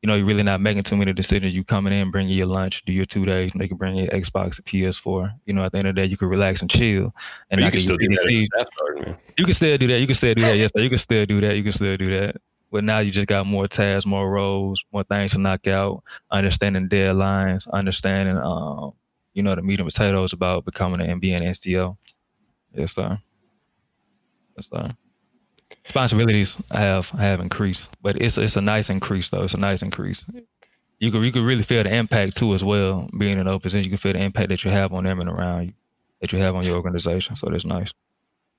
you 0.04 0.08
know, 0.08 0.16
you're 0.16 0.26
really 0.26 0.44
not 0.44 0.60
making 0.60 0.84
too 0.84 0.98
many 0.98 1.14
decisions. 1.14 1.56
You 1.56 1.64
coming 1.64 1.94
in, 1.94 2.12
bringing 2.12 2.38
your 2.38 2.48
lunch, 2.48 2.84
do 2.86 2.92
your 2.92 3.06
two 3.06 3.24
days, 3.24 3.54
and 3.54 3.62
they 3.62 3.70
can 3.70 3.78
bring 3.78 3.96
your 3.96 4.10
Xbox, 4.10 4.60
a 4.60 4.62
PS4. 4.62 5.34
You 5.46 5.54
know, 5.54 5.64
at 5.64 5.72
the 5.72 5.78
end 5.78 5.88
of 5.88 5.96
the 5.96 6.02
day, 6.02 6.06
you 6.06 6.18
can 6.18 6.28
relax 6.28 6.60
and 6.60 6.70
chill. 6.70 7.16
And 7.50 7.62
you 7.62 7.72
can 7.72 7.80
still 7.80 7.96
do 7.96 8.10
that 8.10 8.20
as 8.20 8.26
PDCs. 8.26 8.44
a 8.44 8.46
staff 8.48 8.68
sergeant, 8.78 9.08
man. 9.08 9.18
You 9.38 9.46
can 9.46 9.54
still 9.54 9.78
do 9.78 9.88
that. 9.88 10.00
You 10.02 10.06
can 10.06 10.16
still 10.16 10.34
do 10.34 10.42
that. 10.42 10.58
Yes, 10.58 10.72
sir. 10.76 10.82
You 10.84 10.90
can 10.90 10.98
still 10.98 11.26
do 11.26 11.40
that. 11.40 11.56
You 11.56 11.64
can 11.64 11.72
still 11.72 11.96
do 11.96 12.20
that. 12.20 12.36
But 12.70 12.84
now 12.84 13.00
you 13.00 13.12
just 13.12 13.28
got 13.28 13.48
more 13.48 13.66
tasks, 13.70 14.06
more 14.06 14.30
roles, 14.30 14.84
more 14.92 15.06
things 15.06 15.32
to 15.32 15.38
knock 15.38 15.68
out. 15.68 16.04
Understanding 16.30 16.90
deadlines, 16.90 17.72
understanding, 17.72 18.36
um, 18.36 18.92
you 19.34 19.42
know, 19.42 19.56
the 19.56 19.62
meat 19.62 19.80
and 19.80 19.88
potatoes 19.88 20.34
about 20.34 20.66
becoming 20.66 21.00
an 21.00 21.22
MB 21.22 21.40
and 21.40 21.56
STO. 21.56 21.98
Yes, 22.76 22.94
sir. 22.94 23.18
Yes, 24.58 24.68
sir. 24.70 24.90
Responsibilities 25.86 26.58
have 26.72 27.10
have 27.10 27.40
increased, 27.42 27.90
but 28.02 28.22
it's 28.22 28.38
it's 28.38 28.56
a 28.56 28.62
nice 28.62 28.90
increase 28.90 29.30
though. 29.30 29.44
It's 29.44 29.54
a 29.54 29.58
nice 29.58 29.82
increase. 29.82 30.26
You 31.00 31.12
could 31.12 31.24
you 31.24 31.32
could 31.32 31.44
really 31.44 31.64
feel 31.64 31.84
the 31.84 31.94
impact 31.94 32.38
too 32.38 32.54
as 32.54 32.64
well. 32.64 33.10
Being 33.18 33.38
in 33.38 33.46
those 33.46 33.62
positions, 33.62 33.86
you 33.86 33.92
can 33.92 33.98
feel 33.98 34.14
the 34.14 34.24
impact 34.24 34.50
that 34.50 34.64
you 34.64 34.72
have 34.72 34.94
on 34.94 35.04
them 35.04 35.20
and 35.20 35.30
around 35.30 35.66
you, 35.66 35.74
that 36.22 36.32
you 36.32 36.40
have 36.40 36.56
on 36.56 36.64
your 36.64 36.78
organization. 36.78 37.36
So 37.36 37.48
that's 37.52 37.66
nice. 37.66 37.92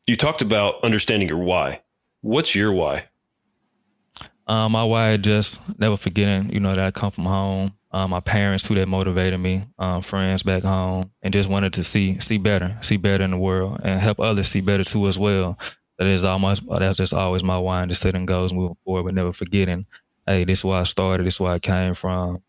You 0.06 0.16
talked 0.16 0.42
about 0.42 0.84
understanding 0.84 1.28
your 1.28 1.38
why. 1.38 1.80
What's 2.20 2.54
your 2.54 2.72
why? 2.72 3.04
Um, 4.46 4.72
my 4.72 4.84
why 4.84 5.16
just 5.16 5.58
never 5.78 5.96
forgetting, 5.96 6.52
you 6.52 6.60
know, 6.60 6.74
that 6.74 6.84
I 6.84 6.90
come 6.90 7.10
from 7.10 7.24
home. 7.24 7.70
Um, 7.90 8.10
my 8.10 8.20
parents 8.20 8.66
who 8.66 8.74
that 8.74 8.88
motivated 8.88 9.40
me, 9.40 9.64
um, 9.78 10.02
friends 10.02 10.42
back 10.42 10.64
home, 10.64 11.10
and 11.22 11.32
just 11.32 11.48
wanted 11.48 11.72
to 11.74 11.84
see 11.84 12.18
see 12.20 12.38
better, 12.38 12.76
see 12.82 12.96
better 12.98 13.24
in 13.24 13.30
the 13.30 13.38
world, 13.38 13.80
and 13.82 14.00
help 14.00 14.20
others 14.20 14.48
see 14.48 14.60
better 14.60 14.84
too 14.84 15.06
as 15.06 15.18
well. 15.18 15.56
That 15.98 16.08
is 16.08 16.24
almost 16.24 16.62
that's 16.68 16.98
just 16.98 17.14
always 17.14 17.42
my 17.42 17.58
wine, 17.58 17.88
just 17.88 18.02
setting 18.02 18.26
goals 18.26 18.52
moving 18.52 18.76
forward, 18.84 19.04
but 19.04 19.14
never 19.14 19.32
forgetting, 19.32 19.86
hey, 20.26 20.44
this 20.44 20.60
is 20.60 20.64
where 20.64 20.78
I 20.80 20.84
started, 20.84 21.26
this 21.26 21.34
is 21.34 21.40
where 21.40 21.52
I 21.52 21.58
came 21.60 21.94
from, 21.94 22.42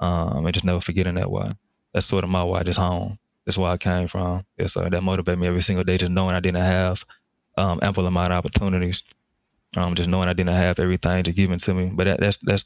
um, 0.00 0.46
and 0.46 0.54
just 0.54 0.64
never 0.64 0.80
forgetting 0.80 1.14
that 1.16 1.30
why. 1.30 1.50
That's 1.94 2.06
sort 2.06 2.24
of 2.24 2.30
my 2.30 2.42
why, 2.42 2.62
just 2.64 2.80
home. 2.80 3.18
That's 3.44 3.58
where 3.58 3.70
I 3.70 3.76
came 3.76 4.08
from. 4.08 4.44
Yes, 4.58 4.74
sir. 4.74 4.88
That 4.90 5.02
motivated 5.02 5.38
me 5.38 5.46
every 5.48 5.62
single 5.62 5.84
day, 5.84 5.98
just 5.98 6.12
knowing 6.12 6.34
I 6.34 6.40
didn't 6.40 6.62
have 6.62 7.04
um, 7.56 7.80
ample 7.82 8.06
amount 8.06 8.32
of 8.32 8.38
opportunities 8.38 9.02
um, 9.76 9.94
just 9.94 10.08
knowing 10.08 10.28
I 10.28 10.32
didn't 10.32 10.54
have 10.54 10.78
everything 10.78 11.24
just 11.24 11.36
given 11.36 11.58
to 11.58 11.74
me. 11.74 11.86
But 11.86 12.04
that, 12.04 12.20
that's 12.20 12.36
that's 12.38 12.64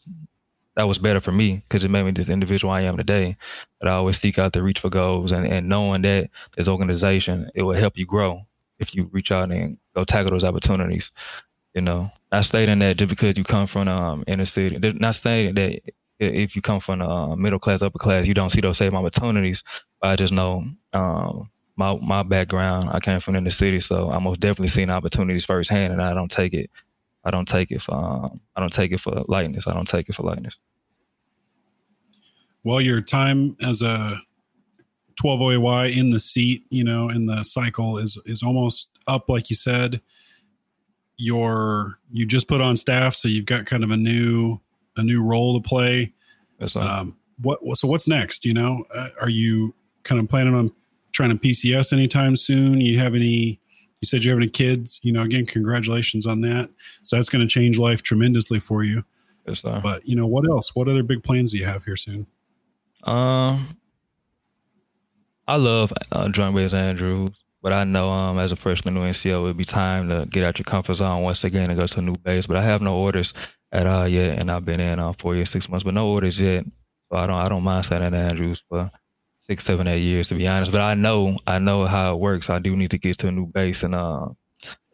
that 0.76 0.84
was 0.84 0.98
better 0.98 1.20
for 1.20 1.32
me 1.32 1.62
because 1.68 1.84
it 1.84 1.90
made 1.90 2.04
me 2.04 2.10
this 2.10 2.28
individual 2.28 2.72
I 2.72 2.82
am 2.82 2.96
today. 2.96 3.36
But 3.80 3.88
I 3.88 3.92
always 3.92 4.18
seek 4.18 4.38
out 4.38 4.52
to 4.54 4.62
reach 4.62 4.80
for 4.80 4.90
goals 4.90 5.32
and, 5.32 5.46
and 5.46 5.68
knowing 5.68 6.02
that 6.02 6.30
this 6.56 6.68
organization 6.68 7.50
it 7.54 7.62
will 7.62 7.76
help 7.76 7.96
you 7.96 8.06
grow 8.06 8.42
if 8.78 8.94
you 8.94 9.08
reach 9.12 9.32
out 9.32 9.50
and 9.50 9.78
go 9.94 10.04
tackle 10.04 10.30
those 10.30 10.44
opportunities. 10.44 11.10
You 11.74 11.82
know, 11.82 12.10
not 12.32 12.46
stating 12.46 12.78
that 12.78 12.96
just 12.96 13.10
because 13.10 13.36
you 13.36 13.44
come 13.44 13.66
from 13.66 13.88
um 13.88 14.24
inner 14.26 14.46
city, 14.46 14.78
not 14.98 15.14
stating 15.14 15.54
that 15.54 15.80
if 16.18 16.56
you 16.56 16.62
come 16.62 16.80
from 16.80 17.02
uh, 17.02 17.36
middle 17.36 17.58
class, 17.58 17.82
upper 17.82 17.98
class, 17.98 18.26
you 18.26 18.32
don't 18.32 18.48
see 18.48 18.62
those 18.62 18.78
same 18.78 18.94
opportunities. 18.94 19.62
But 20.00 20.08
I 20.08 20.16
just 20.16 20.32
know 20.32 20.64
um, 20.94 21.50
my 21.76 21.94
my 21.96 22.22
background. 22.22 22.88
I 22.92 23.00
came 23.00 23.20
from 23.20 23.36
inner 23.36 23.50
city, 23.50 23.80
so 23.80 24.10
I 24.10 24.18
most 24.18 24.40
definitely 24.40 24.68
seen 24.68 24.88
opportunities 24.88 25.44
firsthand, 25.44 25.92
and 25.92 26.00
I 26.00 26.14
don't 26.14 26.30
take 26.30 26.54
it 26.54 26.70
I 27.26 27.32
don't 27.32 27.48
take 27.48 27.72
it 27.72 27.82
for 27.82 27.94
um, 27.94 28.40
I 28.54 28.60
don't 28.60 28.72
take 28.72 28.92
it 28.92 29.00
for 29.00 29.24
lightness. 29.26 29.66
I 29.66 29.74
don't 29.74 29.88
take 29.88 30.08
it 30.08 30.14
for 30.14 30.22
lightness. 30.22 30.56
Well, 32.62 32.80
your 32.80 33.00
time 33.00 33.56
as 33.60 33.82
a 33.82 34.20
12 35.16 35.40
OAY 35.40 35.96
in 35.96 36.10
the 36.10 36.18
seat, 36.18 36.64
you 36.68 36.84
know, 36.84 37.08
in 37.08 37.26
the 37.26 37.42
cycle 37.42 37.98
is 37.98 38.18
is 38.26 38.42
almost 38.42 38.88
up, 39.06 39.28
like 39.28 39.50
you 39.50 39.56
said. 39.56 40.00
Your 41.18 41.98
you 42.12 42.26
just 42.26 42.46
put 42.46 42.60
on 42.60 42.76
staff, 42.76 43.14
so 43.14 43.26
you've 43.26 43.46
got 43.46 43.64
kind 43.64 43.82
of 43.82 43.90
a 43.90 43.96
new 43.96 44.60
a 44.96 45.02
new 45.02 45.22
role 45.22 45.60
to 45.60 45.66
play. 45.66 46.12
That's 46.58 46.76
all. 46.76 46.82
Um, 46.82 47.16
what 47.40 47.60
so 47.76 47.88
what's 47.88 48.06
next? 48.06 48.44
You 48.44 48.54
know, 48.54 48.84
uh, 48.94 49.08
are 49.20 49.28
you 49.28 49.74
kind 50.02 50.20
of 50.20 50.28
planning 50.28 50.54
on 50.54 50.70
trying 51.12 51.30
to 51.30 51.36
PCS 51.36 51.92
anytime 51.92 52.36
soon? 52.36 52.80
You 52.80 52.98
have 52.98 53.14
any? 53.14 53.60
You 54.00 54.06
said 54.06 54.24
you 54.24 54.30
have 54.30 54.38
any 54.38 54.50
kids? 54.50 55.00
You 55.02 55.12
know, 55.12 55.22
again, 55.22 55.46
congratulations 55.46 56.26
on 56.26 56.42
that. 56.42 56.68
So 57.02 57.16
that's 57.16 57.30
going 57.30 57.46
to 57.46 57.48
change 57.48 57.78
life 57.78 58.02
tremendously 58.02 58.60
for 58.60 58.84
you. 58.84 59.02
Yes, 59.46 59.62
sir. 59.62 59.80
But 59.82 60.06
you 60.06 60.16
know, 60.16 60.26
what 60.26 60.48
else? 60.48 60.74
What 60.74 60.88
other 60.88 61.02
big 61.02 61.22
plans 61.22 61.52
do 61.52 61.58
you 61.58 61.64
have 61.64 61.84
here 61.84 61.96
soon? 61.96 62.26
Um, 63.04 63.78
I 65.46 65.56
love 65.56 65.92
uh, 66.10 66.28
Joint 66.28 66.56
Base 66.56 66.74
Andrews, 66.74 67.30
but 67.62 67.72
I 67.72 67.84
know 67.84 68.10
um 68.10 68.38
as 68.38 68.52
a 68.52 68.56
freshman 68.56 68.96
in 68.96 69.02
NCO, 69.02 69.40
it 69.40 69.42
would 69.42 69.56
be 69.56 69.64
time 69.64 70.08
to 70.08 70.26
get 70.26 70.44
out 70.44 70.58
your 70.58 70.64
comfort 70.64 70.94
zone 70.94 71.22
once 71.22 71.44
again 71.44 71.70
and 71.70 71.78
go 71.78 71.86
to 71.86 71.98
a 71.98 72.02
new 72.02 72.16
base. 72.16 72.46
But 72.46 72.56
I 72.56 72.64
have 72.64 72.82
no 72.82 72.96
orders 72.96 73.32
at 73.72 73.86
all 73.86 74.08
yet, 74.08 74.38
and 74.38 74.50
I've 74.50 74.64
been 74.64 74.80
in 74.80 74.98
uh, 74.98 75.12
four 75.18 75.36
years, 75.36 75.50
six 75.50 75.68
months, 75.68 75.84
but 75.84 75.94
no 75.94 76.08
orders 76.08 76.40
yet. 76.40 76.64
So 77.10 77.18
I 77.18 77.26
don't 77.26 77.36
I 77.36 77.48
don't 77.48 77.62
mind 77.62 77.86
staying 77.86 78.02
at 78.02 78.14
Andrews 78.14 78.64
for 78.68 78.90
six, 79.38 79.64
seven, 79.64 79.86
eight 79.86 80.02
years 80.02 80.28
to 80.28 80.34
be 80.34 80.48
honest. 80.48 80.72
But 80.72 80.80
I 80.80 80.94
know 80.94 81.38
I 81.46 81.58
know 81.58 81.86
how 81.86 82.14
it 82.14 82.20
works. 82.20 82.50
I 82.50 82.58
do 82.58 82.74
need 82.76 82.90
to 82.90 82.98
get 82.98 83.18
to 83.18 83.28
a 83.28 83.32
new 83.32 83.46
base 83.46 83.82
and 83.84 83.94
uh 83.94 84.28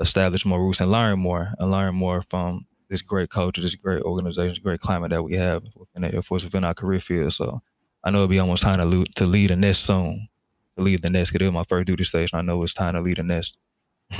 establish 0.00 0.44
more 0.44 0.60
roots 0.60 0.80
and 0.80 0.90
learn 0.90 1.18
more 1.18 1.54
and 1.58 1.70
learn 1.70 1.94
more 1.94 2.24
from 2.28 2.66
this 2.90 3.00
great 3.02 3.30
culture, 3.30 3.62
this 3.62 3.74
great 3.74 4.02
organization, 4.02 4.50
this 4.50 4.58
great 4.58 4.80
climate 4.80 5.10
that 5.10 5.22
we 5.22 5.34
have 5.34 5.62
within 5.74 6.02
the 6.02 6.14
Air 6.14 6.22
Force, 6.22 6.44
within 6.44 6.64
our 6.64 6.74
career 6.74 7.00
field. 7.00 7.32
So 7.32 7.62
I 8.04 8.10
know 8.10 8.18
it'll 8.18 8.28
be 8.28 8.38
almost 8.38 8.62
time 8.62 8.90
to, 8.90 9.04
to 9.04 9.24
lead 9.24 9.50
the 9.50 9.56
nest 9.56 9.84
soon. 9.84 10.28
To 10.76 10.82
lead 10.82 11.02
the 11.02 11.10
nest, 11.10 11.32
because 11.32 11.44
it 11.44 11.50
was 11.50 11.54
my 11.54 11.64
first 11.68 11.86
duty 11.86 12.04
station. 12.04 12.38
I 12.38 12.42
know 12.42 12.62
it's 12.62 12.74
time 12.74 12.94
to 12.94 13.00
leave 13.00 13.16
the 13.16 13.22
nest. 13.22 13.56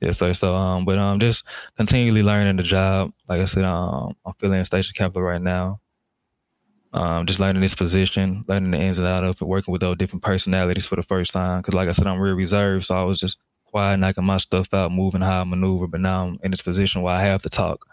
yeah, 0.00 0.12
so 0.12 0.32
so 0.32 0.54
um, 0.54 0.84
but 0.84 0.98
um, 0.98 1.20
just 1.20 1.44
continually 1.76 2.22
learning 2.22 2.56
the 2.56 2.62
job. 2.62 3.12
Like 3.28 3.40
I 3.40 3.44
said, 3.44 3.64
um, 3.64 4.16
I'm 4.24 4.32
feeling 4.34 4.64
station 4.64 4.92
capital 4.96 5.22
right 5.22 5.40
now. 5.42 5.80
Um, 6.92 7.26
just 7.26 7.38
learning 7.38 7.62
this 7.62 7.74
position, 7.74 8.44
learning 8.48 8.72
the 8.72 8.78
ins 8.78 8.98
and 8.98 9.06
outs 9.06 9.22
of 9.22 9.42
it, 9.42 9.44
working 9.44 9.70
with 9.70 9.80
those 9.80 9.96
different 9.96 10.24
personalities 10.24 10.86
for 10.86 10.96
the 10.96 11.04
first 11.04 11.32
time. 11.32 11.60
Because 11.60 11.74
like 11.74 11.88
I 11.88 11.92
said, 11.92 12.06
I'm 12.06 12.18
real 12.18 12.34
reserved, 12.34 12.86
so 12.86 12.96
I 12.96 13.04
was 13.04 13.20
just 13.20 13.36
quiet, 13.66 13.98
knocking 13.98 14.24
my 14.24 14.38
stuff 14.38 14.74
out, 14.74 14.90
moving 14.90 15.20
how 15.20 15.42
I 15.42 15.44
maneuver. 15.44 15.86
But 15.86 16.00
now 16.00 16.26
I'm 16.26 16.38
in 16.42 16.50
this 16.50 16.62
position 16.62 17.02
where 17.02 17.14
I 17.14 17.22
have 17.22 17.42
to 17.42 17.48
talk, 17.48 17.86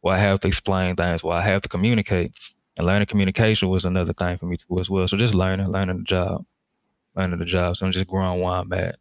where 0.00 0.16
I 0.16 0.18
have 0.18 0.40
to 0.40 0.48
explain 0.48 0.96
things, 0.96 1.22
where 1.22 1.36
I 1.36 1.42
have 1.42 1.62
to 1.62 1.68
communicate. 1.68 2.32
And 2.76 2.86
learning 2.86 3.06
communication 3.06 3.68
was 3.68 3.84
another 3.84 4.12
thing 4.12 4.38
for 4.38 4.46
me 4.46 4.56
too 4.56 4.76
as 4.80 4.90
well. 4.90 5.06
So 5.06 5.16
just 5.16 5.34
learning, 5.34 5.70
learning 5.70 5.98
the 5.98 6.04
job, 6.04 6.44
learning 7.16 7.38
the 7.38 7.44
job. 7.44 7.76
So 7.76 7.86
I'm 7.86 7.92
just 7.92 8.06
growing 8.06 8.40
where 8.40 8.54
I'm 8.54 8.72
at. 8.72 8.96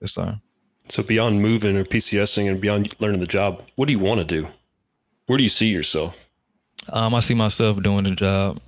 Yes, 0.00 0.14
sir. 0.14 0.40
So 0.88 1.02
beyond 1.02 1.42
moving 1.42 1.76
or 1.76 1.84
PCSing 1.84 2.48
and 2.48 2.60
beyond 2.60 2.94
learning 2.98 3.20
the 3.20 3.26
job, 3.26 3.62
what 3.76 3.86
do 3.86 3.92
you 3.92 3.98
want 3.98 4.18
to 4.20 4.24
do? 4.24 4.48
Where 5.26 5.36
do 5.36 5.42
you 5.42 5.50
see 5.50 5.68
yourself? 5.68 6.14
Um, 6.88 7.14
I 7.14 7.20
see 7.20 7.34
myself 7.34 7.82
doing 7.82 8.04
the 8.04 8.12
job 8.12 8.60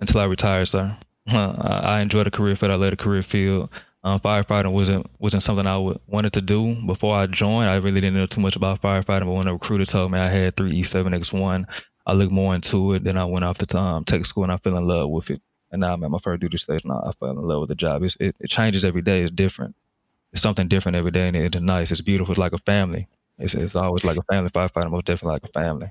until 0.00 0.20
I 0.20 0.24
retire, 0.24 0.64
sir. 0.64 0.96
I 1.26 2.00
enjoy 2.00 2.24
the 2.24 2.30
career 2.30 2.56
field. 2.56 2.72
I 2.72 2.76
love 2.76 2.90
the 2.90 2.96
career 2.96 3.22
field. 3.22 3.68
Um, 4.04 4.18
firefighting 4.18 4.72
wasn't 4.72 5.06
wasn't 5.20 5.44
something 5.44 5.66
I 5.66 5.76
wanted 6.08 6.32
to 6.32 6.40
do 6.40 6.74
before 6.86 7.14
I 7.14 7.26
joined. 7.26 7.70
I 7.70 7.76
really 7.76 8.00
didn't 8.00 8.16
know 8.16 8.26
too 8.26 8.40
much 8.40 8.56
about 8.56 8.82
firefighting, 8.82 9.26
but 9.26 9.32
when 9.32 9.46
a 9.46 9.52
recruiter 9.52 9.84
told 9.84 10.10
me 10.10 10.18
I 10.18 10.28
had 10.28 10.56
three 10.56 10.82
E7X1, 10.82 11.66
I 12.06 12.12
looked 12.12 12.32
more 12.32 12.54
into 12.54 12.94
it. 12.94 13.04
Then 13.04 13.16
I 13.16 13.24
went 13.24 13.44
off 13.44 13.58
to 13.58 13.78
um, 13.78 14.04
tech 14.04 14.26
school 14.26 14.42
and 14.42 14.52
I 14.52 14.56
fell 14.56 14.76
in 14.76 14.88
love 14.88 15.08
with 15.08 15.30
it. 15.30 15.40
And 15.72 15.80
now 15.80 15.94
I'm 15.94 16.04
at 16.04 16.10
my 16.10 16.18
first 16.18 16.40
duty 16.40 16.58
station. 16.58 16.90
I, 16.90 16.98
I 17.08 17.12
fell 17.18 17.30
in 17.30 17.36
love 17.36 17.60
with 17.60 17.68
the 17.70 17.74
job. 17.74 18.02
It's, 18.02 18.16
it, 18.20 18.36
it 18.40 18.50
changes 18.50 18.84
every 18.84 19.02
day. 19.02 19.22
It's 19.22 19.32
different. 19.32 19.74
It's 20.32 20.42
something 20.42 20.68
different 20.68 20.96
every 20.96 21.10
day, 21.10 21.26
and 21.28 21.36
it, 21.36 21.54
it's 21.54 21.62
nice. 21.62 21.90
It's 21.90 22.00
beautiful. 22.00 22.32
It's 22.32 22.38
like 22.38 22.52
a 22.52 22.58
family. 22.58 23.08
It's, 23.38 23.54
it's 23.54 23.74
always 23.74 24.04
like 24.04 24.16
a 24.18 24.22
family. 24.24 24.50
Firefighting 24.50 24.90
most 24.90 25.06
definitely 25.06 25.32
like 25.34 25.44
a 25.44 25.48
family. 25.48 25.88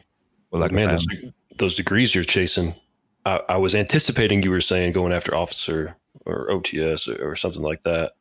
But 0.51 0.61
like 0.61 0.71
Man, 0.71 0.89
a 0.89 0.91
those, 0.93 1.05
family. 1.05 1.33
those 1.57 1.75
degrees 1.75 2.13
you're 2.15 2.23
chasing, 2.23 2.75
I, 3.25 3.39
I 3.49 3.57
was 3.57 3.73
anticipating 3.75 4.43
you 4.43 4.51
were 4.51 4.61
saying 4.61 4.93
going 4.93 5.13
after 5.13 5.35
officer 5.35 5.95
or 6.25 6.47
OTS 6.49 7.07
or, 7.07 7.31
or 7.31 7.35
something 7.35 7.61
like 7.61 7.81
that. 7.83 8.13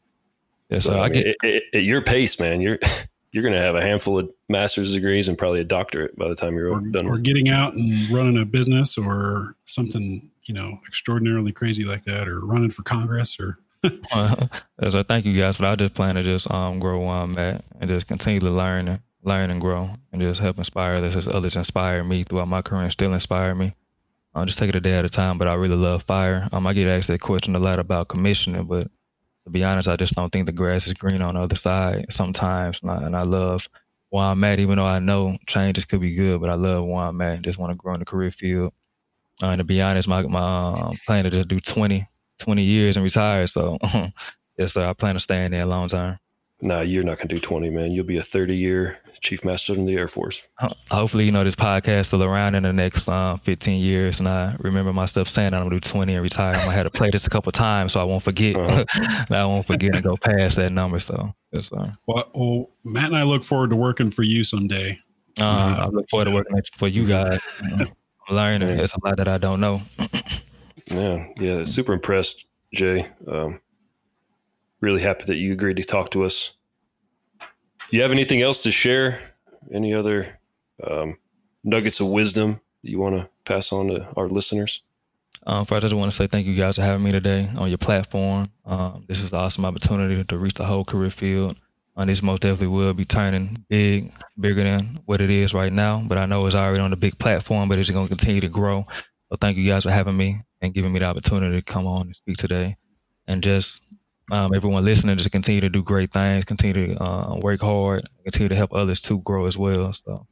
Yeah, 0.70 0.78
so 0.78 0.90
But, 0.92 0.98
I 1.00 1.04
I 1.04 1.08
mean, 1.08 1.22
get 1.22 1.26
at- 1.42 1.50
at- 1.56 1.62
at 1.74 1.82
your 1.82 2.00
pace, 2.02 2.38
man, 2.38 2.60
you're 2.60 2.78
you're 3.32 3.42
going 3.42 3.54
to 3.54 3.60
have 3.60 3.76
a 3.76 3.82
handful 3.82 4.18
of 4.18 4.30
master's 4.48 4.92
degrees 4.94 5.28
and 5.28 5.36
probably 5.38 5.60
a 5.60 5.64
doctorate 5.64 6.16
by 6.18 6.28
the 6.28 6.34
time 6.34 6.54
you're 6.54 6.72
Or, 6.72 6.80
done. 6.80 7.06
or 7.06 7.18
getting 7.18 7.48
out 7.48 7.74
and 7.74 8.10
running 8.10 8.36
a 8.40 8.44
business 8.44 8.98
or 8.98 9.54
something, 9.66 10.29
you 10.50 10.54
know, 10.54 10.80
extraordinarily 10.84 11.52
crazy 11.52 11.84
like 11.84 12.02
that, 12.06 12.26
or 12.26 12.44
running 12.44 12.70
for 12.70 12.82
Congress, 12.82 13.38
or 13.38 13.60
Uh, 14.12 14.48
so 14.90 15.04
thank 15.04 15.24
you 15.24 15.40
guys, 15.40 15.56
but 15.56 15.68
I 15.68 15.76
just 15.76 15.94
plan 15.94 16.16
to 16.16 16.24
just 16.24 16.50
um 16.50 16.80
grow 16.80 16.98
where 16.98 17.18
I'm 17.18 17.38
at 17.38 17.64
and 17.80 17.88
just 17.88 18.08
continue 18.08 18.40
to 18.40 18.50
learn 18.50 18.88
and 18.88 19.00
learn 19.22 19.48
and 19.52 19.60
grow 19.60 19.90
and 20.12 20.20
just 20.20 20.40
help 20.40 20.58
inspire 20.58 20.96
others 20.96 21.14
as 21.14 21.28
others 21.28 21.54
inspire 21.54 22.02
me 22.02 22.24
throughout 22.24 22.48
my 22.48 22.62
career 22.62 22.82
and 22.82 22.92
still 22.92 23.14
inspire 23.14 23.54
me. 23.54 23.76
I'll 24.34 24.44
just 24.44 24.58
take 24.58 24.70
it 24.70 24.74
a 24.74 24.80
day 24.80 24.94
at 24.94 25.04
a 25.04 25.08
time, 25.08 25.38
but 25.38 25.46
I 25.46 25.54
really 25.54 25.76
love 25.76 26.02
fire. 26.02 26.48
Um, 26.50 26.66
I 26.66 26.72
get 26.72 26.88
asked 26.88 27.06
that 27.06 27.20
question 27.20 27.54
a 27.54 27.60
lot 27.60 27.78
about 27.78 28.08
commissioning, 28.08 28.64
but 28.64 28.90
to 29.44 29.50
be 29.50 29.62
honest, 29.62 29.88
I 29.88 29.94
just 29.94 30.16
don't 30.16 30.32
think 30.32 30.46
the 30.46 30.52
grass 30.52 30.88
is 30.88 30.94
green 30.94 31.22
on 31.22 31.36
the 31.36 31.42
other 31.42 31.56
side 31.56 32.06
sometimes. 32.10 32.80
And 32.82 32.90
I, 32.90 32.96
and 33.04 33.16
I 33.16 33.22
love 33.22 33.68
where 34.08 34.24
I'm 34.24 34.42
at, 34.42 34.58
even 34.58 34.78
though 34.78 34.84
I 34.84 34.98
know 34.98 35.38
changes 35.46 35.84
could 35.84 36.00
be 36.00 36.14
good, 36.14 36.40
but 36.40 36.50
I 36.50 36.54
love 36.54 36.84
where 36.86 37.04
I'm 37.04 37.20
at 37.20 37.36
and 37.36 37.44
just 37.44 37.58
want 37.58 37.70
to 37.70 37.76
grow 37.76 37.94
in 37.94 38.00
the 38.00 38.04
career 38.04 38.32
field. 38.32 38.72
Uh, 39.42 39.46
and 39.46 39.58
to 39.58 39.64
be 39.64 39.80
honest, 39.80 40.08
my, 40.08 40.22
my 40.22 40.72
um, 40.74 40.98
plan 41.06 41.26
is 41.26 41.32
to 41.32 41.44
do 41.44 41.60
20, 41.60 42.06
20 42.38 42.62
years 42.62 42.96
and 42.96 43.04
retire. 43.04 43.46
So, 43.46 43.78
yes, 44.58 44.74
sir, 44.74 44.84
I 44.84 44.92
plan 44.92 45.14
to 45.14 45.20
stay 45.20 45.44
in 45.44 45.52
there 45.52 45.62
a 45.62 45.66
long 45.66 45.88
time. 45.88 46.18
Nah, 46.62 46.80
you're 46.80 47.04
not 47.04 47.18
gonna 47.18 47.28
do 47.28 47.40
20, 47.40 47.70
man. 47.70 47.92
You'll 47.92 48.04
be 48.04 48.18
a 48.18 48.22
30 48.22 48.54
year 48.54 48.98
chief 49.20 49.44
master 49.44 49.74
in 49.74 49.86
the 49.86 49.94
Air 49.94 50.08
Force. 50.08 50.42
Hopefully, 50.90 51.24
you 51.24 51.32
know, 51.32 51.44
this 51.44 51.54
podcast 51.54 52.06
still 52.06 52.22
around 52.22 52.54
in 52.54 52.62
the 52.62 52.72
next 52.72 53.08
uh, 53.08 53.36
15 53.44 53.82
years. 53.82 54.18
And 54.18 54.28
I 54.28 54.56
remember 54.58 54.92
myself 54.92 55.28
saying 55.28 55.52
I'm 55.52 55.60
going 55.60 55.70
to 55.70 55.76
do 55.76 55.80
20 55.80 56.14
and 56.14 56.22
retire. 56.22 56.54
I'm 56.54 56.60
going 56.60 56.70
to 56.70 56.76
have 56.76 56.84
to 56.84 56.90
play 56.90 57.10
this 57.10 57.26
a 57.26 57.30
couple 57.30 57.52
times 57.52 57.92
so 57.92 58.00
I 58.00 58.04
won't 58.04 58.22
forget. 58.22 58.56
Uh-huh. 58.56 59.24
I 59.30 59.44
won't 59.44 59.66
forget 59.66 59.94
and 59.94 60.02
go 60.02 60.16
past 60.16 60.56
that 60.56 60.72
number. 60.72 61.00
So, 61.00 61.34
yes, 61.52 61.68
sir. 61.68 61.92
well, 62.06 62.30
well, 62.34 62.70
Matt 62.84 63.06
and 63.06 63.16
I 63.16 63.24
look 63.24 63.44
forward 63.44 63.70
to 63.70 63.76
working 63.76 64.10
for 64.10 64.22
you 64.22 64.44
someday. 64.44 64.98
Uh, 65.40 65.44
I 65.44 65.86
look 65.88 66.08
forward 66.10 66.26
to 66.26 66.32
working 66.32 66.60
for 66.76 66.88
you 66.88 67.06
guys. 67.06 67.62
I'm 68.30 68.36
learning. 68.36 68.76
There's 68.76 68.94
a 68.94 69.04
lot 69.04 69.16
that 69.16 69.28
I 69.28 69.38
don't 69.38 69.60
know. 69.60 69.82
Yeah, 70.86 71.26
yeah, 71.36 71.64
super 71.64 71.92
impressed, 71.92 72.44
Jay. 72.74 73.08
Um, 73.26 73.60
really 74.80 75.02
happy 75.02 75.24
that 75.26 75.36
you 75.36 75.52
agreed 75.52 75.76
to 75.76 75.84
talk 75.84 76.10
to 76.12 76.24
us. 76.24 76.52
You 77.90 78.02
have 78.02 78.12
anything 78.12 78.42
else 78.42 78.62
to 78.62 78.72
share? 78.72 79.20
Any 79.72 79.94
other 79.94 80.38
um, 80.84 81.18
nuggets 81.64 82.00
of 82.00 82.06
wisdom 82.08 82.60
that 82.82 82.90
you 82.90 82.98
want 82.98 83.16
to 83.16 83.28
pass 83.44 83.72
on 83.72 83.88
to 83.88 84.08
our 84.16 84.28
listeners? 84.28 84.82
Um, 85.46 85.64
first, 85.64 85.84
I 85.84 85.88
just 85.88 85.94
want 85.94 86.10
to 86.10 86.16
say 86.16 86.26
thank 86.26 86.46
you 86.46 86.54
guys 86.54 86.76
for 86.76 86.82
having 86.82 87.02
me 87.02 87.10
today 87.10 87.50
on 87.56 87.68
your 87.68 87.78
platform. 87.78 88.46
Um, 88.64 89.04
this 89.08 89.20
is 89.20 89.32
an 89.32 89.38
awesome 89.38 89.64
opportunity 89.64 90.22
to 90.22 90.38
reach 90.38 90.54
the 90.54 90.66
whole 90.66 90.84
career 90.84 91.10
field. 91.10 91.56
This 92.06 92.22
most 92.22 92.42
definitely 92.42 92.68
will 92.68 92.94
be 92.94 93.04
turning 93.04 93.64
big, 93.68 94.12
bigger 94.38 94.62
than 94.62 95.00
what 95.06 95.20
it 95.20 95.30
is 95.30 95.54
right 95.54 95.72
now. 95.72 96.02
But 96.06 96.18
I 96.18 96.26
know 96.26 96.46
it's 96.46 96.54
already 96.54 96.80
on 96.80 96.92
a 96.92 96.96
big 96.96 97.18
platform, 97.18 97.68
but 97.68 97.78
it's 97.78 97.90
going 97.90 98.08
to 98.08 98.16
continue 98.16 98.40
to 98.40 98.48
grow. 98.48 98.86
So 99.28 99.36
thank 99.40 99.56
you 99.56 99.68
guys 99.68 99.84
for 99.84 99.90
having 99.90 100.16
me 100.16 100.42
and 100.60 100.74
giving 100.74 100.92
me 100.92 100.98
the 101.00 101.06
opportunity 101.06 101.56
to 101.56 101.62
come 101.62 101.86
on 101.86 102.02
and 102.06 102.16
speak 102.16 102.36
today. 102.36 102.76
And 103.26 103.42
just 103.42 103.80
um, 104.30 104.54
everyone 104.54 104.84
listening, 104.84 105.16
just 105.16 105.30
continue 105.30 105.60
to 105.60 105.68
do 105.68 105.82
great 105.82 106.12
things, 106.12 106.44
continue 106.44 106.94
to 106.94 107.02
uh, 107.02 107.38
work 107.40 107.60
hard, 107.60 108.08
continue 108.24 108.48
to 108.48 108.56
help 108.56 108.72
others 108.72 109.00
to 109.02 109.18
grow 109.20 109.46
as 109.46 109.56
well. 109.56 109.92
So. 109.92 110.26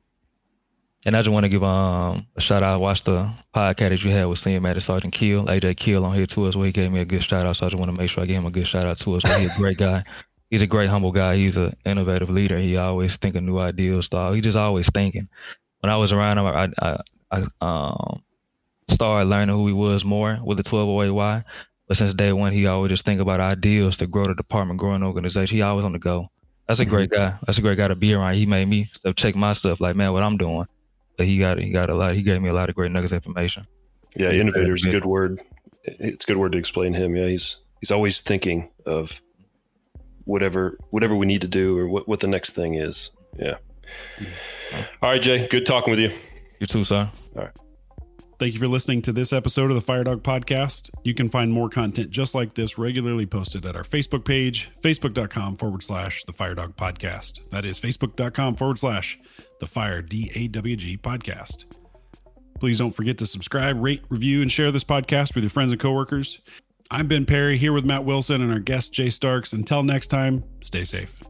And 1.07 1.17
I 1.17 1.21
just 1.21 1.31
want 1.31 1.45
to 1.45 1.49
give 1.49 1.63
um, 1.63 2.27
a 2.37 2.41
shout 2.41 2.63
out. 2.63 2.75
I 2.75 2.77
watched 2.77 3.05
the 3.05 3.31
podcast 3.55 3.91
that 3.91 4.03
you 4.03 4.11
had 4.11 4.25
with 4.25 4.41
Seeing 4.41 4.61
Matt 4.63 4.83
Sergeant 4.83 5.15
Kill, 5.15 5.47
AJ 5.47 5.77
Kill 5.77 6.05
on 6.05 6.15
here 6.15 6.27
too 6.27 6.49
as 6.49 6.57
well. 6.57 6.67
He 6.67 6.73
gave 6.73 6.91
me 6.91 7.01
a 7.01 7.05
good 7.05 7.23
shout 7.23 7.45
out. 7.45 7.57
So 7.57 7.67
I 7.67 7.69
just 7.69 7.79
want 7.79 7.95
to 7.95 8.01
make 8.01 8.11
sure 8.11 8.23
I 8.23 8.27
give 8.27 8.37
him 8.37 8.47
a 8.47 8.51
good 8.51 8.67
shout 8.67 8.85
out 8.85 8.99
too 8.99 9.17
as 9.17 9.23
well. 9.23 9.39
He's 9.39 9.51
a 9.51 9.57
great 9.57 9.79
guy. 9.79 10.05
He's 10.51 10.63
a 10.63 10.67
great, 10.67 10.89
humble 10.89 11.13
guy. 11.13 11.37
He's 11.37 11.57
an 11.57 11.77
innovative 11.85 12.31
leader. 12.31 12.59
He 12.59 12.77
always 12.77 13.17
think 13.17 13.37
of 13.37 13.43
new 13.43 13.59
ideas. 13.59 14.09
So 14.11 14.33
he 14.33 14.41
just 14.41 14.57
always 14.57 14.89
thinking. 14.89 15.29
When 15.81 15.91
I 15.91 15.97
was 15.97 16.13
around 16.13 16.39
him, 16.39 16.47
I, 16.47 16.69
I, 16.81 17.01
I 17.31 17.47
um, 17.61 18.23
started 18.91 19.29
learning 19.29 19.55
who 19.55 19.67
he 19.67 19.73
was 19.73 20.05
more 20.05 20.39
with 20.43 20.57
the 20.57 20.63
12 20.63 20.89
OAY. 20.89 21.45
But 21.87 21.97
since 21.97 22.15
day 22.15 22.33
one, 22.33 22.53
he 22.53 22.67
always 22.67 22.91
just 22.91 23.05
think 23.05 23.21
about 23.21 23.41
ideas 23.41 23.97
to 23.99 24.07
grow 24.07 24.27
the 24.27 24.35
department, 24.35 24.81
grow 24.81 24.95
an 24.95 25.03
organization. 25.03 25.57
He 25.57 25.63
always 25.63 25.85
on 25.85 25.93
the 25.93 25.99
go. 25.99 26.31
That's 26.67 26.81
a 26.81 26.85
great 26.85 27.11
guy. 27.11 27.35
That's 27.47 27.57
a 27.57 27.63
great 27.63 27.79
guy 27.79 27.89
to 27.89 27.95
be 27.95 28.13
around. 28.13 28.35
He 28.35 28.45
made 28.45 28.69
me 28.69 28.91
stuff 28.93 29.17
check 29.17 29.35
my 29.35 29.55
stuff 29.55 29.81
like, 29.81 29.97
man, 29.97 30.13
what 30.13 30.23
I'm 30.23 30.37
doing. 30.37 30.67
But 31.17 31.27
he 31.27 31.39
got 31.39 31.59
he 31.59 31.71
got 31.71 31.89
a 31.89 31.95
lot. 31.95 32.15
He 32.15 32.23
gave 32.23 32.43
me 32.43 32.51
a 32.51 32.53
lot 32.53 32.69
of 32.69 32.75
great 32.75 32.93
nuggets 32.93 33.13
of 33.13 33.17
information. 33.17 33.67
Yeah, 34.15 34.31
Yeah, 34.31 34.41
innovator 34.41 34.75
is 34.75 34.85
a 34.85 34.91
good 34.91 35.07
word. 35.07 35.41
It's 35.83 36.27
a 36.27 36.29
good 36.29 36.37
word 36.37 36.53
to 36.53 36.59
explain 36.59 36.93
him. 36.93 37.17
Yeah, 37.17 37.27
he's 37.27 37.57
he's 37.81 37.91
always 37.91 38.21
thinking 38.21 38.69
of 38.85 39.23
whatever 40.29 40.79
whatever 40.91 41.17
we 41.17 41.27
need 41.27 41.41
to 41.41 41.49
do 41.49 41.77
or 41.79 41.89
what, 41.89 42.07
what 42.07 42.21
the 42.21 42.27
next 42.27 42.53
thing 42.53 42.75
is. 42.75 43.11
Yeah. 43.39 43.57
All 45.03 45.11
right, 45.11 45.23
Jay. 45.23 45.49
Good 45.49 45.65
talking 45.65 45.91
with 45.91 46.01
you. 46.01 46.13
You 46.61 46.67
too, 46.67 46.85
sir. 46.85 47.11
All 47.35 47.45
right. 47.45 47.53
Thank 48.39 48.53
you 48.53 48.61
for 48.61 48.69
listening 48.69 49.03
to 49.03 49.13
this 49.13 49.33
episode 49.33 49.73
of 49.73 49.85
the 49.85 49.93
FireDawg 49.93 50.21
Podcast. 50.21 50.91
You 51.03 51.13
can 51.13 51.29
find 51.29 51.53
more 51.53 51.69
content 51.69 52.11
just 52.11 52.37
like 52.37 52.55
this 52.55 52.79
regularly 52.79 53.27
posted 53.27 53.67
at 53.67 53.75
our 53.75 53.83
Facebook 53.83 54.25
page, 54.25 54.71
facebook.com 54.81 55.57
forward 55.57 55.83
slash 55.83 56.23
the 56.25 56.33
FireDawg 56.33 56.77
Podcast. 56.77 57.49
That 57.51 57.65
is 57.65 57.81
facebook.com 57.81 58.55
forward 58.57 58.79
slash 58.79 59.19
the 59.59 59.67
Fire 59.67 60.03
D 60.03 60.31
A 60.35 60.47
W 60.49 60.77
G 60.77 60.97
Podcast. 60.97 61.65
Please 62.61 62.79
don't 62.79 62.95
forget 62.95 63.19
to 63.19 63.27
subscribe, 63.27 63.83
rate, 63.83 64.03
review, 64.09 64.43
and 64.43 64.53
share 64.53 64.71
this 64.71 64.85
podcast 64.85 65.35
with 65.35 65.43
your 65.43 65.51
friends 65.51 65.73
and 65.73 65.81
coworkers. 65.81 66.41
I'm 66.91 67.07
Ben 67.07 67.27
Perry 67.27 67.59
here 67.59 67.75
with 67.75 67.85
Matt 67.85 68.07
Wilson 68.07 68.41
and 68.41 68.51
our 68.51 68.61
guest 68.61 68.95
Jay 68.95 69.11
Starks. 69.11 69.53
Until 69.53 69.83
next 69.83 70.07
time, 70.07 70.43
stay 70.63 70.85
safe. 70.85 71.21